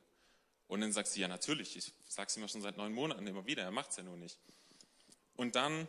Und 0.68 0.81
dann 0.81 0.92
sagt 0.92 1.09
sie, 1.09 1.20
ja 1.20 1.29
natürlich, 1.29 1.76
ich 1.76 1.92
sage 2.09 2.29
es 2.29 2.37
ihm 2.37 2.48
schon 2.48 2.62
seit 2.62 2.76
neun 2.76 2.92
Monaten 2.92 3.26
immer 3.26 3.46
wieder, 3.46 3.62
er 3.62 3.70
macht 3.70 3.90
es 3.90 3.96
ja 3.96 4.02
nur 4.02 4.16
nicht. 4.16 4.38
Und 5.37 5.55
dann 5.55 5.88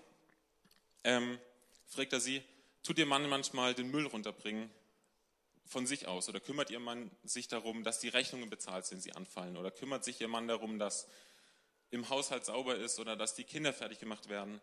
ähm, 1.03 1.39
fragt 1.87 2.13
er 2.13 2.19
sie, 2.19 2.43
tut 2.83 2.97
ihr 2.99 3.05
Mann 3.05 3.27
manchmal 3.29 3.73
den 3.73 3.89
Müll 3.89 4.05
runterbringen 4.05 4.69
von 5.65 5.87
sich 5.87 6.07
aus? 6.07 6.29
Oder 6.29 6.39
kümmert 6.39 6.69
ihr 6.69 6.79
Mann 6.79 7.11
sich 7.23 7.47
darum, 7.47 7.83
dass 7.83 7.99
die 7.99 8.09
Rechnungen 8.09 8.49
bezahlt 8.49 8.85
sind, 8.85 9.01
sie 9.01 9.13
anfallen? 9.13 9.57
Oder 9.57 9.71
kümmert 9.71 10.03
sich 10.03 10.21
ihr 10.21 10.27
Mann 10.27 10.47
darum, 10.47 10.79
dass 10.79 11.07
im 11.89 12.09
Haushalt 12.09 12.45
sauber 12.45 12.75
ist 12.75 12.99
oder 12.99 13.15
dass 13.15 13.35
die 13.35 13.43
Kinder 13.43 13.73
fertig 13.73 13.99
gemacht 13.99 14.29
werden? 14.29 14.61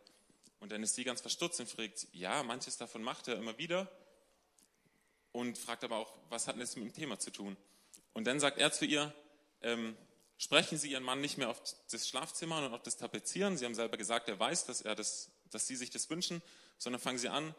Und 0.60 0.72
dann 0.72 0.82
ist 0.82 0.94
sie 0.94 1.04
ganz 1.04 1.20
verstutzt 1.20 1.60
und 1.60 1.68
fragt, 1.68 2.06
ja, 2.12 2.42
manches 2.42 2.76
davon 2.76 3.02
macht 3.02 3.28
er 3.28 3.36
immer 3.36 3.58
wieder. 3.58 3.90
Und 5.32 5.58
fragt 5.58 5.84
aber 5.84 5.96
auch, 5.96 6.14
was 6.30 6.46
hat 6.46 6.58
das 6.60 6.76
mit 6.76 6.84
dem 6.86 6.92
Thema 6.92 7.18
zu 7.18 7.30
tun? 7.30 7.56
Und 8.12 8.26
dann 8.26 8.38
sagt 8.38 8.58
er 8.58 8.70
zu 8.72 8.84
ihr, 8.84 9.12
ähm, 9.64 9.96
sprechen 10.36 10.78
Sie 10.78 10.90
Ihren 10.90 11.02
Mann 11.02 11.20
nicht 11.20 11.38
mehr 11.38 11.50
auf 11.50 11.60
das 11.90 12.08
Schlafzimmer 12.08 12.64
und 12.64 12.72
auf 12.72 12.82
das 12.82 12.96
Tapezieren. 12.96 13.56
Sie 13.56 13.64
haben 13.64 13.74
selber 13.74 13.96
gesagt, 13.96 14.28
er 14.28 14.38
weiß, 14.38 14.66
dass, 14.66 14.80
er 14.80 14.94
das, 14.94 15.30
dass 15.50 15.66
Sie 15.66 15.76
sich 15.76 15.90
das 15.90 16.08
wünschen, 16.10 16.42
sondern 16.78 17.00
fangen 17.00 17.18
Sie 17.18 17.28
an, 17.28 17.54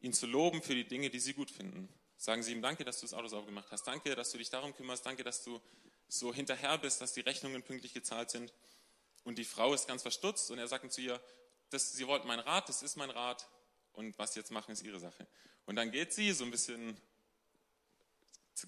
ihn 0.00 0.12
zu 0.12 0.26
loben 0.26 0.62
für 0.62 0.74
die 0.74 0.86
Dinge, 0.86 1.10
die 1.10 1.20
Sie 1.20 1.34
gut 1.34 1.50
finden. 1.50 1.88
Sagen 2.16 2.42
Sie 2.42 2.52
ihm 2.52 2.62
Danke, 2.62 2.84
dass 2.84 3.00
du 3.00 3.06
das 3.06 3.14
Auto 3.14 3.28
sauber 3.28 3.46
gemacht 3.46 3.68
hast. 3.70 3.84
Danke, 3.84 4.14
dass 4.14 4.30
du 4.32 4.38
dich 4.38 4.50
darum 4.50 4.74
kümmerst. 4.74 5.04
Danke, 5.06 5.22
dass 5.22 5.44
du 5.44 5.60
so 6.08 6.32
hinterher 6.32 6.78
bist, 6.78 7.00
dass 7.00 7.12
die 7.12 7.20
Rechnungen 7.20 7.62
pünktlich 7.62 7.92
gezahlt 7.92 8.30
sind. 8.30 8.52
Und 9.24 9.38
die 9.38 9.44
Frau 9.44 9.74
ist 9.74 9.86
ganz 9.86 10.02
verstutzt 10.02 10.50
und 10.50 10.58
er 10.58 10.68
sagt 10.68 10.90
zu 10.92 11.00
ihr, 11.00 11.20
das, 11.70 11.92
Sie 11.92 12.06
wollten 12.06 12.26
mein 12.26 12.40
Rat, 12.40 12.68
das 12.68 12.82
ist 12.82 12.96
mein 12.96 13.10
Rat 13.10 13.48
und 13.92 14.18
was 14.18 14.32
Sie 14.32 14.40
jetzt 14.40 14.50
machen, 14.50 14.72
ist 14.72 14.82
Ihre 14.82 15.00
Sache. 15.00 15.26
Und 15.68 15.76
dann 15.76 15.90
geht 15.90 16.14
sie 16.14 16.32
so 16.32 16.44
ein 16.44 16.50
bisschen 16.50 16.96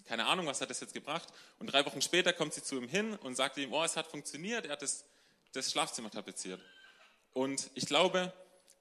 keine 0.07 0.27
Ahnung, 0.27 0.47
was 0.47 0.61
hat 0.61 0.71
das 0.71 0.81
jetzt 0.81 0.95
gebracht. 0.95 1.29
Und 1.59 1.69
drei 1.69 1.85
Wochen 1.87 2.03
später 2.03 2.33
kommt 2.33 2.55
sie 2.55 2.63
zu 2.63 2.77
ihm 2.77 2.89
hin 2.89 3.15
und 3.17 3.35
sagt 3.35 3.57
ihm, 3.57 3.73
oh, 3.73 3.83
es 3.83 3.97
hat 3.97 4.07
funktioniert, 4.07 4.67
er 4.67 4.73
hat 4.73 4.83
das, 4.83 5.05
das 5.53 5.71
Schlafzimmer 5.71 6.11
tapeziert. 6.11 6.61
Und 7.33 7.71
ich 7.75 7.87
glaube, 7.87 8.33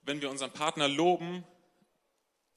wenn 0.03 0.21
wir 0.21 0.29
unseren 0.29 0.51
Partner 0.51 0.87
loben, 0.87 1.43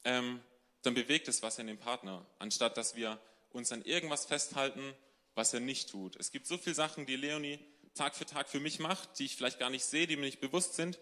ähm, 0.04 0.40
dann 0.82 0.94
bewegt 0.94 1.28
es 1.28 1.42
was 1.42 1.58
in 1.58 1.66
dem 1.66 1.78
Partner, 1.78 2.26
anstatt 2.38 2.76
dass 2.76 2.96
wir 2.96 3.20
uns 3.50 3.70
an 3.72 3.82
irgendwas 3.82 4.24
festhalten, 4.24 4.94
was 5.34 5.54
er 5.54 5.60
nicht 5.60 5.90
tut. 5.90 6.16
Es 6.16 6.32
gibt 6.32 6.46
so 6.46 6.58
viele 6.58 6.74
Sachen, 6.74 7.06
die 7.06 7.16
Leonie 7.16 7.58
Tag 7.94 8.16
für 8.16 8.24
Tag 8.24 8.48
für 8.48 8.60
mich 8.60 8.78
macht, 8.78 9.18
die 9.18 9.26
ich 9.26 9.36
vielleicht 9.36 9.58
gar 9.58 9.70
nicht 9.70 9.84
sehe, 9.84 10.06
die 10.06 10.16
mir 10.16 10.22
nicht 10.22 10.40
bewusst 10.40 10.74
sind. 10.74 10.98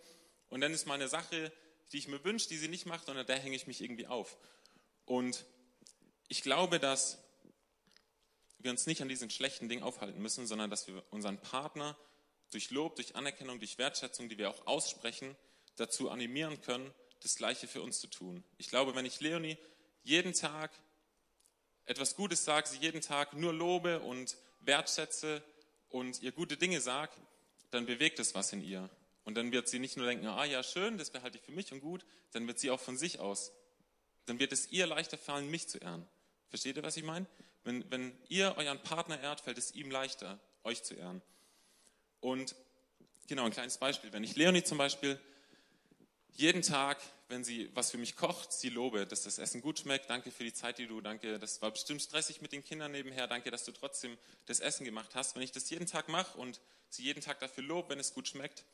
Und 0.49 0.61
dann 0.61 0.73
ist 0.73 0.87
mal 0.87 0.95
eine 0.95 1.09
Sache, 1.09 1.53
die 1.93 1.99
ich 1.99 2.09
mir 2.09 2.23
wünsche, 2.25 2.49
die 2.49 2.57
sie 2.57 2.69
nicht 2.69 2.87
macht, 2.87 3.09
und 3.09 3.17
an 3.17 3.27
der 3.27 3.39
hänge 3.39 3.55
ich 3.55 3.67
mich 3.67 3.81
irgendwie 3.81 4.07
auf. 4.07 4.37
Und 5.05 5.45
ich 6.29 6.43
glaube, 6.43 6.81
dass 6.81 7.19
wir 8.63 8.71
uns 8.71 8.87
nicht 8.87 9.03
an 9.03 9.09
diesen 9.09 9.31
schlechten 9.31 9.69
Dingen 9.69 9.83
aufhalten 9.83 10.21
müssen, 10.21 10.47
sondern 10.47 10.71
dass 10.71 10.87
wir 10.87 11.03
unseren 11.11 11.41
Partner 11.41 11.97
durch 12.51 12.71
Lob, 12.71 12.97
durch 12.97 13.17
Anerkennung, 13.17 13.59
durch 13.59 13.79
Wertschätzung, 13.79 14.29
die 14.29 14.39
wir 14.39 14.51
auch 14.51 14.67
aussprechen, 14.67 15.37
dazu 15.77 16.11
animieren 16.11 16.61
können, 16.61 16.93
das 17.21 17.37
Gleiche 17.37 17.69
für 17.69 17.83
uns 17.83 18.01
zu 18.01 18.07
tun. 18.09 18.45
Ich 18.59 18.69
glaube, 18.69 18.95
wenn 18.95 19.07
ich 19.07 19.21
Leonie 19.21 19.57
jeden 20.03 20.33
Tag 20.33 20.73
etwas 21.87 22.17
Gutes 22.17 22.45
sage, 22.45 22.69
sie 22.69 22.79
jeden 22.79 23.01
Tag 23.01 23.35
nur 23.35 23.53
lobe 23.53 24.01
und 24.01 24.37
wertschätze 24.61 25.43
und 25.89 26.23
ihr 26.23 26.33
gute 26.33 26.57
Dinge 26.57 26.81
sage, 26.81 27.13
dann 27.71 27.87
bewegt 27.87 28.19
es 28.19 28.35
was 28.35 28.53
in 28.53 28.63
ihr. 28.63 28.91
Und 29.25 29.35
dann 29.35 29.53
wird 29.53 29.69
sie 29.69 29.79
nicht 29.79 29.97
nur 29.97 30.07
denken, 30.07 30.27
ah 30.27 30.45
ja, 30.45 30.63
schön, 30.63 30.99
das 30.99 31.11
behalte 31.11 31.39
ich 31.39 31.45
für 31.45 31.53
mich 31.53 31.73
und 31.73 31.81
gut, 31.81 32.05
dann 32.33 32.47
wird 32.47 32.59
sie 32.59 32.71
auch 32.71 32.81
von 32.81 32.97
sich 32.97 33.21
aus, 33.21 33.53
dann 34.27 34.39
wird 34.39 34.53
es 34.53 34.71
ihr 34.71 34.87
leichter 34.87 35.19
fallen, 35.19 35.51
mich 35.51 35.69
zu 35.69 35.79
ehren. 35.79 36.07
Versteht 36.49 36.77
ihr, 36.77 36.83
was 36.83 36.97
ich 36.97 37.05
meine? 37.05 37.27
Wenn, 37.65 37.91
wenn 37.91 38.17
ihr 38.29 38.55
euren 38.57 38.83
Partner 38.83 39.21
ehrt, 39.21 39.41
fällt 39.41 39.59
es 39.59 39.75
ihm 39.75 39.91
leichter, 39.91 40.39
euch 40.65 40.83
zu 40.83 40.95
ehren. 40.95 41.23
Und 42.21 42.55
genau, 43.29 43.45
ein 43.45 43.53
kleines 43.53 43.79
Beispiel. 43.79 44.13
Wenn 44.13 44.25
ich 44.25 44.37
Leonie 44.37 44.63
zum 44.63 44.79
Beispiel 44.79 45.21
jeden 46.33 46.63
Tag, 46.63 46.99
wenn 47.29 47.45
sie 47.45 47.71
was 47.75 47.91
für 47.91 47.99
mich 47.99 48.17
kocht, 48.17 48.53
sie 48.53 48.71
lobe, 48.71 49.07
dass 49.07 49.23
das 49.23 49.39
Essen 49.39 49.61
gut 49.61 49.79
schmeckt, 49.79 50.09
danke 50.11 50.31
für 50.31 50.45
die 50.45 50.53
Zeit, 50.53 50.79
die 50.79 50.87
du, 50.87 51.01
danke, 51.01 51.39
das 51.39 51.61
war 51.63 51.71
bestimmt 51.71 52.03
stressig 52.03 52.41
mit 52.41 52.53
den 52.53 52.65
Kindern 52.65 52.93
nebenher, 52.93 53.27
danke, 53.27 53.51
dass 53.51 53.65
du 53.65 53.73
trotzdem 53.73 54.17
das 54.47 54.61
Essen 54.61 54.85
gemacht 54.85 55.15
hast. 55.15 55.35
Wenn 55.35 55.43
ich 55.43 55.53
das 55.53 55.69
jeden 55.71 55.87
Tag 55.87 56.09
mache 56.09 56.39
und 56.39 56.61
sie 56.89 57.03
jeden 57.03 57.21
Tag 57.21 57.41
dafür 57.41 57.63
lobe, 57.63 57.91
wenn 57.91 58.01
es 58.01 58.15
gut 58.15 58.29
schmeckt, 58.29 58.65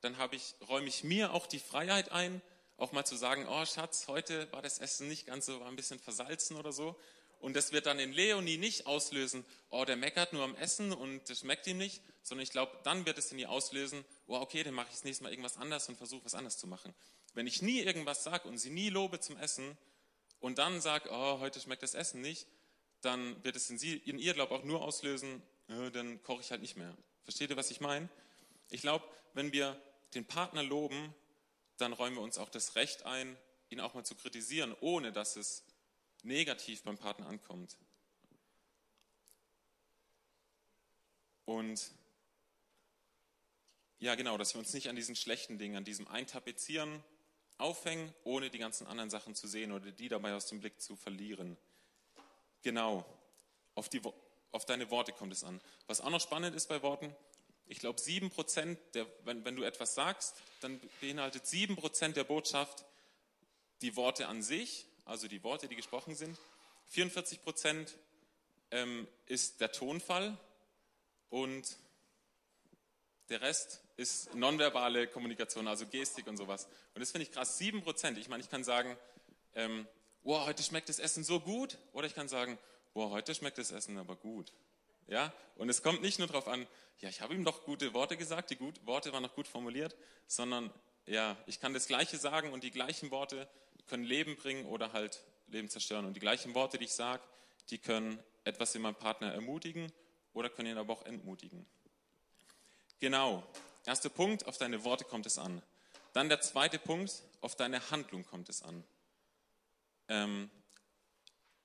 dann 0.00 0.16
ich, 0.32 0.54
räume 0.68 0.86
ich 0.86 1.02
mir 1.04 1.32
auch 1.32 1.46
die 1.46 1.58
Freiheit 1.58 2.12
ein, 2.12 2.42
auch 2.76 2.92
mal 2.92 3.04
zu 3.04 3.16
sagen, 3.16 3.46
oh 3.48 3.64
Schatz, 3.64 4.08
heute 4.08 4.50
war 4.52 4.62
das 4.62 4.78
Essen 4.78 5.08
nicht 5.08 5.26
ganz 5.26 5.46
so, 5.46 5.60
war 5.60 5.68
ein 5.68 5.76
bisschen 5.76 5.98
versalzen 5.98 6.56
oder 6.56 6.72
so. 6.72 6.98
Und 7.44 7.52
das 7.52 7.72
wird 7.72 7.84
dann 7.84 7.98
in 7.98 8.14
Leonie 8.14 8.56
nicht 8.56 8.86
auslösen, 8.86 9.44
oh, 9.68 9.84
der 9.84 9.96
meckert 9.96 10.32
nur 10.32 10.44
am 10.44 10.56
Essen 10.56 10.94
und 10.94 11.28
das 11.28 11.40
schmeckt 11.40 11.66
ihm 11.66 11.76
nicht, 11.76 12.00
sondern 12.22 12.42
ich 12.42 12.50
glaube, 12.50 12.72
dann 12.84 13.04
wird 13.04 13.18
es 13.18 13.30
in 13.32 13.38
ihr 13.38 13.50
auslösen, 13.50 14.02
oh, 14.26 14.36
okay, 14.36 14.62
dann 14.62 14.72
mache 14.72 14.86
ich 14.86 14.94
das 14.94 15.04
nächste 15.04 15.24
Mal 15.24 15.28
irgendwas 15.28 15.58
anders 15.58 15.86
und 15.90 15.96
versuche 15.96 16.24
was 16.24 16.34
anderes 16.34 16.56
zu 16.56 16.66
machen. 16.66 16.94
Wenn 17.34 17.46
ich 17.46 17.60
nie 17.60 17.80
irgendwas 17.80 18.24
sage 18.24 18.48
und 18.48 18.56
sie 18.56 18.70
nie 18.70 18.88
lobe 18.88 19.20
zum 19.20 19.36
Essen 19.36 19.76
und 20.40 20.56
dann 20.56 20.80
sage, 20.80 21.10
oh, 21.12 21.38
heute 21.40 21.60
schmeckt 21.60 21.82
das 21.82 21.92
Essen 21.92 22.22
nicht, 22.22 22.46
dann 23.02 23.44
wird 23.44 23.56
es 23.56 23.68
in, 23.68 23.76
sie, 23.76 23.94
in 23.94 24.18
ihr, 24.18 24.32
glaube 24.32 24.54
ich, 24.54 24.60
auch 24.62 24.64
nur 24.64 24.80
auslösen, 24.80 25.42
äh, 25.68 25.90
dann 25.90 26.22
koche 26.22 26.40
ich 26.40 26.50
halt 26.50 26.62
nicht 26.62 26.78
mehr. 26.78 26.96
Versteht 27.24 27.50
ihr, 27.50 27.58
was 27.58 27.70
ich 27.70 27.82
meine? 27.82 28.08
Ich 28.70 28.80
glaube, 28.80 29.04
wenn 29.34 29.52
wir 29.52 29.78
den 30.14 30.24
Partner 30.24 30.62
loben, 30.62 31.14
dann 31.76 31.92
räumen 31.92 32.16
wir 32.16 32.22
uns 32.22 32.38
auch 32.38 32.48
das 32.48 32.74
Recht 32.74 33.04
ein, 33.04 33.36
ihn 33.68 33.80
auch 33.80 33.92
mal 33.92 34.02
zu 34.02 34.14
kritisieren, 34.14 34.74
ohne 34.80 35.12
dass 35.12 35.36
es 35.36 35.62
negativ 36.24 36.82
beim 36.82 36.98
Partner 36.98 37.26
ankommt. 37.26 37.76
Und 41.44 41.92
ja, 43.98 44.14
genau, 44.14 44.36
dass 44.36 44.54
wir 44.54 44.58
uns 44.58 44.72
nicht 44.72 44.88
an 44.88 44.96
diesen 44.96 45.16
schlechten 45.16 45.58
Dingen, 45.58 45.76
an 45.76 45.84
diesem 45.84 46.08
Eintapezieren 46.08 47.02
aufhängen, 47.58 48.12
ohne 48.24 48.50
die 48.50 48.58
ganzen 48.58 48.86
anderen 48.86 49.10
Sachen 49.10 49.34
zu 49.34 49.46
sehen 49.46 49.72
oder 49.72 49.92
die 49.92 50.08
dabei 50.08 50.34
aus 50.34 50.46
dem 50.46 50.60
Blick 50.60 50.80
zu 50.80 50.96
verlieren. 50.96 51.56
Genau, 52.62 53.04
auf, 53.74 53.88
die, 53.88 54.00
auf 54.50 54.64
deine 54.64 54.90
Worte 54.90 55.12
kommt 55.12 55.32
es 55.32 55.44
an. 55.44 55.60
Was 55.86 56.00
auch 56.00 56.10
noch 56.10 56.20
spannend 56.20 56.56
ist 56.56 56.68
bei 56.68 56.82
Worten, 56.82 57.14
ich 57.66 57.78
glaube, 57.78 58.00
sieben 58.00 58.30
Prozent, 58.30 58.78
wenn, 59.24 59.44
wenn 59.44 59.56
du 59.56 59.62
etwas 59.62 59.94
sagst, 59.94 60.36
dann 60.60 60.80
beinhaltet 61.00 61.46
sieben 61.46 61.76
Prozent 61.76 62.16
der 62.16 62.24
Botschaft 62.24 62.84
die 63.80 63.96
Worte 63.96 64.28
an 64.28 64.42
sich, 64.42 64.86
also 65.04 65.28
die 65.28 65.42
Worte, 65.42 65.68
die 65.68 65.76
gesprochen 65.76 66.14
sind. 66.14 66.38
44 66.86 67.42
Prozent 67.42 67.96
ähm, 68.70 69.06
ist 69.26 69.60
der 69.60 69.72
Tonfall 69.72 70.36
und 71.30 71.76
der 73.28 73.40
Rest 73.40 73.82
ist 73.96 74.34
nonverbale 74.34 75.06
Kommunikation, 75.06 75.68
also 75.68 75.86
Gestik 75.86 76.26
und 76.26 76.36
sowas. 76.36 76.68
Und 76.94 77.00
das 77.00 77.10
finde 77.10 77.26
ich 77.26 77.32
krass. 77.32 77.58
Sieben 77.58 77.82
Prozent. 77.82 78.18
Ich 78.18 78.28
meine, 78.28 78.42
ich 78.42 78.50
kann 78.50 78.64
sagen, 78.64 78.96
ähm, 79.54 79.86
wow, 80.22 80.46
heute 80.46 80.62
schmeckt 80.62 80.88
das 80.88 80.98
Essen 80.98 81.24
so 81.24 81.40
gut. 81.40 81.78
Oder 81.92 82.06
ich 82.06 82.14
kann 82.14 82.28
sagen, 82.28 82.58
wow, 82.92 83.10
heute 83.10 83.34
schmeckt 83.34 83.58
das 83.58 83.70
Essen 83.70 83.96
aber 83.98 84.16
gut. 84.16 84.52
Ja? 85.06 85.32
Und 85.56 85.68
es 85.68 85.82
kommt 85.82 86.02
nicht 86.02 86.18
nur 86.18 86.28
darauf 86.28 86.48
an, 86.48 86.66
ja, 86.98 87.08
ich 87.08 87.20
habe 87.20 87.34
ihm 87.34 87.44
doch 87.44 87.64
gute 87.64 87.92
Worte 87.92 88.16
gesagt, 88.16 88.50
die 88.50 88.56
gut, 88.56 88.84
Worte 88.86 89.12
waren 89.12 89.22
noch 89.22 89.34
gut 89.34 89.48
formuliert, 89.48 89.96
sondern 90.26 90.72
ja, 91.06 91.36
ich 91.46 91.60
kann 91.60 91.74
das 91.74 91.86
Gleiche 91.86 92.16
sagen 92.16 92.52
und 92.52 92.64
die 92.64 92.70
gleichen 92.70 93.10
Worte 93.10 93.48
können 93.86 94.04
Leben 94.04 94.36
bringen 94.36 94.66
oder 94.66 94.92
halt 94.92 95.22
Leben 95.48 95.68
zerstören. 95.68 96.06
Und 96.06 96.14
die 96.14 96.20
gleichen 96.20 96.54
Worte, 96.54 96.78
die 96.78 96.86
ich 96.86 96.92
sage, 96.92 97.22
die 97.70 97.78
können 97.78 98.18
etwas 98.44 98.74
in 98.74 98.82
meinem 98.82 98.94
Partner 98.94 99.32
ermutigen 99.32 99.92
oder 100.32 100.48
können 100.50 100.70
ihn 100.70 100.78
aber 100.78 100.92
auch 100.92 101.04
entmutigen. 101.04 101.66
Genau. 103.00 103.42
Erster 103.86 104.08
Punkt, 104.08 104.46
auf 104.46 104.56
deine 104.56 104.82
Worte 104.84 105.04
kommt 105.04 105.26
es 105.26 105.38
an. 105.38 105.62
Dann 106.14 106.28
der 106.28 106.40
zweite 106.40 106.78
Punkt, 106.78 107.22
auf 107.40 107.54
deine 107.54 107.90
Handlung 107.90 108.24
kommt 108.24 108.48
es 108.48 108.62
an. 108.62 108.82
Ähm, 110.08 110.50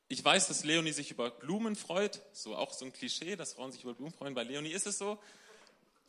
ich 0.10 0.24
weiß, 0.26 0.48
dass 0.48 0.64
Leonie 0.64 0.92
sich 0.92 1.12
über 1.12 1.30
Blumen 1.30 1.76
freut, 1.76 2.22
so 2.34 2.56
auch 2.56 2.74
so 2.74 2.84
ein 2.84 2.92
Klischee, 2.92 3.36
dass 3.36 3.54
Frauen 3.54 3.72
sich 3.72 3.84
über 3.84 3.94
Blumen 3.94 4.12
freuen. 4.12 4.34
Bei 4.34 4.44
Leonie 4.44 4.72
ist 4.72 4.88
es 4.88 4.98
so. 4.98 5.20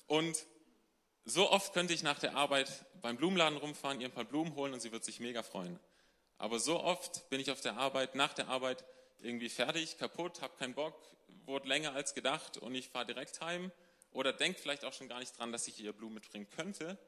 Und 0.06 0.46
so 1.30 1.50
oft 1.50 1.72
könnte 1.72 1.94
ich 1.94 2.02
nach 2.02 2.18
der 2.18 2.36
Arbeit 2.36 2.84
beim 3.00 3.16
Blumenladen 3.16 3.58
rumfahren, 3.58 4.00
ihr 4.00 4.08
ein 4.08 4.12
paar 4.12 4.24
Blumen 4.24 4.54
holen 4.54 4.74
und 4.74 4.80
sie 4.80 4.92
wird 4.92 5.04
sich 5.04 5.20
mega 5.20 5.42
freuen. 5.42 5.78
Aber 6.38 6.58
so 6.58 6.80
oft 6.80 7.28
bin 7.30 7.40
ich 7.40 7.50
auf 7.50 7.60
der 7.60 7.76
Arbeit, 7.76 8.14
nach 8.14 8.34
der 8.34 8.48
Arbeit 8.48 8.84
irgendwie 9.20 9.48
fertig, 9.48 9.98
kaputt, 9.98 10.40
habe 10.42 10.56
keinen 10.58 10.74
Bock, 10.74 10.94
wurde 11.46 11.68
länger 11.68 11.94
als 11.94 12.14
gedacht 12.14 12.58
und 12.58 12.74
ich 12.74 12.88
fahre 12.88 13.06
direkt 13.06 13.40
heim 13.40 13.70
oder 14.12 14.32
denke 14.32 14.60
vielleicht 14.60 14.84
auch 14.84 14.92
schon 14.92 15.08
gar 15.08 15.20
nicht 15.20 15.38
dran, 15.38 15.52
dass 15.52 15.68
ich 15.68 15.80
ihr 15.80 15.92
Blumen 15.92 16.14
mitbringen 16.14 16.48
könnte. 16.50 16.98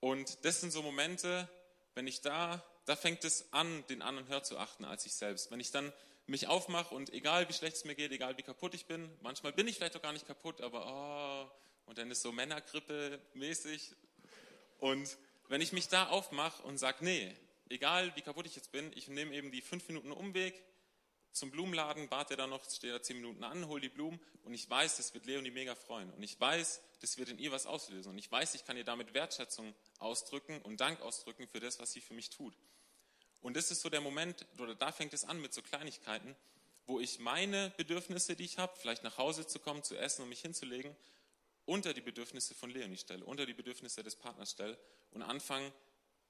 Und 0.00 0.44
das 0.44 0.60
sind 0.60 0.72
so 0.72 0.82
Momente, 0.82 1.48
wenn 1.94 2.06
ich 2.06 2.20
da 2.20 2.62
da 2.84 2.96
fängt 2.96 3.24
es 3.24 3.52
an, 3.52 3.84
den 3.88 4.02
anderen 4.02 4.28
höher 4.28 4.42
zu 4.42 4.58
achten 4.58 4.84
als 4.84 5.06
ich 5.06 5.14
selbst. 5.14 5.50
Wenn 5.50 5.60
ich 5.60 5.70
dann 5.70 5.92
mich 6.26 6.48
aufmache 6.48 6.94
und 6.94 7.12
egal 7.12 7.48
wie 7.48 7.52
schlecht 7.52 7.76
es 7.76 7.84
mir 7.84 7.94
geht, 7.94 8.12
egal 8.12 8.36
wie 8.36 8.42
kaputt 8.42 8.74
ich 8.74 8.86
bin, 8.86 9.10
manchmal 9.22 9.52
bin 9.52 9.68
ich 9.68 9.76
vielleicht 9.76 9.96
auch 9.96 10.02
gar 10.02 10.12
nicht 10.12 10.26
kaputt, 10.26 10.60
aber 10.60 10.86
oh, 10.86 11.50
und 11.86 11.98
dann 11.98 12.10
ist 12.10 12.22
so 12.22 12.32
Männergrippe 12.32 13.20
mäßig. 13.34 13.92
Und 14.78 15.16
wenn 15.48 15.60
ich 15.60 15.72
mich 15.72 15.88
da 15.88 16.08
aufmache 16.08 16.62
und 16.62 16.78
sage, 16.78 17.04
nee, 17.04 17.34
egal 17.68 18.14
wie 18.16 18.22
kaputt 18.22 18.46
ich 18.46 18.56
jetzt 18.56 18.72
bin, 18.72 18.92
ich 18.94 19.08
nehme 19.08 19.34
eben 19.34 19.50
die 19.50 19.60
fünf 19.60 19.86
Minuten 19.88 20.12
Umweg 20.12 20.54
zum 21.32 21.50
Blumenladen, 21.50 22.10
warte 22.10 22.36
da 22.36 22.46
noch, 22.46 22.64
stehe 22.70 22.92
da 22.92 23.02
zehn 23.02 23.16
Minuten 23.16 23.42
an, 23.42 23.66
hole 23.66 23.80
die 23.80 23.88
Blumen 23.88 24.20
und 24.44 24.54
ich 24.54 24.70
weiß, 24.70 24.98
das 24.98 25.14
wird 25.14 25.26
Leonie 25.26 25.50
mega 25.50 25.74
freuen. 25.74 26.10
Und 26.12 26.22
ich 26.22 26.40
weiß, 26.40 26.80
das 27.00 27.18
wird 27.18 27.28
in 27.28 27.38
ihr 27.38 27.50
was 27.50 27.66
auslösen. 27.66 28.10
Und 28.10 28.18
ich 28.18 28.30
weiß, 28.30 28.54
ich 28.54 28.64
kann 28.64 28.76
ihr 28.76 28.84
damit 28.84 29.14
Wertschätzung 29.14 29.74
ausdrücken 29.98 30.60
und 30.62 30.80
Dank 30.80 31.00
ausdrücken 31.00 31.48
für 31.48 31.60
das, 31.60 31.80
was 31.80 31.92
sie 31.92 32.00
für 32.00 32.14
mich 32.14 32.30
tut. 32.30 32.54
Und 33.42 33.56
das 33.56 33.70
ist 33.70 33.82
so 33.82 33.90
der 33.90 34.00
Moment, 34.00 34.46
oder 34.58 34.74
da 34.74 34.92
fängt 34.92 35.12
es 35.12 35.24
an 35.24 35.40
mit 35.40 35.52
so 35.52 35.60
Kleinigkeiten, 35.60 36.34
wo 36.86 37.00
ich 37.00 37.18
meine 37.18 37.72
Bedürfnisse, 37.76 38.36
die 38.36 38.44
ich 38.44 38.58
habe, 38.58 38.74
vielleicht 38.76 39.02
nach 39.02 39.18
Hause 39.18 39.46
zu 39.46 39.58
kommen, 39.58 39.82
zu 39.82 39.96
essen 39.96 40.22
und 40.22 40.28
mich 40.28 40.40
hinzulegen, 40.40 40.94
unter 41.66 41.94
die 41.94 42.00
Bedürfnisse 42.00 42.54
von 42.54 42.70
Leonie 42.70 42.96
stelle, 42.96 43.24
unter 43.24 43.46
die 43.46 43.54
Bedürfnisse 43.54 44.02
des 44.02 44.16
Partners 44.16 44.50
stelle 44.50 44.78
und 45.12 45.22
anfange, 45.22 45.72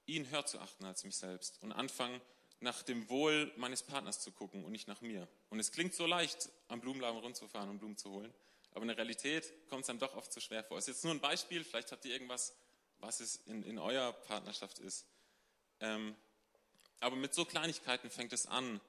ihn 0.05 0.29
höher 0.29 0.45
zu 0.45 0.59
achten 0.59 0.85
als 0.85 1.03
mich 1.03 1.17
selbst 1.17 1.61
und 1.61 1.71
anfange, 1.71 2.21
nach 2.59 2.83
dem 2.83 3.09
Wohl 3.09 3.51
meines 3.57 3.83
Partners 3.83 4.21
zu 4.21 4.31
gucken 4.31 4.63
und 4.63 4.71
nicht 4.71 4.87
nach 4.87 5.01
mir. 5.01 5.27
Und 5.49 5.59
es 5.59 5.71
klingt 5.71 5.93
so 5.93 6.05
leicht, 6.05 6.49
am 6.67 6.79
Blumenladen 6.79 7.19
rumzufahren 7.19 7.69
und 7.69 7.79
Blumen 7.79 7.97
zu 7.97 8.09
holen, 8.11 8.33
aber 8.71 8.83
in 8.83 8.87
der 8.89 8.97
Realität 8.97 9.51
kommt 9.67 9.81
es 9.81 9.87
dann 9.87 9.99
doch 9.99 10.15
oft 10.15 10.31
zu 10.31 10.39
schwer 10.39 10.63
vor. 10.63 10.77
Ist 10.77 10.87
jetzt 10.87 11.03
nur 11.03 11.13
ein 11.13 11.19
Beispiel, 11.19 11.63
vielleicht 11.63 11.91
habt 11.91 12.05
ihr 12.05 12.13
irgendwas, 12.13 12.55
was 12.99 13.19
es 13.19 13.37
in, 13.47 13.63
in 13.63 13.77
eurer 13.77 14.13
Partnerschaft 14.13 14.79
ist. 14.79 15.05
Ähm, 15.79 16.15
aber 16.99 17.15
mit 17.15 17.33
so 17.33 17.45
Kleinigkeiten 17.45 18.09
fängt 18.09 18.33
es 18.33 18.47
an, 18.47 18.79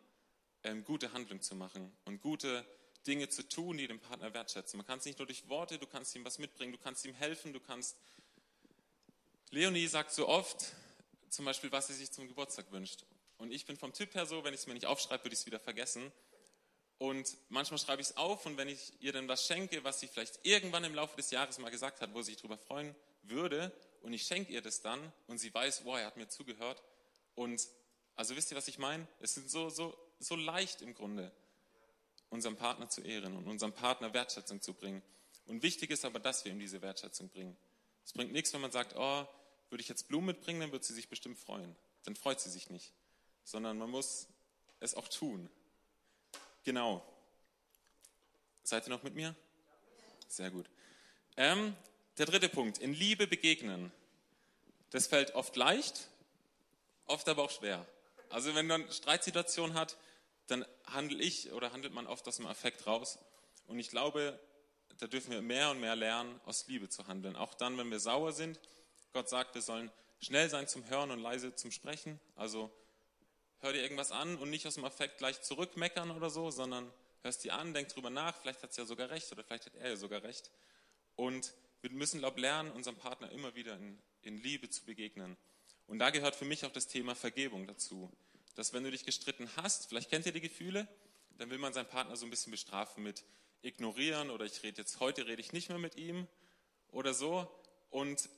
ähm, 0.62 0.84
gute 0.84 1.12
Handlungen 1.12 1.42
zu 1.42 1.54
machen 1.54 1.96
und 2.04 2.20
gute 2.20 2.64
Dinge 3.06 3.28
zu 3.28 3.48
tun, 3.48 3.78
die 3.78 3.86
den 3.86 4.00
Partner 4.00 4.34
wertschätzen. 4.34 4.76
Man 4.76 4.86
kann 4.86 4.98
es 4.98 5.04
nicht 5.04 5.18
nur 5.18 5.26
durch 5.26 5.48
Worte, 5.48 5.78
du 5.78 5.86
kannst 5.86 6.14
ihm 6.16 6.24
was 6.24 6.38
mitbringen, 6.38 6.72
du 6.72 6.78
kannst 6.78 7.04
ihm 7.04 7.14
helfen, 7.14 7.52
du 7.52 7.60
kannst. 7.60 7.96
Leonie 9.50 9.86
sagt 9.86 10.12
so 10.12 10.28
oft, 10.28 10.72
zum 11.28 11.44
Beispiel, 11.44 11.70
was 11.72 11.86
sie 11.86 11.94
sich 11.94 12.10
zum 12.10 12.28
Geburtstag 12.28 12.70
wünscht. 12.72 13.04
Und 13.38 13.52
ich 13.52 13.66
bin 13.66 13.76
vom 13.76 13.92
Typ 13.92 14.14
her 14.14 14.26
so, 14.26 14.44
wenn 14.44 14.54
ich 14.54 14.60
es 14.60 14.66
mir 14.66 14.74
nicht 14.74 14.86
aufschreibe, 14.86 15.24
würde 15.24 15.34
ich 15.34 15.40
es 15.40 15.46
wieder 15.46 15.60
vergessen. 15.60 16.10
Und 16.98 17.36
manchmal 17.50 17.78
schreibe 17.78 18.00
ich 18.00 18.08
es 18.08 18.16
auf 18.16 18.46
und 18.46 18.56
wenn 18.56 18.68
ich 18.68 18.94
ihr 19.00 19.12
dann 19.12 19.28
was 19.28 19.46
schenke, 19.46 19.84
was 19.84 20.00
sie 20.00 20.08
vielleicht 20.08 20.40
irgendwann 20.44 20.82
im 20.84 20.94
Laufe 20.94 21.16
des 21.16 21.30
Jahres 21.30 21.58
mal 21.58 21.70
gesagt 21.70 22.00
hat, 22.00 22.14
wo 22.14 22.22
sie 22.22 22.32
sich 22.32 22.36
darüber 22.38 22.56
freuen 22.56 22.94
würde, 23.22 23.72
und 24.02 24.12
ich 24.12 24.22
schenke 24.22 24.52
ihr 24.52 24.62
das 24.62 24.80
dann 24.80 25.12
und 25.26 25.38
sie 25.38 25.52
weiß, 25.52 25.84
wow, 25.84 25.98
er 25.98 26.06
hat 26.06 26.16
mir 26.16 26.28
zugehört 26.28 26.82
und 27.34 27.60
also 28.14 28.34
wisst 28.36 28.50
ihr, 28.50 28.56
was 28.56 28.68
ich 28.68 28.78
meine? 28.78 29.06
Es 29.20 29.36
ist 29.36 29.50
so, 29.50 29.68
so, 29.68 29.94
so 30.20 30.36
leicht 30.36 30.80
im 30.80 30.94
Grunde, 30.94 31.32
unseren 32.36 32.56
Partner 32.56 32.88
zu 32.88 33.00
ehren 33.00 33.34
und 33.34 33.48
unserem 33.48 33.72
Partner 33.72 34.12
Wertschätzung 34.12 34.60
zu 34.60 34.74
bringen. 34.74 35.02
Und 35.46 35.62
wichtig 35.62 35.90
ist 35.90 36.04
aber, 36.04 36.20
dass 36.20 36.44
wir 36.44 36.52
ihm 36.52 36.58
diese 36.58 36.82
Wertschätzung 36.82 37.30
bringen. 37.30 37.56
Es 38.04 38.12
bringt 38.12 38.32
nichts, 38.32 38.52
wenn 38.52 38.60
man 38.60 38.70
sagt, 38.70 38.94
oh, 38.94 39.26
würde 39.70 39.82
ich 39.82 39.88
jetzt 39.88 40.08
Blumen 40.08 40.26
mitbringen, 40.26 40.60
dann 40.60 40.70
wird 40.70 40.84
sie 40.84 40.94
sich 40.94 41.08
bestimmt 41.08 41.38
freuen. 41.38 41.74
Dann 42.04 42.14
freut 42.14 42.38
sie 42.38 42.50
sich 42.50 42.68
nicht. 42.68 42.92
Sondern 43.44 43.78
man 43.78 43.90
muss 43.90 44.28
es 44.80 44.94
auch 44.94 45.08
tun. 45.08 45.48
Genau. 46.64 47.02
Seid 48.62 48.86
ihr 48.86 48.90
noch 48.90 49.02
mit 49.02 49.14
mir? 49.14 49.34
Sehr 50.28 50.50
gut. 50.50 50.68
Ähm, 51.36 51.74
der 52.18 52.26
dritte 52.26 52.50
Punkt, 52.50 52.78
in 52.78 52.92
Liebe 52.92 53.26
begegnen. 53.26 53.92
Das 54.90 55.06
fällt 55.06 55.34
oft 55.34 55.56
leicht, 55.56 56.08
oft 57.06 57.28
aber 57.28 57.44
auch 57.44 57.50
schwer. 57.50 57.86
Also 58.28 58.54
wenn 58.54 58.66
man 58.66 58.82
eine 58.82 58.92
Streitsituation 58.92 59.74
hat, 59.74 59.96
dann 60.46 60.64
handle 60.84 61.22
ich 61.22 61.52
oder 61.52 61.72
handelt 61.72 61.92
man 61.92 62.06
oft 62.06 62.26
aus 62.28 62.36
dem 62.36 62.46
Affekt 62.46 62.86
raus. 62.86 63.18
Und 63.66 63.78
ich 63.78 63.88
glaube, 63.88 64.38
da 64.98 65.06
dürfen 65.06 65.32
wir 65.32 65.42
mehr 65.42 65.70
und 65.70 65.80
mehr 65.80 65.96
lernen, 65.96 66.40
aus 66.44 66.66
Liebe 66.68 66.88
zu 66.88 67.06
handeln. 67.06 67.36
Auch 67.36 67.54
dann, 67.54 67.76
wenn 67.78 67.90
wir 67.90 68.00
sauer 68.00 68.32
sind. 68.32 68.60
Gott 69.12 69.28
sagt, 69.28 69.54
wir 69.54 69.62
sollen 69.62 69.90
schnell 70.20 70.48
sein 70.48 70.68
zum 70.68 70.88
Hören 70.88 71.10
und 71.10 71.20
leise 71.20 71.54
zum 71.54 71.70
Sprechen. 71.70 72.20
Also 72.34 72.70
hör 73.60 73.72
dir 73.72 73.82
irgendwas 73.82 74.12
an 74.12 74.36
und 74.36 74.50
nicht 74.50 74.66
aus 74.66 74.74
dem 74.74 74.84
Affekt 74.84 75.18
gleich 75.18 75.42
zurückmeckern 75.42 76.10
oder 76.10 76.30
so, 76.30 76.50
sondern 76.50 76.90
hörst 77.22 77.44
dir 77.44 77.54
an, 77.54 77.74
denk 77.74 77.88
drüber 77.88 78.10
nach, 78.10 78.36
vielleicht 78.40 78.62
hat 78.62 78.72
sie 78.72 78.80
ja 78.80 78.86
sogar 78.86 79.10
recht 79.10 79.30
oder 79.32 79.42
vielleicht 79.42 79.66
hat 79.66 79.74
er 79.74 79.90
ja 79.90 79.96
sogar 79.96 80.22
recht. 80.22 80.50
Und 81.16 81.54
wir 81.80 81.90
müssen, 81.90 82.20
glaube 82.20 82.36
ich, 82.36 82.42
lernen, 82.42 82.70
unserem 82.72 82.96
Partner 82.96 83.30
immer 83.30 83.54
wieder 83.54 83.76
in, 83.76 83.98
in 84.22 84.38
Liebe 84.38 84.70
zu 84.70 84.84
begegnen. 84.84 85.36
Und 85.86 85.98
da 85.98 86.10
gehört 86.10 86.36
für 86.36 86.44
mich 86.44 86.64
auch 86.64 86.72
das 86.72 86.88
Thema 86.88 87.14
Vergebung 87.14 87.66
dazu. 87.66 88.10
Dass 88.56 88.72
wenn 88.72 88.82
du 88.82 88.90
dich 88.90 89.04
gestritten 89.04 89.48
hast, 89.56 89.88
vielleicht 89.88 90.10
kennt 90.10 90.26
ihr 90.26 90.32
die 90.32 90.40
Gefühle, 90.40 90.88
dann 91.38 91.50
will 91.50 91.58
man 91.58 91.72
seinen 91.72 91.86
Partner 91.86 92.16
so 92.16 92.26
ein 92.26 92.30
bisschen 92.30 92.50
bestrafen 92.50 93.04
mit 93.04 93.22
ignorieren 93.62 94.30
oder 94.30 94.44
ich 94.44 94.62
rede 94.62 94.78
jetzt, 94.78 94.98
heute 95.00 95.26
rede 95.26 95.40
ich 95.40 95.52
nicht 95.52 95.68
mehr 95.68 95.78
mit 95.78 95.96
ihm 95.96 96.26
oder 96.88 97.14
so. 97.14 97.50
Und 97.90 98.28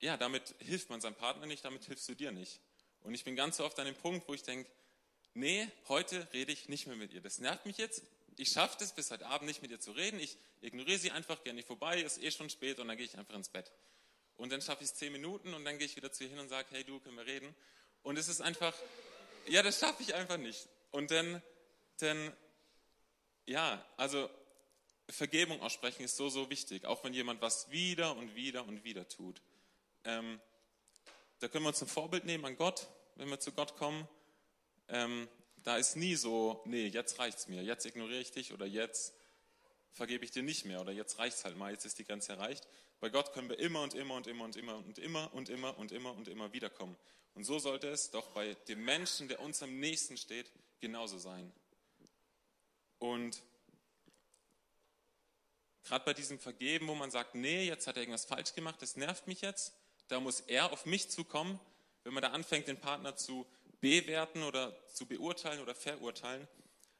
ja, 0.00 0.16
damit 0.16 0.54
hilft 0.60 0.88
man 0.90 1.00
seinem 1.00 1.14
Partner 1.14 1.46
nicht, 1.46 1.64
damit 1.64 1.84
hilfst 1.84 2.08
du 2.08 2.14
dir 2.14 2.32
nicht. 2.32 2.60
Und 3.02 3.14
ich 3.14 3.24
bin 3.24 3.36
ganz 3.36 3.56
so 3.56 3.64
oft 3.64 3.78
an 3.78 3.86
dem 3.86 3.94
Punkt, 3.94 4.28
wo 4.28 4.34
ich 4.34 4.42
denke, 4.42 4.70
nee, 5.34 5.68
heute 5.88 6.26
rede 6.32 6.52
ich 6.52 6.68
nicht 6.68 6.86
mehr 6.86 6.96
mit 6.96 7.12
ihr. 7.12 7.20
Das 7.20 7.38
nervt 7.38 7.66
mich 7.66 7.78
jetzt. 7.78 8.02
Ich 8.36 8.50
schaffe 8.50 8.82
es 8.84 8.92
bis 8.92 9.10
heute 9.10 9.26
Abend 9.26 9.48
nicht 9.48 9.62
mit 9.62 9.70
ihr 9.70 9.80
zu 9.80 9.92
reden. 9.92 10.20
Ich 10.20 10.36
ignoriere 10.60 10.98
sie 10.98 11.10
einfach, 11.10 11.42
nicht 11.44 11.66
vorbei, 11.66 12.00
ist 12.00 12.22
eh 12.22 12.30
schon 12.30 12.50
spät 12.50 12.78
und 12.78 12.88
dann 12.88 12.96
gehe 12.96 13.06
ich 13.06 13.16
einfach 13.16 13.34
ins 13.34 13.48
Bett. 13.48 13.72
Und 14.36 14.52
dann 14.52 14.60
schaffe 14.60 14.84
ich 14.84 14.90
es 14.90 14.96
zehn 14.96 15.12
Minuten 15.12 15.54
und 15.54 15.64
dann 15.64 15.78
gehe 15.78 15.86
ich 15.86 15.96
wieder 15.96 16.12
zu 16.12 16.24
ihr 16.24 16.30
hin 16.30 16.38
und 16.38 16.48
sage, 16.48 16.68
hey 16.70 16.84
du, 16.84 17.00
können 17.00 17.16
wir 17.16 17.26
reden? 17.26 17.54
Und 18.02 18.18
es 18.18 18.28
ist 18.28 18.40
einfach, 18.40 18.74
ja, 19.48 19.62
das 19.62 19.78
schaffe 19.78 20.02
ich 20.02 20.14
einfach 20.14 20.36
nicht. 20.36 20.68
Und 20.90 21.10
dann, 21.10 21.42
dann, 21.98 22.32
ja, 23.46 23.84
also 23.96 24.28
Vergebung 25.08 25.60
aussprechen 25.60 26.02
ist 26.02 26.16
so, 26.16 26.28
so 26.28 26.50
wichtig, 26.50 26.84
auch 26.84 27.04
wenn 27.04 27.14
jemand 27.14 27.40
was 27.40 27.70
wieder 27.70 28.16
und 28.16 28.34
wieder 28.34 28.66
und 28.66 28.84
wieder 28.84 29.08
tut. 29.08 29.40
Ähm, 30.04 30.40
da 31.38 31.48
können 31.48 31.64
wir 31.64 31.68
uns 31.68 31.82
ein 31.82 31.88
Vorbild 31.88 32.24
nehmen 32.24 32.44
an 32.44 32.56
Gott, 32.56 32.88
wenn 33.16 33.28
wir 33.28 33.38
zu 33.38 33.52
Gott 33.52 33.76
kommen. 33.76 34.08
Ähm, 34.88 35.28
da 35.64 35.76
ist 35.76 35.96
nie 35.96 36.14
so, 36.14 36.62
nee, 36.64 36.86
jetzt 36.86 37.18
reicht's 37.18 37.48
mir, 37.48 37.62
jetzt 37.62 37.86
ignoriere 37.86 38.20
ich 38.20 38.30
dich 38.30 38.52
oder 38.52 38.66
jetzt 38.66 39.14
vergebe 39.92 40.24
ich 40.24 40.30
dir 40.30 40.42
nicht 40.42 40.64
mehr 40.64 40.80
oder 40.80 40.92
jetzt 40.92 41.18
reicht's 41.18 41.44
halt 41.44 41.56
mal, 41.56 41.72
jetzt 41.72 41.84
ist 41.84 41.98
die 41.98 42.04
Grenze 42.04 42.32
erreicht. 42.32 42.68
Bei 43.00 43.10
Gott 43.10 43.32
können 43.32 43.48
wir 43.48 43.58
immer 43.58 43.82
und 43.82 43.94
immer 43.94 44.14
und 44.14 44.26
immer 44.26 44.44
und 44.44 44.56
immer 44.56 44.84
und 44.84 44.98
immer 44.98 45.34
und 45.34 45.48
immer 45.50 45.78
und 45.78 45.92
immer 45.92 46.14
und 46.14 46.28
immer 46.28 46.52
wiederkommen. 46.52 46.96
Und 47.34 47.44
so 47.44 47.58
sollte 47.58 47.88
es 47.88 48.10
doch 48.10 48.28
bei 48.28 48.54
dem 48.68 48.84
Menschen, 48.84 49.28
der 49.28 49.40
uns 49.40 49.62
am 49.62 49.78
nächsten 49.78 50.16
steht, 50.16 50.50
genauso 50.80 51.18
sein. 51.18 51.52
Und 52.98 53.42
gerade 55.84 56.04
bei 56.06 56.14
diesem 56.14 56.38
Vergeben, 56.38 56.88
wo 56.88 56.94
man 56.94 57.10
sagt, 57.10 57.34
nee, 57.34 57.66
jetzt 57.66 57.86
hat 57.86 57.96
er 57.96 58.02
irgendwas 58.02 58.24
falsch 58.24 58.54
gemacht, 58.54 58.80
das 58.80 58.96
nervt 58.96 59.26
mich 59.26 59.42
jetzt, 59.42 59.74
da 60.08 60.18
muss 60.18 60.40
er 60.40 60.72
auf 60.72 60.86
mich 60.86 61.10
zukommen. 61.10 61.60
Wenn 62.04 62.14
man 62.14 62.22
da 62.22 62.30
anfängt, 62.30 62.68
den 62.68 62.80
Partner 62.80 63.16
zu 63.16 63.46
bewerten 63.80 64.42
oder 64.42 64.74
zu 64.88 65.04
beurteilen 65.06 65.60
oder 65.60 65.74
verurteilen, 65.74 66.48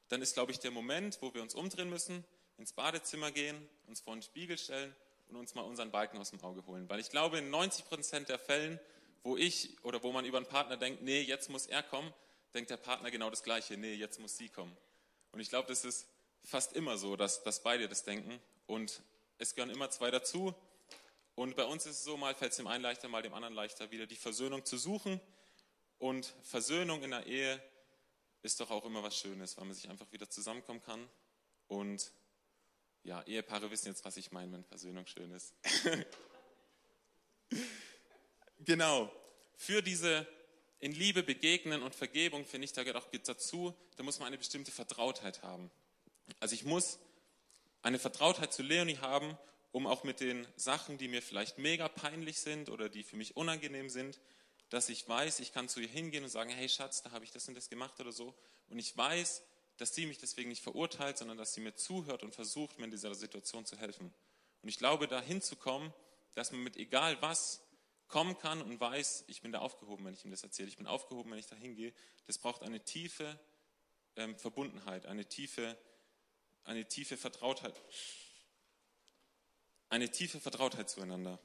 dann 0.09 0.21
ist, 0.21 0.35
glaube 0.35 0.53
ich, 0.53 0.59
der 0.59 0.71
Moment, 0.71 1.19
wo 1.23 1.33
wir 1.33 1.41
uns 1.41 1.55
umdrehen 1.55 1.89
müssen, 1.89 2.25
ins 2.59 2.75
Badezimmer 2.75 3.31
gehen, 3.33 3.57
uns 3.87 4.01
vor 4.01 4.15
den 4.15 4.23
Spiegel 4.23 4.59
stellen 4.59 4.95
und 5.29 5.37
uns 5.37 5.55
mal 5.55 5.63
unseren 5.63 5.91
Balken 5.91 6.19
aus 6.19 6.31
dem 6.31 6.43
Auge 6.43 6.65
holen. 6.67 6.89
Weil 6.89 7.01
ich 7.01 7.11
glaube, 7.11 7.39
in 7.39 7.51
90 7.51 7.85
Prozent 7.87 8.29
der 8.29 8.39
Fällen, 8.39 8.79
wo 9.23 9.37
ich 9.37 9.77
oder 9.83 10.03
wo 10.03 10.13
man 10.13 10.25
über 10.25 10.39
einen 10.39 10.47
Partner 10.47 10.77
denkt, 10.77 11.03
nee, 11.03 11.21
jetzt 11.21 11.51
muss 11.51 11.67
er 11.67 11.83
kommen, 11.83 12.13
denkt 12.55 12.71
der 12.71 12.77
Partner 12.77 13.11
genau 13.11 13.31
das 13.31 13.43
Gleiche, 13.43 13.77
nee, 13.77 13.95
jetzt 13.95 14.21
muss 14.21 14.37
sie 14.37 14.49
kommen. 14.49 14.77
Und 15.33 15.41
ich 15.41 15.49
glaube, 15.49 15.69
das 15.69 15.85
ist 15.85 16.07
fast 16.45 16.73
immer 16.75 16.97
so, 16.97 17.17
dass, 17.17 17.43
dass 17.43 17.63
beide 17.63 17.89
das 17.89 18.05
denken. 18.05 18.41
Und 18.67 19.03
es 19.39 19.55
gehören 19.55 19.71
immer 19.71 19.91
zwei 19.91 20.11
dazu. 20.11 20.55
Und 21.35 21.57
bei 21.57 21.65
uns 21.65 21.85
ist 21.85 21.99
es 21.99 22.05
so, 22.05 22.17
mal 22.17 22.35
fällt 22.35 22.53
es 22.53 22.57
dem 22.57 22.67
einen 22.67 22.83
leichter, 22.83 23.09
mal 23.09 23.23
dem 23.23 23.35
anderen 23.35 23.55
leichter, 23.55 23.91
wieder 23.91 24.07
die 24.07 24.17
Versöhnung 24.17 24.65
zu 24.65 24.79
suchen. 24.79 25.21
Und 25.99 26.33
Versöhnung 26.43 27.03
in 27.03 27.11
der 27.11 27.27
Ehe 27.27 27.63
ist 28.43 28.61
doch 28.61 28.71
auch 28.71 28.85
immer 28.85 29.03
was 29.03 29.19
Schönes, 29.19 29.57
weil 29.57 29.67
man 29.67 29.75
sich 29.75 29.89
einfach 29.91 30.11
wieder 30.13 30.31
zusammenkommen 30.31 30.83
kann. 30.83 31.09
Und 31.69 32.13
ja, 33.07 33.23
Ehepaare 33.23 33.71
wissen 33.71 33.89
jetzt, 33.89 34.05
was 34.05 34.17
ich 34.17 34.33
meine, 34.33 34.53
wenn 34.53 34.65
Versöhnung 34.65 35.07
schön 35.07 35.31
ist. 35.31 35.55
genau. 38.65 39.13
Für 39.57 39.81
diese 39.81 40.27
in 40.81 40.93
Liebe 40.93 41.23
begegnen 41.23 41.83
und 41.83 41.95
Vergebung, 41.95 42.45
finde 42.45 42.65
ich, 42.65 42.73
da 42.73 42.83
gehört 42.83 43.03
auch 43.03 43.09
dazu, 43.25 43.75
da 43.97 44.03
muss 44.03 44.19
man 44.19 44.27
eine 44.27 44.39
bestimmte 44.39 44.73
Vertrautheit 44.73 45.43
haben. 45.43 45.71
Also 46.41 46.55
ich 46.55 46.65
muss 46.65 46.99
eine 47.83 47.99
Vertrautheit 47.99 48.53
zu 48.53 48.63
Leonie 48.63 48.99
haben, 48.99 49.39
um 49.71 49.87
auch 49.87 50.03
mit 50.03 50.21
den 50.21 50.47
Sachen, 50.57 50.99
die 50.99 51.07
mir 51.07 51.23
vielleicht 51.23 51.59
mega 51.59 51.89
peinlich 51.89 52.41
sind 52.41 52.69
oder 52.69 52.89
die 52.89 53.05
für 53.05 53.17
mich 53.17 53.37
unangenehm 53.37 53.89
sind, 53.89 54.19
dass 54.69 54.89
ich 54.89 55.09
weiß, 55.09 55.39
ich 55.39 55.53
kann 55.53 55.69
zu 55.69 55.81
ihr 55.81 55.89
hingehen 55.89 56.25
und 56.25 56.31
sagen, 56.31 56.51
hey 56.51 56.69
Schatz, 56.69 57.03
da 57.03 57.13
habe 57.13 57.25
ich 57.25 57.31
das 57.31 57.47
und 57.47 57.55
das 57.55 57.71
gemacht 57.71 58.01
oder 58.01 58.11
so. 58.11 58.35
Und 58.69 58.81
ich 58.81 58.97
weiß, 58.97 59.43
dass 59.77 59.95
sie 59.95 60.07
mich 60.07 60.19
deswegen 60.19 60.49
nicht 60.49 60.63
verurteilt, 60.63 61.19
sondern 61.19 61.37
dass 61.37 61.55
sie 61.55 61.61
mir 61.61 61.75
zuhört 61.75 62.23
und 62.23 62.35
versucht, 62.35 62.79
mir 62.79 62.85
in 62.85 62.91
dieser 62.91 63.15
Situation 63.15 63.67
zu 63.67 63.77
helfen. 63.77 64.13
Und 64.63 64.69
ich 64.69 64.79
glaube, 64.79 65.07
da 65.07 65.21
hinzukommen, 65.21 65.93
dass 66.35 66.53
man 66.53 66.63
mit 66.63 66.77
egal 66.77 67.21
was 67.23 67.63
kommen 68.09 68.39
kann 68.39 68.63
und 68.63 68.81
weiß, 68.81 69.25
ich 69.27 69.43
bin 69.43 69.53
da 69.53 69.59
aufgehoben, 69.59 70.05
wenn 70.05 70.15
ich 70.15 70.25
ihm 70.25 70.31
das 70.31 70.43
erzähle. 70.43 70.69
Ich 70.69 70.77
bin 70.77 70.87
aufgehoben, 70.87 71.31
wenn 71.31 71.39
ich 71.39 71.47
da 71.47 71.57
hingehe. 71.57 71.93
Das 72.27 72.39
braucht 72.39 72.63
eine 72.63 72.81
tiefe 72.81 73.39
ähm, 74.17 74.39
Verbundenheit, 74.39 75.07
eine 75.07 75.27
tiefe 75.27 75.77
eine 76.67 76.87
tiefe 76.87 77.17
Vertrautheit, 77.17 77.81
eine 79.89 80.11
tiefe 80.11 80.41
Vertrautheit 80.41 80.91
zueinander. 80.91 81.39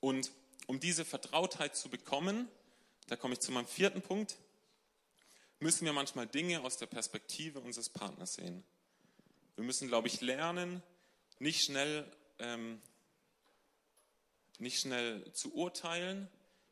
Und 0.00 0.30
um 0.66 0.78
diese 0.78 1.04
Vertrautheit 1.04 1.74
zu 1.74 1.88
bekommen, 1.88 2.48
da 3.08 3.16
komme 3.16 3.34
ich 3.34 3.40
zu 3.40 3.52
meinem 3.52 3.66
vierten 3.66 4.02
Punkt, 4.02 4.36
müssen 5.60 5.84
wir 5.84 5.92
manchmal 5.92 6.26
Dinge 6.26 6.62
aus 6.62 6.76
der 6.76 6.86
Perspektive 6.86 7.60
unseres 7.60 7.88
Partners 7.88 8.34
sehen. 8.34 8.64
Wir 9.56 9.64
müssen, 9.64 9.88
glaube 9.88 10.08
ich, 10.08 10.20
lernen, 10.20 10.82
nicht 11.38 11.64
schnell, 11.64 12.10
ähm, 12.38 12.80
nicht 14.58 14.80
schnell 14.80 15.32
zu 15.32 15.54
urteilen, 15.54 16.28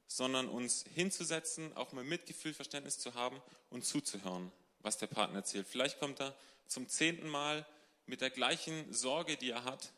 sondern 0.07 0.49
uns 0.49 0.85
hinzusetzen, 0.95 1.75
auch 1.77 1.93
mal 1.93 2.05
Mitgefühl, 2.05 2.55
Verständnis 2.55 2.99
zu 2.99 3.15
haben 3.15 3.41
und 3.71 3.85
zuzuhören, 3.85 4.53
was 4.81 4.99
der 4.99 5.07
Partner 5.07 5.39
erzählt. 5.39 5.67
Vielleicht 5.67 5.99
kommt 5.99 6.21
er 6.21 6.37
zum 6.67 6.89
zehnten 6.89 7.29
Mal 7.29 7.67
mit 8.07 8.21
der 8.21 8.31
gleichen 8.31 8.93
Sorge, 8.93 9.37
die 9.37 9.51
er 9.51 9.65
hat, 9.65 9.93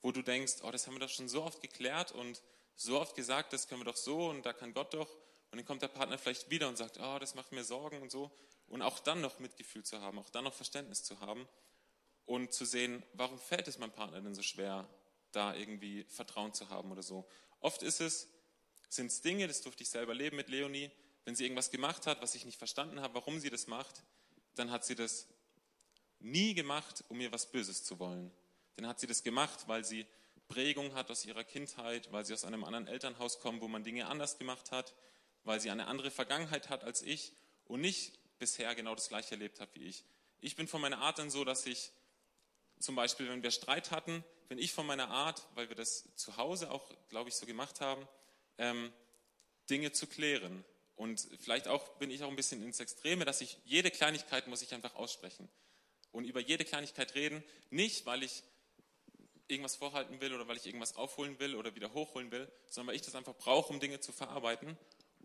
wo 0.00 0.12
du 0.12 0.22
denkst, 0.22 0.56
oh, 0.62 0.70
das 0.70 0.86
haben 0.86 0.94
wir 0.94 1.00
doch 1.00 1.08
schon 1.08 1.28
so 1.28 1.42
oft 1.42 1.60
geklärt 1.60 2.12
und 2.12 2.40
so 2.76 3.00
oft 3.00 3.16
gesagt, 3.16 3.52
das 3.52 3.66
können 3.66 3.80
wir 3.80 3.86
doch 3.86 3.96
so 3.96 4.28
und 4.28 4.46
da 4.46 4.52
kann 4.52 4.72
Gott 4.72 4.94
doch. 4.94 5.08
Und 5.50 5.58
dann 5.58 5.64
kommt 5.64 5.82
der 5.82 5.88
Partner 5.88 6.18
vielleicht 6.18 6.50
wieder 6.50 6.68
und 6.68 6.76
sagt, 6.76 6.98
oh, 7.00 7.18
das 7.18 7.34
macht 7.34 7.52
mir 7.52 7.64
Sorgen 7.64 8.02
und 8.02 8.10
so. 8.10 8.30
Und 8.68 8.82
auch 8.82 8.98
dann 8.98 9.20
noch 9.20 9.38
Mitgefühl 9.38 9.84
zu 9.84 10.00
haben, 10.00 10.18
auch 10.18 10.28
dann 10.30 10.44
noch 10.44 10.52
Verständnis 10.52 11.02
zu 11.02 11.20
haben 11.20 11.48
und 12.26 12.52
zu 12.52 12.66
sehen, 12.66 13.02
warum 13.14 13.38
fällt 13.38 13.66
es 13.68 13.78
meinem 13.78 13.92
Partner 13.92 14.20
denn 14.20 14.34
so 14.34 14.42
schwer, 14.42 14.86
da 15.32 15.54
irgendwie 15.54 16.04
Vertrauen 16.04 16.52
zu 16.52 16.68
haben 16.68 16.92
oder 16.92 17.02
so. 17.02 17.26
Oft 17.60 17.82
ist 17.82 18.00
es, 18.00 18.28
sind 18.90 19.06
es 19.06 19.22
Dinge, 19.22 19.48
das 19.48 19.62
durfte 19.62 19.82
ich 19.82 19.88
selber 19.88 20.14
leben 20.14 20.36
mit 20.36 20.48
Leonie, 20.48 20.90
wenn 21.24 21.34
sie 21.34 21.44
irgendwas 21.44 21.70
gemacht 21.70 22.06
hat, 22.06 22.22
was 22.22 22.34
ich 22.34 22.44
nicht 22.44 22.58
verstanden 22.58 23.00
habe, 23.00 23.14
warum 23.14 23.40
sie 23.40 23.50
das 23.50 23.66
macht, 23.66 24.02
dann 24.54 24.70
hat 24.70 24.84
sie 24.84 24.94
das 24.94 25.26
nie 26.20 26.54
gemacht, 26.54 27.04
um 27.08 27.18
mir 27.18 27.32
was 27.32 27.50
Böses 27.50 27.84
zu 27.84 27.98
wollen. 27.98 28.30
Dann 28.76 28.86
hat 28.86 29.00
sie 29.00 29.06
das 29.06 29.22
gemacht, 29.22 29.66
weil 29.66 29.84
sie 29.84 30.06
Prägung 30.48 30.94
hat 30.94 31.10
aus 31.10 31.24
ihrer 31.24 31.44
Kindheit, 31.44 32.10
weil 32.12 32.24
sie 32.24 32.32
aus 32.32 32.44
einem 32.44 32.64
anderen 32.64 32.86
Elternhaus 32.86 33.40
kommt, 33.40 33.60
wo 33.60 33.68
man 33.68 33.84
Dinge 33.84 34.06
anders 34.06 34.38
gemacht 34.38 34.72
hat, 34.72 34.94
weil 35.44 35.60
sie 35.60 35.70
eine 35.70 35.86
andere 35.86 36.10
Vergangenheit 36.10 36.68
hat 36.68 36.84
als 36.84 37.02
ich 37.02 37.32
und 37.64 37.80
nicht 37.80 38.12
bisher 38.38 38.74
genau 38.74 38.94
das 38.94 39.08
gleiche 39.08 39.32
erlebt 39.32 39.60
hat 39.60 39.74
wie 39.74 39.84
ich. 39.84 40.04
Ich 40.40 40.56
bin 40.56 40.68
von 40.68 40.80
meiner 40.80 40.98
Art 40.98 41.18
dann 41.18 41.30
so, 41.30 41.44
dass 41.44 41.66
ich 41.66 41.90
zum 42.78 42.94
Beispiel, 42.94 43.28
wenn 43.28 43.42
wir 43.42 43.50
Streit 43.50 43.90
hatten, 43.90 44.24
bin 44.48 44.58
ich 44.58 44.72
von 44.72 44.86
meiner 44.86 45.08
Art, 45.08 45.46
weil 45.54 45.68
wir 45.68 45.76
das 45.76 46.14
zu 46.14 46.36
Hause 46.36 46.70
auch, 46.70 46.90
glaube 47.08 47.28
ich, 47.28 47.34
so 47.34 47.44
gemacht 47.44 47.80
haben, 47.80 48.06
ähm, 48.56 48.92
Dinge 49.68 49.92
zu 49.92 50.06
klären. 50.06 50.64
Und 50.96 51.28
vielleicht 51.40 51.68
auch 51.68 51.88
bin 51.98 52.10
ich 52.10 52.22
auch 52.24 52.28
ein 52.28 52.36
bisschen 52.36 52.62
ins 52.62 52.80
Extreme, 52.80 53.24
dass 53.24 53.40
ich 53.40 53.58
jede 53.64 53.90
Kleinigkeit 53.90 54.46
muss 54.46 54.62
ich 54.62 54.74
einfach 54.74 54.94
aussprechen 54.94 55.48
und 56.12 56.24
über 56.24 56.40
jede 56.40 56.64
Kleinigkeit 56.64 57.14
reden, 57.14 57.44
nicht 57.70 58.06
weil 58.06 58.22
ich 58.22 58.42
irgendwas 59.46 59.76
vorhalten 59.76 60.20
will 60.20 60.34
oder 60.34 60.48
weil 60.48 60.56
ich 60.56 60.66
irgendwas 60.66 60.96
aufholen 60.96 61.38
will 61.38 61.54
oder 61.54 61.74
wieder 61.74 61.92
hochholen 61.92 62.30
will, 62.30 62.50
sondern 62.66 62.88
weil 62.88 62.96
ich 62.96 63.02
das 63.02 63.14
einfach 63.14 63.36
brauche, 63.36 63.72
um 63.72 63.80
Dinge 63.80 64.00
zu 64.00 64.12
verarbeiten. 64.12 64.76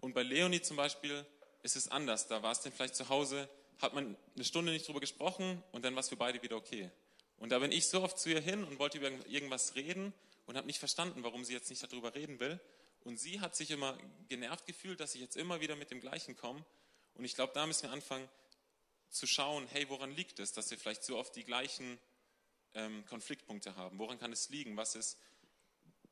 Und 0.04 0.14
bei 0.14 0.24
Leonie 0.24 0.62
zum 0.62 0.76
Beispiel 0.76 1.26
ist 1.62 1.78
es 1.78 1.88
anders. 1.88 2.28
Da 2.28 2.44
war 2.44 2.52
es 2.52 2.60
dann 2.60 2.74
vielleicht 2.74 2.94
zu 2.94 3.08
Hause, 3.08 3.48
hat 3.80 3.94
man 3.94 4.18
eine 4.36 4.44
Stunde 4.44 4.74
nicht 4.74 4.86
drüber 4.86 5.00
gesprochen 5.00 5.64
und 5.72 5.86
dann 5.86 5.96
war 5.96 6.02
es 6.02 6.10
für 6.10 6.18
beide 6.18 6.42
wieder 6.42 6.58
okay. 6.58 6.92
Und 7.38 7.54
da 7.54 7.60
bin 7.60 7.72
ich 7.72 7.88
so 7.88 8.04
oft 8.04 8.20
zu 8.20 8.30
ihr 8.30 8.42
hin 8.42 8.66
und 8.66 8.80
wollte 8.80 8.98
über 8.98 9.10
irgendwas 9.30 9.76
reden 9.76 10.12
und 10.46 10.58
habe 10.58 10.68
nicht 10.68 10.80
verstanden, 10.80 11.24
warum 11.24 11.46
sie 11.46 11.54
jetzt 11.54 11.70
nicht 11.70 11.82
darüber 11.82 12.14
reden 12.16 12.42
will. 12.42 12.60
Und 13.06 13.18
sie 13.18 13.40
hat 13.40 13.56
sich 13.56 13.72
immer 13.72 13.98
genervt 14.28 14.66
gefühlt, 14.66 15.00
dass 15.00 15.16
ich 15.16 15.22
jetzt 15.22 15.38
immer 15.38 15.62
wieder 15.62 15.78
mit 15.78 15.90
dem 15.90 16.02
Gleichen 16.02 16.36
komme. 16.36 16.66
Und 17.14 17.24
ich 17.24 17.36
glaube, 17.36 17.54
da 17.54 17.66
müssen 17.66 17.84
wir 17.84 17.92
anfangen, 17.92 18.28
zu 19.10 19.26
schauen, 19.26 19.68
hey, 19.72 19.88
woran 19.88 20.12
liegt 20.12 20.38
es, 20.40 20.52
dass 20.52 20.70
wir 20.70 20.78
vielleicht 20.78 21.06
so 21.06 21.18
oft 21.18 21.34
die 21.34 21.46
gleichen 21.46 21.98
ähm, 22.74 23.06
Konfliktpunkte 23.06 23.78
haben? 23.78 24.00
Woran 24.00 24.20
kann 24.20 24.34
es 24.34 24.50
liegen? 24.50 24.76
Was 24.76 24.96
ist 24.96 25.18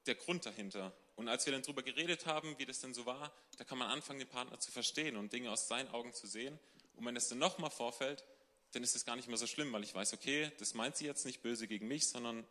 der 0.06 0.16
Grund 0.16 0.46
dahinter? 0.46 0.96
Und 1.22 1.30
als 1.30 1.46
wir 1.46 1.54
dann 1.54 1.62
darüber 1.62 1.84
geredet 1.84 2.26
haben, 2.26 2.58
wie 2.58 2.66
das 2.66 2.80
denn 2.80 2.96
so 2.96 3.06
war, 3.06 3.32
da 3.58 3.64
kann 3.64 3.78
man 3.78 3.90
anfangen, 3.90 4.18
den 4.18 4.28
Partner 4.28 4.60
zu 4.60 4.72
verstehen 4.72 5.18
und 5.18 5.32
Dinge 5.32 5.52
aus 5.52 5.68
seinen 5.68 5.88
Augen 5.90 6.16
zu 6.16 6.26
sehen. 6.26 6.58
Und 6.96 7.06
wenn 7.06 7.16
es 7.16 7.30
dann 7.30 7.38
nochmal 7.38 7.70
vorfällt, 7.70 8.26
dann 8.72 8.82
ist 8.82 8.96
es 8.96 9.06
gar 9.06 9.16
nicht 9.16 9.28
mehr 9.28 9.38
so 9.38 9.46
schlimm, 9.46 9.72
weil 9.72 9.84
ich 9.84 9.94
weiß, 9.94 10.14
okay, 10.14 10.52
das 10.58 10.74
meint 10.74 10.98
sie 10.98 11.06
jetzt 11.06 11.28
nicht 11.28 11.44
böse 11.44 11.68
gegen 11.68 11.88
mich, 11.88 12.08
sondern 12.08 12.44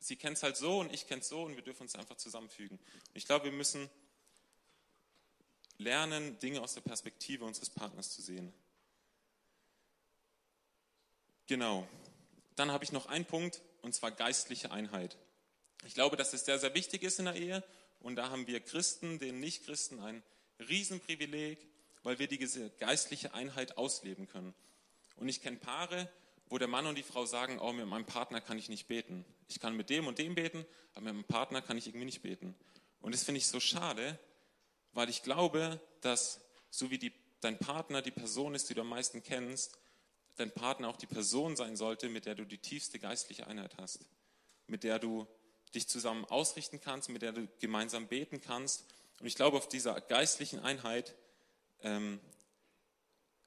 sie 0.00 0.16
kennt 0.16 0.38
es 0.38 0.42
halt 0.42 0.56
so 0.56 0.80
und 0.80 0.92
ich 0.92 1.06
kenne 1.06 1.20
es 1.20 1.28
so 1.28 1.44
und 1.44 1.54
wir 1.54 1.62
dürfen 1.62 1.82
uns 1.84 1.94
einfach 1.94 2.16
zusammenfügen. 2.16 2.78
Und 2.80 3.16
ich 3.16 3.26
glaube, 3.26 3.44
wir 3.44 3.52
müssen 3.52 3.88
lernen, 5.78 6.36
Dinge 6.40 6.62
aus 6.62 6.74
der 6.74 6.80
Perspektive 6.80 7.44
unseres 7.44 7.70
Partners 7.70 8.10
zu 8.10 8.22
sehen. 8.22 8.52
Genau. 11.46 11.86
Dann 12.56 12.72
habe 12.72 12.82
ich 12.82 12.90
noch 12.90 13.06
einen 13.06 13.24
Punkt, 13.24 13.62
und 13.82 13.94
zwar 13.94 14.10
geistliche 14.10 14.72
Einheit. 14.72 15.16
Ich 15.86 15.94
glaube, 15.94 16.16
dass 16.16 16.32
es 16.32 16.44
sehr, 16.44 16.58
sehr 16.58 16.74
wichtig 16.74 17.04
ist 17.04 17.20
in 17.20 17.26
der 17.26 17.36
Ehe. 17.36 17.64
Und 18.00 18.16
da 18.16 18.30
haben 18.30 18.46
wir 18.48 18.60
Christen, 18.60 19.20
den 19.20 19.38
Nichtchristen, 19.38 20.00
ein 20.00 20.22
Riesenprivileg, 20.68 21.58
weil 22.02 22.18
wir 22.18 22.26
diese 22.26 22.70
geistliche 22.70 23.34
Einheit 23.34 23.78
ausleben 23.78 24.26
können. 24.26 24.52
Und 25.14 25.28
ich 25.28 25.40
kenne 25.40 25.58
Paare, 25.58 26.10
wo 26.48 26.58
der 26.58 26.68
Mann 26.68 26.86
und 26.86 26.96
die 26.96 27.04
Frau 27.04 27.24
sagen, 27.24 27.60
oh, 27.60 27.72
mit 27.72 27.86
meinem 27.86 28.04
Partner 28.04 28.40
kann 28.40 28.58
ich 28.58 28.68
nicht 28.68 28.88
beten. 28.88 29.24
Ich 29.48 29.60
kann 29.60 29.76
mit 29.76 29.88
dem 29.88 30.08
und 30.08 30.18
dem 30.18 30.34
beten, 30.34 30.66
aber 30.94 31.04
mit 31.04 31.14
meinem 31.14 31.24
Partner 31.24 31.62
kann 31.62 31.78
ich 31.78 31.86
irgendwie 31.86 32.06
nicht 32.06 32.22
beten. 32.22 32.56
Und 33.00 33.14
das 33.14 33.22
finde 33.22 33.38
ich 33.38 33.46
so 33.46 33.60
schade, 33.60 34.18
weil 34.92 35.08
ich 35.08 35.22
glaube, 35.22 35.80
dass 36.00 36.40
so 36.68 36.90
wie 36.90 36.98
die, 36.98 37.12
dein 37.40 37.58
Partner 37.58 38.02
die 38.02 38.10
Person 38.10 38.56
ist, 38.56 38.68
die 38.68 38.74
du 38.74 38.80
am 38.80 38.88
meisten 38.88 39.22
kennst, 39.22 39.78
dein 40.34 40.50
Partner 40.50 40.88
auch 40.88 40.96
die 40.96 41.06
Person 41.06 41.54
sein 41.54 41.76
sollte, 41.76 42.08
mit 42.08 42.26
der 42.26 42.34
du 42.34 42.44
die 42.44 42.58
tiefste 42.58 42.98
geistliche 42.98 43.46
Einheit 43.46 43.76
hast, 43.78 44.00
mit 44.66 44.82
der 44.82 44.98
du 44.98 45.26
dich 45.74 45.88
zusammen 45.88 46.24
ausrichten 46.24 46.80
kannst, 46.80 47.08
mit 47.08 47.22
der 47.22 47.32
du 47.32 47.48
gemeinsam 47.58 48.06
beten 48.08 48.40
kannst. 48.40 48.84
Und 49.20 49.26
ich 49.26 49.34
glaube, 49.34 49.56
auf 49.56 49.68
dieser 49.68 50.00
geistlichen 50.00 50.60
Einheit 50.60 51.14
ähm, 51.82 52.20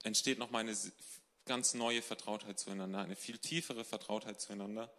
entsteht 0.04 0.40
nochmal 0.40 0.62
eine 0.62 0.76
ganz 1.46 1.74
neue 1.74 2.02
Vertrautheit 2.02 2.60
zueinander, 2.60 3.00
eine 3.00 3.16
viel 3.16 3.38
tiefere 3.38 3.84
Vertrautheit 3.84 4.40
zueinander. 4.40 4.92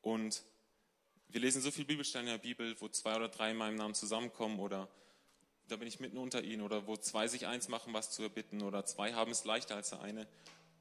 Und 0.00 0.42
wir 1.28 1.40
lesen 1.40 1.62
so 1.62 1.70
viele 1.70 1.86
Bibelstellen 1.86 2.26
in 2.26 2.34
der 2.34 2.38
Bibel, 2.38 2.80
wo 2.80 2.88
zwei 2.88 3.16
oder 3.16 3.28
drei 3.28 3.50
in 3.50 3.56
meinem 3.56 3.76
Namen 3.76 3.94
zusammenkommen 3.94 4.58
oder 4.60 4.88
da 5.68 5.76
bin 5.76 5.88
ich 5.88 5.98
mitten 6.00 6.18
unter 6.18 6.42
ihnen 6.42 6.62
oder 6.62 6.86
wo 6.86 6.96
zwei 6.96 7.26
sich 7.26 7.46
eins 7.46 7.68
machen, 7.68 7.92
was 7.94 8.10
zu 8.10 8.22
erbitten 8.22 8.62
oder 8.62 8.84
zwei 8.84 9.14
haben 9.14 9.32
es 9.32 9.44
leichter 9.44 9.76
als 9.76 9.90
der 9.90 10.02
eine. 10.02 10.26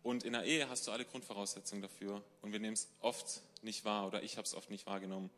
Und 0.04 0.24
in 0.24 0.34
der 0.34 0.44
Ehe 0.44 0.70
hast 0.70 0.86
du 0.88 0.92
alle 0.92 1.06
Grundvoraussetzungen 1.06 1.82
dafür 1.82 2.22
und 2.42 2.52
wir 2.52 2.60
nehmen 2.60 2.74
es 2.74 2.90
oft 3.00 3.42
nicht 3.62 3.86
wahr 3.86 4.06
oder 4.06 4.24
ich 4.24 4.38
habe 4.38 4.46
es 4.46 4.54
oft 4.54 4.70
nicht 4.70 4.86
wahrgenommen. 4.86 5.30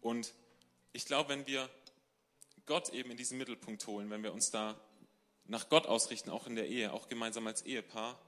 Und 0.00 0.34
ich 0.92 1.04
glaube, 1.04 1.30
wenn 1.30 1.46
wir 1.46 1.68
Gott 2.66 2.90
eben 2.90 3.10
in 3.10 3.16
diesen 3.16 3.38
Mittelpunkt 3.38 3.86
holen, 3.86 4.10
wenn 4.10 4.22
wir 4.22 4.32
uns 4.32 4.50
da 4.50 4.80
nach 5.44 5.68
Gott 5.68 5.86
ausrichten, 5.86 6.30
auch 6.30 6.46
in 6.46 6.54
der 6.54 6.68
Ehe, 6.68 6.92
auch 6.92 7.08
gemeinsam 7.08 7.46
als 7.46 7.62
Ehepaar, 7.62 8.20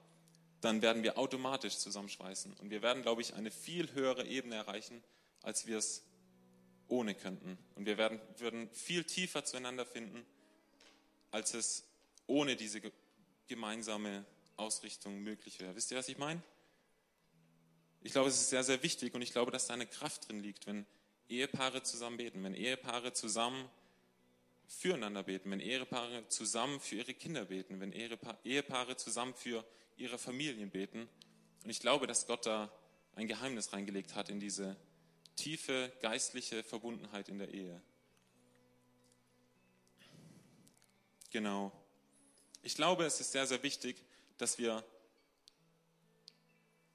dann 0.61 0.83
werden 0.83 1.03
wir 1.03 1.19
automatisch 1.19 1.77
zusammenschweißen. 1.79 2.55
Und 2.55 2.71
wir 2.71 2.83
werden, 2.83 3.03
glaube 3.03 3.23
ich, 3.23 3.35
eine 3.35 3.51
viel 3.51 3.93
höhere 3.93 4.27
Ebene 4.27 4.57
erreichen, 4.57 5.03
als 5.43 5.67
wir 5.67 5.79
es 5.79 6.05
ohne 6.89 7.15
könnten. 7.15 7.59
Und 7.75 7.87
wir 7.87 7.99
werden, 7.99 8.21
würden 8.39 8.71
viel 8.71 9.05
tiefer 9.05 9.45
zueinander 9.45 9.87
finden, 9.87 10.25
als 11.31 11.55
es 11.55 11.85
ohne 12.27 12.57
diese 12.57 12.81
gemeinsame 13.49 14.25
Ausrichtung 14.57 15.21
möglich 15.21 15.59
wäre. 15.61 15.75
Wisst 15.75 15.91
ihr, 15.91 15.99
was 15.99 16.09
ich 16.09 16.19
meine? 16.19 16.43
Ich 18.03 18.13
glaube, 18.13 18.29
es 18.29 18.41
ist 18.41 18.51
sehr, 18.51 18.65
sehr 18.65 18.83
wichtig 18.83 19.15
und 19.15 19.23
ich 19.23 19.33
glaube, 19.33 19.51
dass 19.51 19.67
da 19.67 19.75
eine 19.75 19.87
Kraft 19.87 20.29
drin 20.29 20.43
liegt, 20.43 20.67
wenn 20.67 20.87
Ehepaare 21.29 21.83
zusammen 21.83 22.17
beten, 22.17 22.43
wenn 22.45 22.55
Ehepaare 22.55 23.13
zusammen 23.13 23.69
füreinander 24.67 25.23
beten, 25.23 25.51
wenn 25.51 25.61
Ehepaare 25.61 26.29
zusammen 26.29 26.81
für 26.81 26.97
ihre 26.97 27.15
Kinder 27.15 27.45
beten, 27.45 27.81
wenn 27.81 27.93
Ehepaare 27.93 28.97
zusammen 28.97 29.35
für 29.35 29.65
ihre 29.97 30.19
Familien 30.19 30.71
beten. 30.71 31.09
Und 31.65 31.71
ich 31.71 31.81
glaube, 31.81 32.07
dass 32.07 32.27
Gott 32.27 32.47
da 32.47 32.73
ein 33.15 33.29
Geheimnis 33.29 33.73
reingelegt 33.73 34.15
hat 34.15 34.31
in 34.31 34.41
diese 34.41 34.77
tiefe 35.37 35.93
geistliche 36.01 36.63
Verbundenheit 36.63 37.29
in 37.29 37.39
der 37.39 37.53
Ehe. 37.53 37.81
Genau. 41.31 41.73
Ich 42.63 42.75
glaube, 42.75 43.05
es 43.05 43.21
ist 43.21 43.33
sehr, 43.33 43.47
sehr 43.47 43.63
wichtig, 43.63 44.05
dass 44.39 44.59
wir 44.59 44.85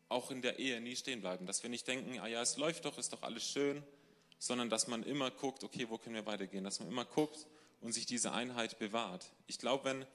auch 0.09 0.31
in 0.31 0.41
der 0.41 0.59
Ehe 0.59 0.79
nie 0.79 0.95
stehen 0.95 1.21
bleiben, 1.21 1.45
dass 1.45 1.63
wir 1.63 1.69
nicht 1.69 1.87
denken, 1.87 2.19
ah 2.19 2.27
ja, 2.27 2.41
es 2.41 2.57
läuft 2.57 2.85
doch, 2.85 2.97
ist 2.97 3.11
doch 3.11 3.23
alles 3.23 3.43
schön, 3.43 3.83
sondern 4.39 4.69
dass 4.69 4.87
man 4.87 5.03
immer 5.03 5.31
guckt, 5.31 5.63
okay, 5.63 5.87
wo 5.89 5.97
können 5.97 6.15
wir 6.15 6.25
weitergehen, 6.25 6.63
dass 6.63 6.79
man 6.79 6.89
immer 6.89 7.05
guckt 7.05 7.47
und 7.81 7.93
sich 7.93 8.05
diese 8.05 8.31
Einheit 8.31 8.79
bewahrt. 8.79 9.31
Ich 9.47 9.59
glaube, 9.59 9.85
wenn 9.85 10.05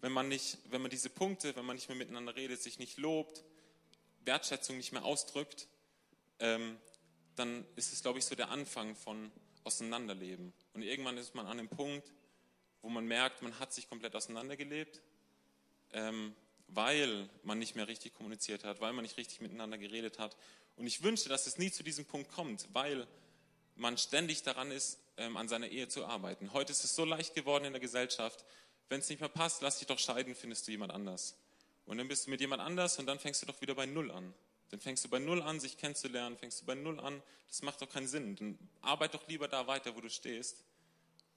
wenn 0.00 0.12
man 0.12 0.28
nicht, 0.28 0.58
wenn 0.70 0.82
man 0.82 0.90
diese 0.90 1.10
Punkte, 1.10 1.54
wenn 1.56 1.64
man 1.64 1.76
nicht 1.76 1.88
mehr 1.88 1.96
miteinander 1.96 2.34
redet, 2.34 2.62
sich 2.62 2.78
nicht 2.78 2.98
lobt, 2.98 3.44
Wertschätzung 4.24 4.76
nicht 4.76 4.92
mehr 4.92 5.04
ausdrückt, 5.04 5.68
ähm, 6.38 6.78
dann 7.36 7.64
ist 7.76 7.92
es, 7.92 8.02
glaube 8.02 8.18
ich, 8.18 8.24
so 8.24 8.34
der 8.34 8.50
Anfang 8.50 8.94
von 8.94 9.30
Auseinanderleben. 9.64 10.52
Und 10.72 10.82
irgendwann 10.82 11.18
ist 11.18 11.34
man 11.34 11.46
an 11.46 11.58
einem 11.58 11.68
Punkt, 11.68 12.10
wo 12.82 12.88
man 12.88 13.06
merkt, 13.06 13.42
man 13.42 13.58
hat 13.58 13.72
sich 13.72 13.88
komplett 13.88 14.16
auseinandergelebt, 14.16 15.02
ähm, 15.92 16.34
weil 16.68 17.28
man 17.42 17.58
nicht 17.58 17.76
mehr 17.76 17.88
richtig 17.88 18.14
kommuniziert 18.14 18.64
hat, 18.64 18.80
weil 18.80 18.92
man 18.92 19.02
nicht 19.02 19.18
richtig 19.18 19.40
miteinander 19.40 19.76
geredet 19.76 20.18
hat. 20.18 20.36
Und 20.76 20.86
ich 20.86 21.02
wünsche, 21.02 21.28
dass 21.28 21.46
es 21.46 21.58
nie 21.58 21.70
zu 21.70 21.82
diesem 21.82 22.06
Punkt 22.06 22.30
kommt, 22.30 22.68
weil 22.72 23.06
man 23.76 23.98
ständig 23.98 24.42
daran 24.42 24.70
ist, 24.70 24.98
ähm, 25.16 25.36
an 25.36 25.48
seiner 25.48 25.68
Ehe 25.68 25.88
zu 25.88 26.04
arbeiten. 26.06 26.52
Heute 26.52 26.72
ist 26.72 26.84
es 26.84 26.94
so 26.94 27.04
leicht 27.04 27.34
geworden 27.34 27.64
in 27.64 27.72
der 27.72 27.80
Gesellschaft, 27.80 28.44
wenn 28.88 29.00
es 29.00 29.08
nicht 29.08 29.20
mehr 29.20 29.28
passt, 29.28 29.62
lass 29.62 29.78
dich 29.78 29.86
doch 29.86 29.98
scheiden, 29.98 30.34
findest 30.34 30.66
du 30.66 30.72
jemand 30.72 30.92
anders. 30.92 31.36
Und 31.86 31.98
dann 31.98 32.08
bist 32.08 32.26
du 32.26 32.30
mit 32.30 32.40
jemand 32.40 32.60
anders 32.60 32.98
und 32.98 33.06
dann 33.06 33.18
fängst 33.18 33.42
du 33.42 33.46
doch 33.46 33.60
wieder 33.60 33.74
bei 33.74 33.86
Null 33.86 34.10
an. 34.10 34.34
Dann 34.70 34.80
fängst 34.80 35.04
du 35.04 35.08
bei 35.08 35.18
Null 35.18 35.42
an, 35.42 35.60
sich 35.60 35.76
kennenzulernen, 35.76 36.36
fängst 36.36 36.60
du 36.60 36.66
bei 36.66 36.74
Null 36.74 37.00
an. 37.00 37.22
Das 37.48 37.62
macht 37.62 37.80
doch 37.82 37.88
keinen 37.88 38.06
Sinn. 38.06 38.36
Dann 38.36 38.58
arbeite 38.80 39.18
doch 39.18 39.26
lieber 39.28 39.48
da 39.48 39.66
weiter, 39.66 39.96
wo 39.96 40.00
du 40.00 40.10
stehst 40.10 40.64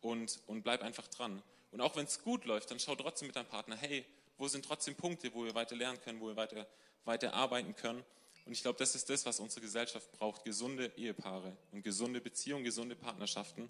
und, 0.02 0.40
und 0.48 0.64
bleib 0.64 0.82
einfach 0.82 1.08
dran. 1.08 1.42
Und 1.72 1.82
auch 1.82 1.96
wenn 1.96 2.06
es 2.06 2.22
gut 2.22 2.46
läuft, 2.46 2.70
dann 2.70 2.80
schau 2.80 2.96
trotzdem 2.96 3.28
mit 3.28 3.36
deinem 3.36 3.48
Partner, 3.48 3.76
hey, 3.76 4.06
wo 4.38 4.48
sind 4.48 4.66
trotzdem 4.66 4.96
Punkte, 4.96 5.34
wo 5.34 5.46
wir 5.46 5.56
weiter 5.56 5.76
lernen 5.76 6.00
können, 6.02 6.20
wo 6.20 6.28
wir 6.28 6.36
weiter, 6.36 6.68
weiter 7.06 7.34
arbeiten 7.34 7.76
können. 7.76 8.04
Und 8.46 8.52
ich 8.52 8.62
glaube, 8.62 8.78
das 8.80 8.96
ist 8.96 9.10
das, 9.10 9.26
was 9.26 9.40
unsere 9.40 9.62
Gesellschaft 9.62 10.12
braucht. 10.12 10.44
Gesunde 10.44 10.92
Ehepaare 10.98 11.56
und 11.72 11.84
gesunde 11.84 12.20
Beziehungen, 12.20 12.64
gesunde 12.64 12.96
Partnerschaften 12.96 13.70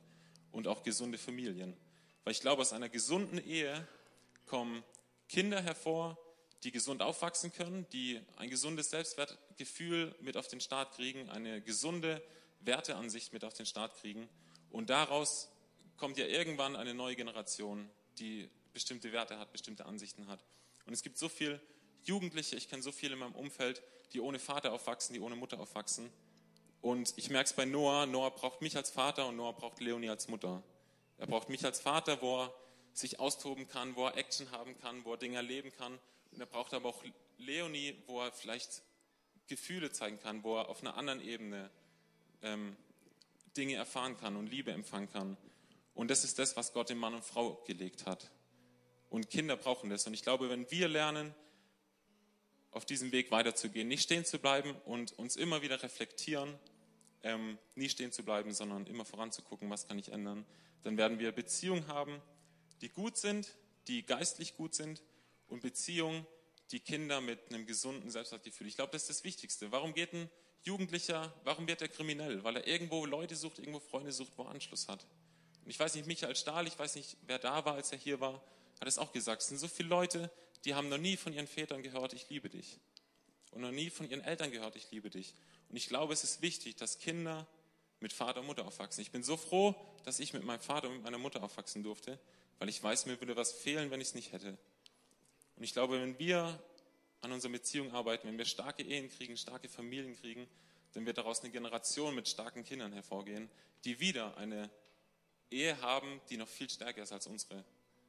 und 0.52 0.68
auch 0.68 0.84
gesunde 0.84 1.18
Familien. 1.18 1.76
Weil 2.24 2.32
ich 2.32 2.42
glaube, 2.42 2.62
aus 2.62 2.74
einer 2.74 2.90
gesunden 2.90 3.38
Ehe 3.38 3.88
kommen 4.46 4.84
Kinder 5.30 5.62
hervor, 5.62 6.18
die 6.64 6.72
gesund 6.72 7.02
aufwachsen 7.02 7.52
können, 7.52 7.86
die 7.92 8.22
ein 8.38 8.50
gesundes 8.50 8.90
Selbstwertgefühl 8.90 10.16
mit 10.22 10.38
auf 10.38 10.48
den 10.48 10.62
Start 10.62 10.96
kriegen, 10.96 11.30
eine 11.30 11.62
gesunde 11.62 12.22
Werteansicht 12.62 13.34
mit 13.34 13.44
auf 13.44 13.54
den 13.54 13.66
Start 13.66 13.96
kriegen. 13.96 14.30
Und 14.70 14.90
daraus 14.90 15.50
kommt 15.98 16.18
ja 16.18 16.26
irgendwann 16.26 16.76
eine 16.76 16.94
neue 16.94 17.16
Generation, 17.16 17.90
die 18.18 18.50
bestimmte 18.74 19.12
Werte 19.12 19.38
hat, 19.38 19.52
bestimmte 19.52 19.86
Ansichten 19.86 20.28
hat. 20.28 20.44
Und 20.86 20.94
es 20.94 21.02
gibt 21.02 21.18
so 21.18 21.30
viele 21.30 21.60
Jugendliche, 22.06 22.56
ich 22.56 22.70
kenne 22.70 22.84
so 22.84 22.92
viele 22.92 23.14
in 23.14 23.20
meinem 23.20 23.36
Umfeld, 23.36 23.82
die 24.14 24.22
ohne 24.22 24.40
Vater 24.40 24.74
aufwachsen, 24.74 25.14
die 25.14 25.20
ohne 25.20 25.36
Mutter 25.36 25.60
aufwachsen. 25.60 26.10
Und 26.82 27.14
ich 27.16 27.30
merke 27.30 27.50
es 27.50 27.54
bei 27.54 27.66
Noah, 27.66 28.06
Noah 28.06 28.32
braucht 28.32 28.62
mich 28.62 28.76
als 28.76 28.90
Vater 28.92 29.28
und 29.28 29.38
Noah 29.38 29.54
braucht 29.54 29.80
Leonie 29.80 30.10
als 30.10 30.28
Mutter. 30.28 30.62
Er 31.18 31.28
braucht 31.28 31.50
mich 31.50 31.64
als 31.64 31.80
Vater, 31.80 32.22
wo 32.22 32.42
er 32.42 32.54
sich 32.94 33.20
austoben 33.20 33.68
kann, 33.68 33.96
wo 33.96 34.06
er 34.06 34.18
Action 34.18 34.52
haben 34.52 34.78
kann, 34.80 35.06
wo 35.06 35.14
er 35.14 35.18
Dinge 35.18 35.38
erleben 35.38 35.72
kann. 35.72 35.98
Und 36.32 36.40
er 36.40 36.46
braucht 36.46 36.74
aber 36.74 36.90
auch 36.90 37.04
Leonie, 37.38 37.96
wo 38.08 38.22
er 38.22 38.32
vielleicht 38.32 38.82
Gefühle 39.48 39.92
zeigen 39.92 40.20
kann, 40.20 40.44
wo 40.44 40.58
er 40.58 40.70
auf 40.70 40.82
einer 40.82 40.96
anderen 40.96 41.22
Ebene 41.22 41.70
ähm, 42.42 42.76
Dinge 43.56 43.76
erfahren 43.76 44.18
kann 44.18 44.36
und 44.36 44.48
Liebe 44.48 44.72
empfangen 44.72 45.10
kann. 45.12 45.38
Und 45.94 46.10
das 46.10 46.24
ist 46.24 46.40
das, 46.40 46.56
was 46.56 46.74
Gott 46.74 46.90
in 46.90 46.98
Mann 46.98 47.14
und 47.14 47.24
Frau 47.24 47.64
gelegt 47.66 48.06
hat. 48.06 48.32
Und 49.10 49.30
Kinder 49.30 49.56
brauchen 49.58 49.90
das. 49.90 50.08
Und 50.08 50.14
ich 50.14 50.24
glaube, 50.24 50.50
wenn 50.50 50.70
wir 50.72 50.88
lernen, 50.88 51.36
auf 52.74 52.86
diesem 52.86 53.12
Weg 53.12 53.32
weiterzugehen, 53.32 53.88
nicht 53.88 54.04
stehen 54.04 54.26
zu 54.26 54.40
bleiben 54.40 54.76
und 54.86 55.14
uns 55.14 55.36
immer 55.36 55.62
wieder 55.62 55.82
reflektieren, 55.82 56.54
ähm, 57.24 57.58
nie 57.76 57.90
stehen 57.90 58.12
zu 58.12 58.24
bleiben, 58.24 58.54
sondern 58.54 58.86
immer 58.88 59.06
voranzugucken, 59.06 59.70
was 59.70 59.88
kann 59.88 59.98
ich 60.00 60.12
ändern, 60.12 60.46
dann 60.84 60.98
werden 60.98 61.20
wir 61.20 61.32
Beziehungen 61.32 61.88
haben, 61.88 62.22
die 62.82 62.90
gut 62.90 63.18
sind, 63.18 63.56
die 63.88 64.06
geistlich 64.06 64.56
gut 64.56 64.76
sind 64.76 65.02
und 65.48 65.62
Beziehungen, 65.62 66.26
die 66.72 66.80
Kinder 66.80 67.22
mit 67.22 67.40
einem 67.50 67.66
gesunden 67.66 68.10
Selbstwertgefühl. 68.10 68.68
Ich 68.68 68.76
glaube, 68.76 68.92
das 68.92 69.04
ist 69.04 69.10
das 69.10 69.24
Wichtigste. 69.24 69.72
Warum 69.72 69.94
geht 69.94 70.14
ein 70.14 70.30
Jugendlicher, 70.64 71.34
warum 71.44 71.68
wird 71.68 71.82
er 71.82 71.90
kriminell? 71.90 72.44
Weil 72.44 72.58
er 72.58 72.68
irgendwo 72.68 73.06
Leute 73.06 73.36
sucht, 73.36 73.60
irgendwo 73.60 73.80
Freunde 73.80 74.12
sucht, 74.12 74.34
wo 74.38 74.44
er 74.44 74.50
Anschluss 74.50 74.88
hat. 74.88 75.06
Und 75.64 75.70
ich 75.70 75.80
weiß 75.80 75.96
nicht, 75.96 76.08
Michael 76.08 76.36
Stahl, 76.36 76.68
ich 76.68 76.78
weiß 76.78 76.96
nicht, 76.96 77.18
wer 77.28 77.40
da 77.40 77.64
war, 77.66 77.76
als 77.76 77.92
er 77.92 77.98
hier 77.98 78.20
war, 78.20 78.42
hat 78.80 78.88
es 78.88 78.98
auch 78.98 79.12
gesagt. 79.12 79.42
Es 79.42 79.50
sind 79.50 79.60
so 79.60 79.68
viele 79.68 79.90
Leute, 79.90 80.32
die 80.66 80.76
haben 80.76 80.90
noch 80.90 80.98
nie 80.98 81.18
von 81.18 81.34
ihren 81.34 81.48
Vätern 81.48 81.84
gehört, 81.84 82.14
ich 82.14 82.30
liebe 82.30 82.50
dich. 82.50 82.80
Und 83.52 83.62
noch 83.62 83.72
nie 83.72 83.90
von 83.90 84.10
ihren 84.10 84.22
Eltern 84.22 84.52
gehört, 84.52 84.76
ich 84.76 84.90
liebe 84.92 85.10
dich. 85.10 85.34
Und 85.70 85.76
ich 85.76 85.88
glaube, 85.88 86.14
es 86.14 86.24
ist 86.24 86.42
wichtig, 86.42 86.76
dass 86.76 87.00
Kinder 87.00 87.48
mit 88.00 88.14
Vater 88.14 88.42
und 88.42 88.48
Mutter 88.48 88.66
aufwachsen. 88.66 89.02
Ich 89.02 89.12
bin 89.12 89.24
so 89.24 89.38
froh, 89.38 89.76
dass 90.04 90.20
ich 90.20 90.34
mit 90.34 90.44
meinem 90.44 90.60
Vater 90.60 90.88
und 90.88 90.96
mit 90.96 91.04
meiner 91.04 91.18
Mutter 91.18 91.44
aufwachsen 91.44 91.84
durfte, 91.84 92.20
weil 92.60 92.70
ich 92.70 92.82
weiß, 92.82 93.06
mir 93.06 93.20
würde 93.20 93.36
was 93.36 93.52
fehlen, 93.52 93.92
wenn 93.92 94.02
ich 94.02 94.10
es 94.10 94.16
nicht 94.16 94.32
hätte. 94.32 94.58
Und 95.56 95.64
ich 95.64 95.74
glaube, 95.74 96.02
wenn 96.02 96.18
wir 96.20 96.62
an 97.22 97.32
unserer 97.32 97.52
Beziehung 97.52 97.94
arbeiten, 97.94 98.28
wenn 98.28 98.38
wir 98.38 98.46
starke 98.46 98.84
Ehen 98.84 99.10
kriegen, 99.10 99.38
starke 99.38 99.70
Familien 99.70 100.16
kriegen, 100.20 100.48
dann 100.94 101.06
wird 101.06 101.18
daraus 101.18 101.42
eine 101.42 101.52
Generation 101.52 102.14
mit 102.16 102.28
starken 102.28 102.64
Kindern 102.64 102.92
hervorgehen, 102.94 103.50
die 103.86 104.00
wieder 104.00 104.36
eine 104.38 104.70
Ehe 105.50 105.80
haben, 105.82 106.22
die 106.30 106.38
noch 106.38 106.48
viel 106.48 106.70
stärker 106.70 107.04
ist 107.04 107.12
als 107.12 107.28
unsere. 107.28 107.64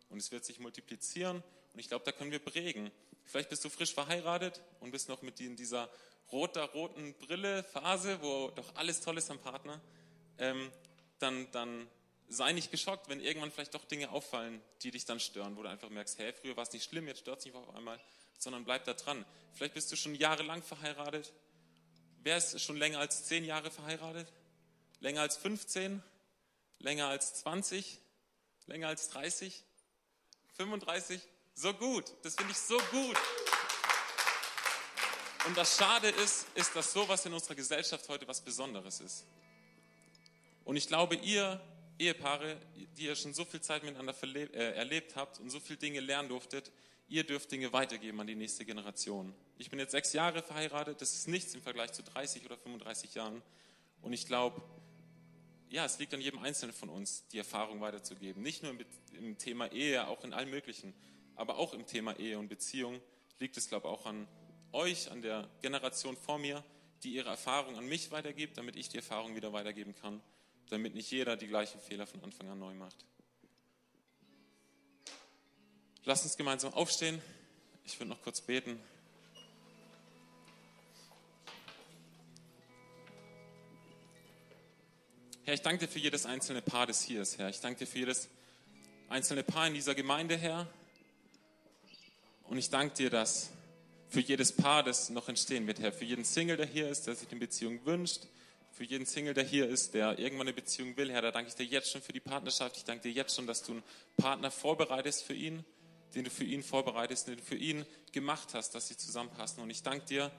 Und 0.09 0.19
es 0.19 0.33
wird 0.33 0.45
sich 0.45 0.59
multiplizieren 0.59 1.43
und 1.75 1.81
ich 1.81 1.89
glaube, 1.89 2.05
da 2.05 2.13
können 2.13 2.31
wir 2.31 2.39
prägen. 2.39 2.91
Vielleicht 3.27 3.51
bist 3.51 3.65
du 3.65 3.69
frisch 3.69 3.93
verheiratet 3.93 4.63
und 4.81 4.93
bist 4.93 5.09
noch 5.09 5.23
mit 5.23 5.41
in 5.41 5.57
dieser 5.57 5.91
roter-roten 6.31 7.15
Brille-Phase, 7.15 8.23
wo 8.23 8.51
doch 8.51 8.77
alles 8.77 9.01
toll 9.01 9.19
ist 9.19 9.31
am 9.31 9.41
Partner. 9.41 9.81
Ähm, 10.39 10.71
dann, 11.19 11.51
dann 11.51 11.89
sei 12.29 12.53
nicht 12.53 12.71
geschockt, 12.71 13.09
wenn 13.09 13.21
irgendwann 13.21 13.51
vielleicht 13.51 13.75
doch 13.75 13.85
Dinge 13.85 14.11
auffallen, 14.11 14.63
die 14.83 14.93
dich 14.93 15.05
dann 15.05 15.19
stören, 15.19 15.57
wo 15.57 15.63
du 15.63 15.69
einfach 15.69 15.91
merkst, 15.91 16.19
hey, 16.19 16.33
früher 16.33 16.57
war 16.57 16.63
es 16.63 16.73
nicht 16.73 16.89
schlimm, 16.89 17.09
jetzt 17.09 17.21
stört 17.21 17.41
es 17.41 17.45
nicht 17.45 17.55
auf 17.55 17.75
einmal, 17.75 18.01
sondern 18.39 18.65
bleib 18.65 18.85
da 18.85 18.95
dran. 18.95 19.25
Vielleicht 19.53 19.75
bist 19.75 19.91
du 19.91 19.97
schon 19.97 20.15
jahrelang 20.15 20.63
verheiratet. 20.63 21.33
Wer 22.23 22.37
ist 22.37 22.61
schon 22.61 22.77
länger 22.77 23.01
als 23.01 23.25
zehn 23.25 23.45
Jahre 23.45 23.71
verheiratet? 23.71 24.33
Länger 25.01 25.23
als 25.23 25.37
15? 25.37 26.03
Länger 26.79 27.09
als 27.09 27.35
20? 27.35 27.99
Länger 28.67 28.89
als 28.89 29.09
30? 29.09 29.63
35? 30.57 31.21
So 31.55 31.73
gut. 31.73 32.05
Das 32.23 32.35
finde 32.35 32.53
ich 32.53 32.59
so 32.59 32.77
gut. 32.91 33.17
Und 35.47 35.57
das 35.57 35.77
Schade 35.77 36.09
ist, 36.09 36.47
ist, 36.55 36.75
dass 36.75 36.93
sowas 36.93 37.25
in 37.27 37.33
unserer 37.33 37.55
Gesellschaft 37.55 38.09
heute 38.09 38.27
was 38.27 38.41
Besonderes 38.41 39.01
ist. 39.01 39.27
Und 40.65 40.77
ich 40.77 40.89
glaube, 40.89 41.17
ihr 41.17 41.61
Ehepaare, 41.99 42.57
die 42.97 43.05
ihr 43.05 43.15
schon 43.15 43.35
so 43.35 43.45
viel 43.45 43.61
Zeit 43.61 43.85
miteinander 43.85 44.15
äh, 44.35 44.75
erlebt 44.75 45.17
habt 45.17 45.39
und 45.39 45.51
so 45.51 45.61
viele 45.61 45.79
Dinge 45.79 46.01
lernen 46.01 46.29
durftet, 46.29 46.73
ihr 47.09 47.25
dürft 47.25 47.53
Dinge 47.53 47.73
weitergeben 47.73 48.21
an 48.21 48.27
die 48.27 48.35
nächste 48.35 48.65
Generation. 48.65 49.35
Ich 49.59 49.71
bin 49.71 49.79
jetzt 49.79 49.93
sechs 49.93 50.13
Jahre 50.13 50.43
verheiratet, 50.43 51.01
das 51.01 51.15
ist 51.15 51.29
nichts 51.29 51.55
im 51.55 51.63
Vergleich 51.63 51.93
zu 51.93 52.03
30 52.03 52.45
oder 52.47 52.57
35 52.57 53.15
Jahren. 53.15 53.43
Und 54.01 54.13
ich 54.13 54.27
glaube, 54.27 54.63
ja, 55.69 55.85
es 55.85 55.99
liegt 55.99 56.15
an 56.15 56.21
jedem 56.21 56.41
Einzelnen 56.41 56.75
von 56.75 56.89
uns, 56.89 57.27
die 57.29 57.39
Erfahrung 57.39 57.81
weiterzugeben. 57.81 58.43
Nicht 58.43 58.63
nur 58.63 58.73
im, 58.73 58.81
im, 59.19 59.39
Thema 59.39 59.71
Ehe, 59.73 60.07
auch 60.09 60.25
in 60.25 60.33
allem 60.33 60.51
Möglichen, 60.51 60.95
aber 61.37 61.59
auch 61.59 61.75
im 61.75 61.87
Thema 61.87 62.19
Ehe 62.19 62.39
und 62.39 62.49
Beziehung 62.49 63.01
liegt 63.39 63.57
es, 63.57 63.69
glaube 63.69 63.89
ich, 63.89 63.95
auch 63.95 64.07
an 64.07 64.29
euch, 64.73 65.11
an 65.11 65.23
der 65.23 65.49
Generation 65.63 66.17
vor 66.17 66.39
mir, 66.39 66.65
die 67.03 67.15
ihre 67.15 67.29
Erfahrung 67.29 67.77
an 67.77 67.87
mich 67.87 68.11
weitergibt, 68.11 68.59
damit 68.59 68.77
ich 68.77 68.89
die 68.89 68.97
Erfahrung 68.97 69.37
wieder 69.37 69.53
weitergeben 69.53 69.95
kann, 69.95 70.21
damit 70.71 70.95
nicht 70.95 71.11
jeder 71.11 71.37
die 71.37 71.47
gleichen 71.47 71.81
Fehler 71.81 72.07
von 72.07 72.23
Anfang 72.23 72.49
an 72.49 72.59
neu 72.59 72.75
macht. 72.75 73.05
Lass 76.05 76.23
uns 76.23 76.37
gemeinsam 76.37 76.73
aufstehen. 76.75 77.21
Ich 77.85 77.99
würde 77.99 78.11
noch 78.11 78.23
kurz 78.23 78.41
beten. 78.41 78.79
Herr, 85.45 85.55
ich 85.55 85.61
danke 85.61 85.87
dir 85.87 85.93
für 85.93 85.99
jedes 85.99 86.25
einzelne 86.25 86.63
Paar, 86.63 86.87
das 86.87 87.03
hier 87.03 87.21
ist, 87.21 87.39
Herr. 87.39 87.51
Ich 87.51 87.61
danke 87.61 87.81
dir 87.81 87.87
für 87.87 87.99
jedes 87.99 88.31
einzelne 89.11 89.43
Paar 89.43 89.67
in 89.67 89.75
dieser 89.75 89.95
Gemeinde, 89.95 90.39
Herr. 90.39 90.67
Und 92.45 92.59
ich 92.59 92.71
danke 92.71 92.95
dir, 92.95 93.11
dass 93.11 93.51
für 94.09 94.21
jedes 94.21 94.53
Paar, 94.53 94.83
das 94.83 95.11
noch 95.11 95.29
entstehen 95.29 95.67
wird, 95.67 95.81
Herr, 95.81 95.93
für 95.93 96.05
jeden 96.05 96.25
Single, 96.25 96.57
der 96.57 96.67
hier 96.67 96.89
ist, 96.89 97.07
der 97.07 97.15
sich 97.15 97.29
eine 97.31 97.41
Beziehung 97.41 97.85
wünscht, 97.85 98.27
für 98.71 98.85
jeden 98.85 99.07
Single, 99.07 99.35
der 99.35 99.45
hier 99.45 99.69
ist, 99.69 99.95
der 99.95 100.19
irgendwann 100.19 100.49
eine 100.49 100.55
Beziehung 100.55 100.97
will, 100.97 101.11
Herr, 101.11 101.23
da 101.23 101.31
danke 101.31 101.49
ich 101.49 101.55
dir 101.55 101.65
jetzt 101.65 101.91
schon 101.91 102.03
für 102.03 102.13
die 102.13 102.21
Partnerschaft. 102.21 102.77
Ich 102.77 102.85
danke 102.85 103.03
dir 103.03 103.13
jetzt 103.13 103.35
schon, 103.35 103.47
dass 103.47 103.63
du 103.63 103.73
einen 103.73 103.83
Partner 104.17 104.51
vorbereitest 104.51 105.23
für 105.23 105.35
ihn, 105.35 105.65
den 106.15 106.25
du 106.25 106.31
für 106.31 106.45
ihn 106.45 106.63
vorbereitest, 106.63 107.29
den 107.29 107.37
du 107.37 107.43
für 107.43 107.57
ihn 107.57 107.87
gemacht 108.13 108.55
hast, 108.55 108.75
dass 108.75 108.89
sie 108.89 108.97
zusammenpassen. 108.97 109.63
Und 109.63 109.71
ich 109.71 109.83
danke 109.83 110.07
dir, 110.07 110.31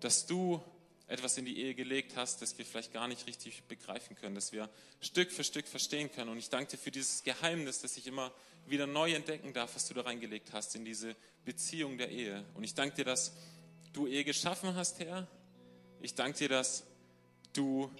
dass 0.00 0.26
du 0.26 0.62
etwas 1.08 1.38
in 1.38 1.44
die 1.44 1.58
Ehe 1.58 1.74
gelegt 1.74 2.16
hast, 2.16 2.42
das 2.42 2.56
wir 2.58 2.64
vielleicht 2.64 2.92
gar 2.92 3.08
nicht 3.08 3.26
richtig 3.26 3.62
begreifen 3.64 4.16
können, 4.16 4.34
dass 4.34 4.52
wir 4.52 4.68
Stück 5.00 5.30
für 5.30 5.44
Stück 5.44 5.68
verstehen 5.68 6.10
können. 6.10 6.30
Und 6.30 6.38
ich 6.38 6.50
danke 6.50 6.72
dir 6.72 6.78
für 6.78 6.90
dieses 6.90 7.22
Geheimnis, 7.22 7.80
das 7.80 7.96
ich 7.96 8.06
immer 8.06 8.32
wieder 8.68 8.86
neu 8.86 9.12
entdecken 9.12 9.52
darf, 9.52 9.74
was 9.74 9.86
du 9.88 9.94
da 9.94 10.02
reingelegt 10.02 10.52
hast 10.52 10.74
in 10.74 10.84
diese 10.84 11.14
Beziehung 11.44 11.98
der 11.98 12.10
Ehe. 12.10 12.44
Und 12.54 12.64
ich 12.64 12.74
danke 12.74 12.96
dir, 12.96 13.04
dass 13.04 13.32
du 13.92 14.06
Ehe 14.06 14.24
geschaffen 14.24 14.74
hast, 14.74 14.98
Herr. 14.98 15.26
Ich 16.00 16.14
danke 16.14 16.38
dir, 16.38 16.48
dass 16.48 16.84
du 17.52 17.90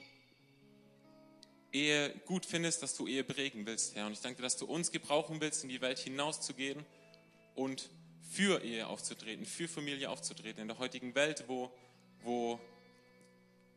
Ehe 1.72 2.10
gut 2.26 2.46
findest, 2.46 2.82
dass 2.82 2.96
du 2.96 3.06
Ehe 3.06 3.24
prägen 3.24 3.66
willst, 3.66 3.94
Herr. 3.94 4.06
Und 4.06 4.12
ich 4.12 4.20
danke 4.20 4.36
dir, 4.36 4.42
dass 4.42 4.56
du 4.56 4.66
uns 4.66 4.90
gebrauchen 4.92 5.40
willst, 5.40 5.62
in 5.62 5.68
die 5.68 5.80
Welt 5.80 5.98
hinauszugehen 5.98 6.84
und 7.54 7.88
für 8.30 8.62
Ehe 8.62 8.86
aufzutreten, 8.86 9.46
für 9.46 9.68
Familie 9.68 10.10
aufzutreten. 10.10 10.62
In 10.62 10.68
der 10.68 10.78
heutigen 10.78 11.14
Welt, 11.14 11.44
wo, 11.46 11.70
wo 12.22 12.60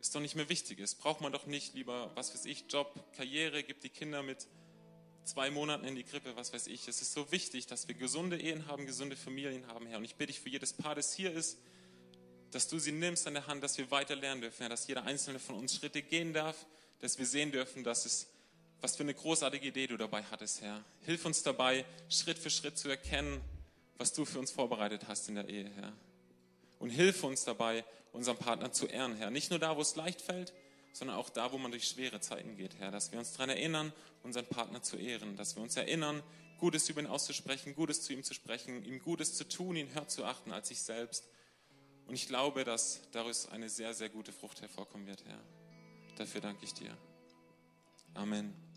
es 0.02 0.12
doch 0.12 0.22
nicht 0.22 0.36
mehr 0.36 0.50
wichtig 0.50 0.80
ist. 0.80 0.96
Braucht 0.96 1.22
man 1.22 1.32
doch 1.32 1.46
nicht 1.46 1.74
lieber, 1.74 2.12
was 2.16 2.34
weiß 2.34 2.46
ich, 2.46 2.66
Job, 2.70 2.94
Karriere, 3.16 3.64
gibt 3.64 3.84
die 3.84 3.90
Kinder 3.90 4.24
mit 4.24 4.48
zwei 5.30 5.52
Monaten 5.52 5.86
in 5.86 5.96
die 5.96 6.04
Krippe, 6.04 6.36
was 6.36 6.54
weiß 6.54 6.68
ich. 6.68 6.88
Es 6.88 7.02
ist 7.02 7.14
so 7.14 7.32
wichtig, 7.32 7.68
dass 7.68 7.88
wir 7.88 7.96
gesunde 7.96 8.40
Ehen 8.40 8.66
haben, 8.68 8.86
gesunde 8.86 9.16
Familien 9.16 9.68
haben, 9.68 9.86
Herr. 9.86 10.00
Und 10.00 10.06
ich 10.06 10.16
bitte 10.16 10.34
dich 10.34 10.40
für 10.40 10.50
jedes 10.50 10.74
Paar, 10.74 10.96
das 10.96 11.14
hier 11.14 11.32
ist, 11.32 11.58
dass 12.52 12.68
du 12.68 12.80
sie 12.80 12.92
nimmst 12.92 13.28
an 13.28 13.36
der 13.36 13.46
Hand, 13.46 13.64
dass 13.64 13.78
wir 13.78 13.92
weiter 13.92 14.16
lernen 14.16 14.42
dürfen, 14.42 14.58
Herr, 14.60 14.70
dass 14.70 14.88
jeder 14.88 15.04
einzelne 15.04 15.40
von 15.40 15.56
uns 15.56 15.76
Schritte 15.76 16.02
gehen 16.02 16.34
darf, 16.34 16.66
dass 17.00 17.20
wir 17.20 17.28
sehen 17.28 17.52
dürfen, 17.52 17.84
dass 17.84 18.06
es, 18.06 18.28
was 18.82 18.96
für 18.96 19.04
eine 19.04 19.14
großartige 19.14 19.68
Idee 19.68 19.88
du 19.88 19.98
dabei 19.98 20.24
hattest, 20.24 20.62
Herr. 20.62 20.84
Hilf 21.04 21.26
uns 21.26 21.44
dabei, 21.44 21.86
Schritt 22.10 22.40
für 22.40 22.50
Schritt 22.50 22.78
zu 22.78 22.90
erkennen, 22.90 23.40
was 23.98 24.14
du 24.14 24.26
für 24.26 24.40
uns 24.40 24.50
vorbereitet 24.50 25.04
hast 25.08 25.30
in 25.30 25.36
der 25.36 25.48
Ehe, 25.48 25.70
Herr. 25.76 25.94
Und 26.80 26.90
hilf 26.90 27.24
uns 27.24 27.44
dabei, 27.44 27.86
unseren 28.14 28.38
Partner 28.38 28.72
zu 28.72 28.88
ehren, 28.88 29.16
Herr. 29.16 29.30
Nicht 29.30 29.52
nur 29.52 29.60
da, 29.60 29.78
wo 29.78 29.82
es 29.82 29.96
leicht 29.96 30.22
fällt, 30.22 30.54
sondern 30.94 31.18
auch 31.18 31.30
da, 31.30 31.52
wo 31.52 31.58
man 31.58 31.72
durch 31.72 31.88
schwere 31.88 32.20
Zeiten 32.20 32.56
geht, 32.56 32.78
Herr. 32.80 32.92
Dass 32.92 33.12
wir 33.12 33.20
uns 33.20 33.34
daran 33.34 33.50
erinnern, 33.50 33.94
unseren 34.24 34.46
Partner 34.46 34.82
zu 34.82 34.98
ehren. 34.98 35.36
Dass 35.36 35.56
wir 35.56 35.64
uns 35.64 35.76
erinnern, 35.76 36.22
Gutes 36.60 36.90
über 36.90 37.02
ihn 37.02 37.08
auszusprechen, 37.08 37.74
Gutes 37.76 38.02
zu 38.04 38.14
ihm 38.14 38.24
zu 38.24 38.34
sprechen, 38.34 38.84
ihm 38.84 39.00
Gutes 39.00 39.36
zu 39.36 39.48
tun, 39.48 39.76
ihn 39.76 39.94
höher 39.94 40.08
zu 40.08 40.26
achten 40.26 40.52
als 40.52 40.68
sich 40.68 40.82
selbst. 40.82 41.28
Und 42.06 42.16
ich 42.16 42.28
glaube, 42.28 42.64
dass 42.64 43.02
daraus 43.12 43.48
eine 43.48 43.70
sehr, 43.70 43.94
sehr 43.94 44.10
gute 44.10 44.34
Frucht 44.34 44.62
hervorkommen 44.62 45.08
wird, 45.08 45.24
Herr. 45.26 45.40
Dafür 46.18 46.42
danke 46.42 46.66
ich 46.66 46.74
dir. 46.74 46.98
Amen. 48.14 48.69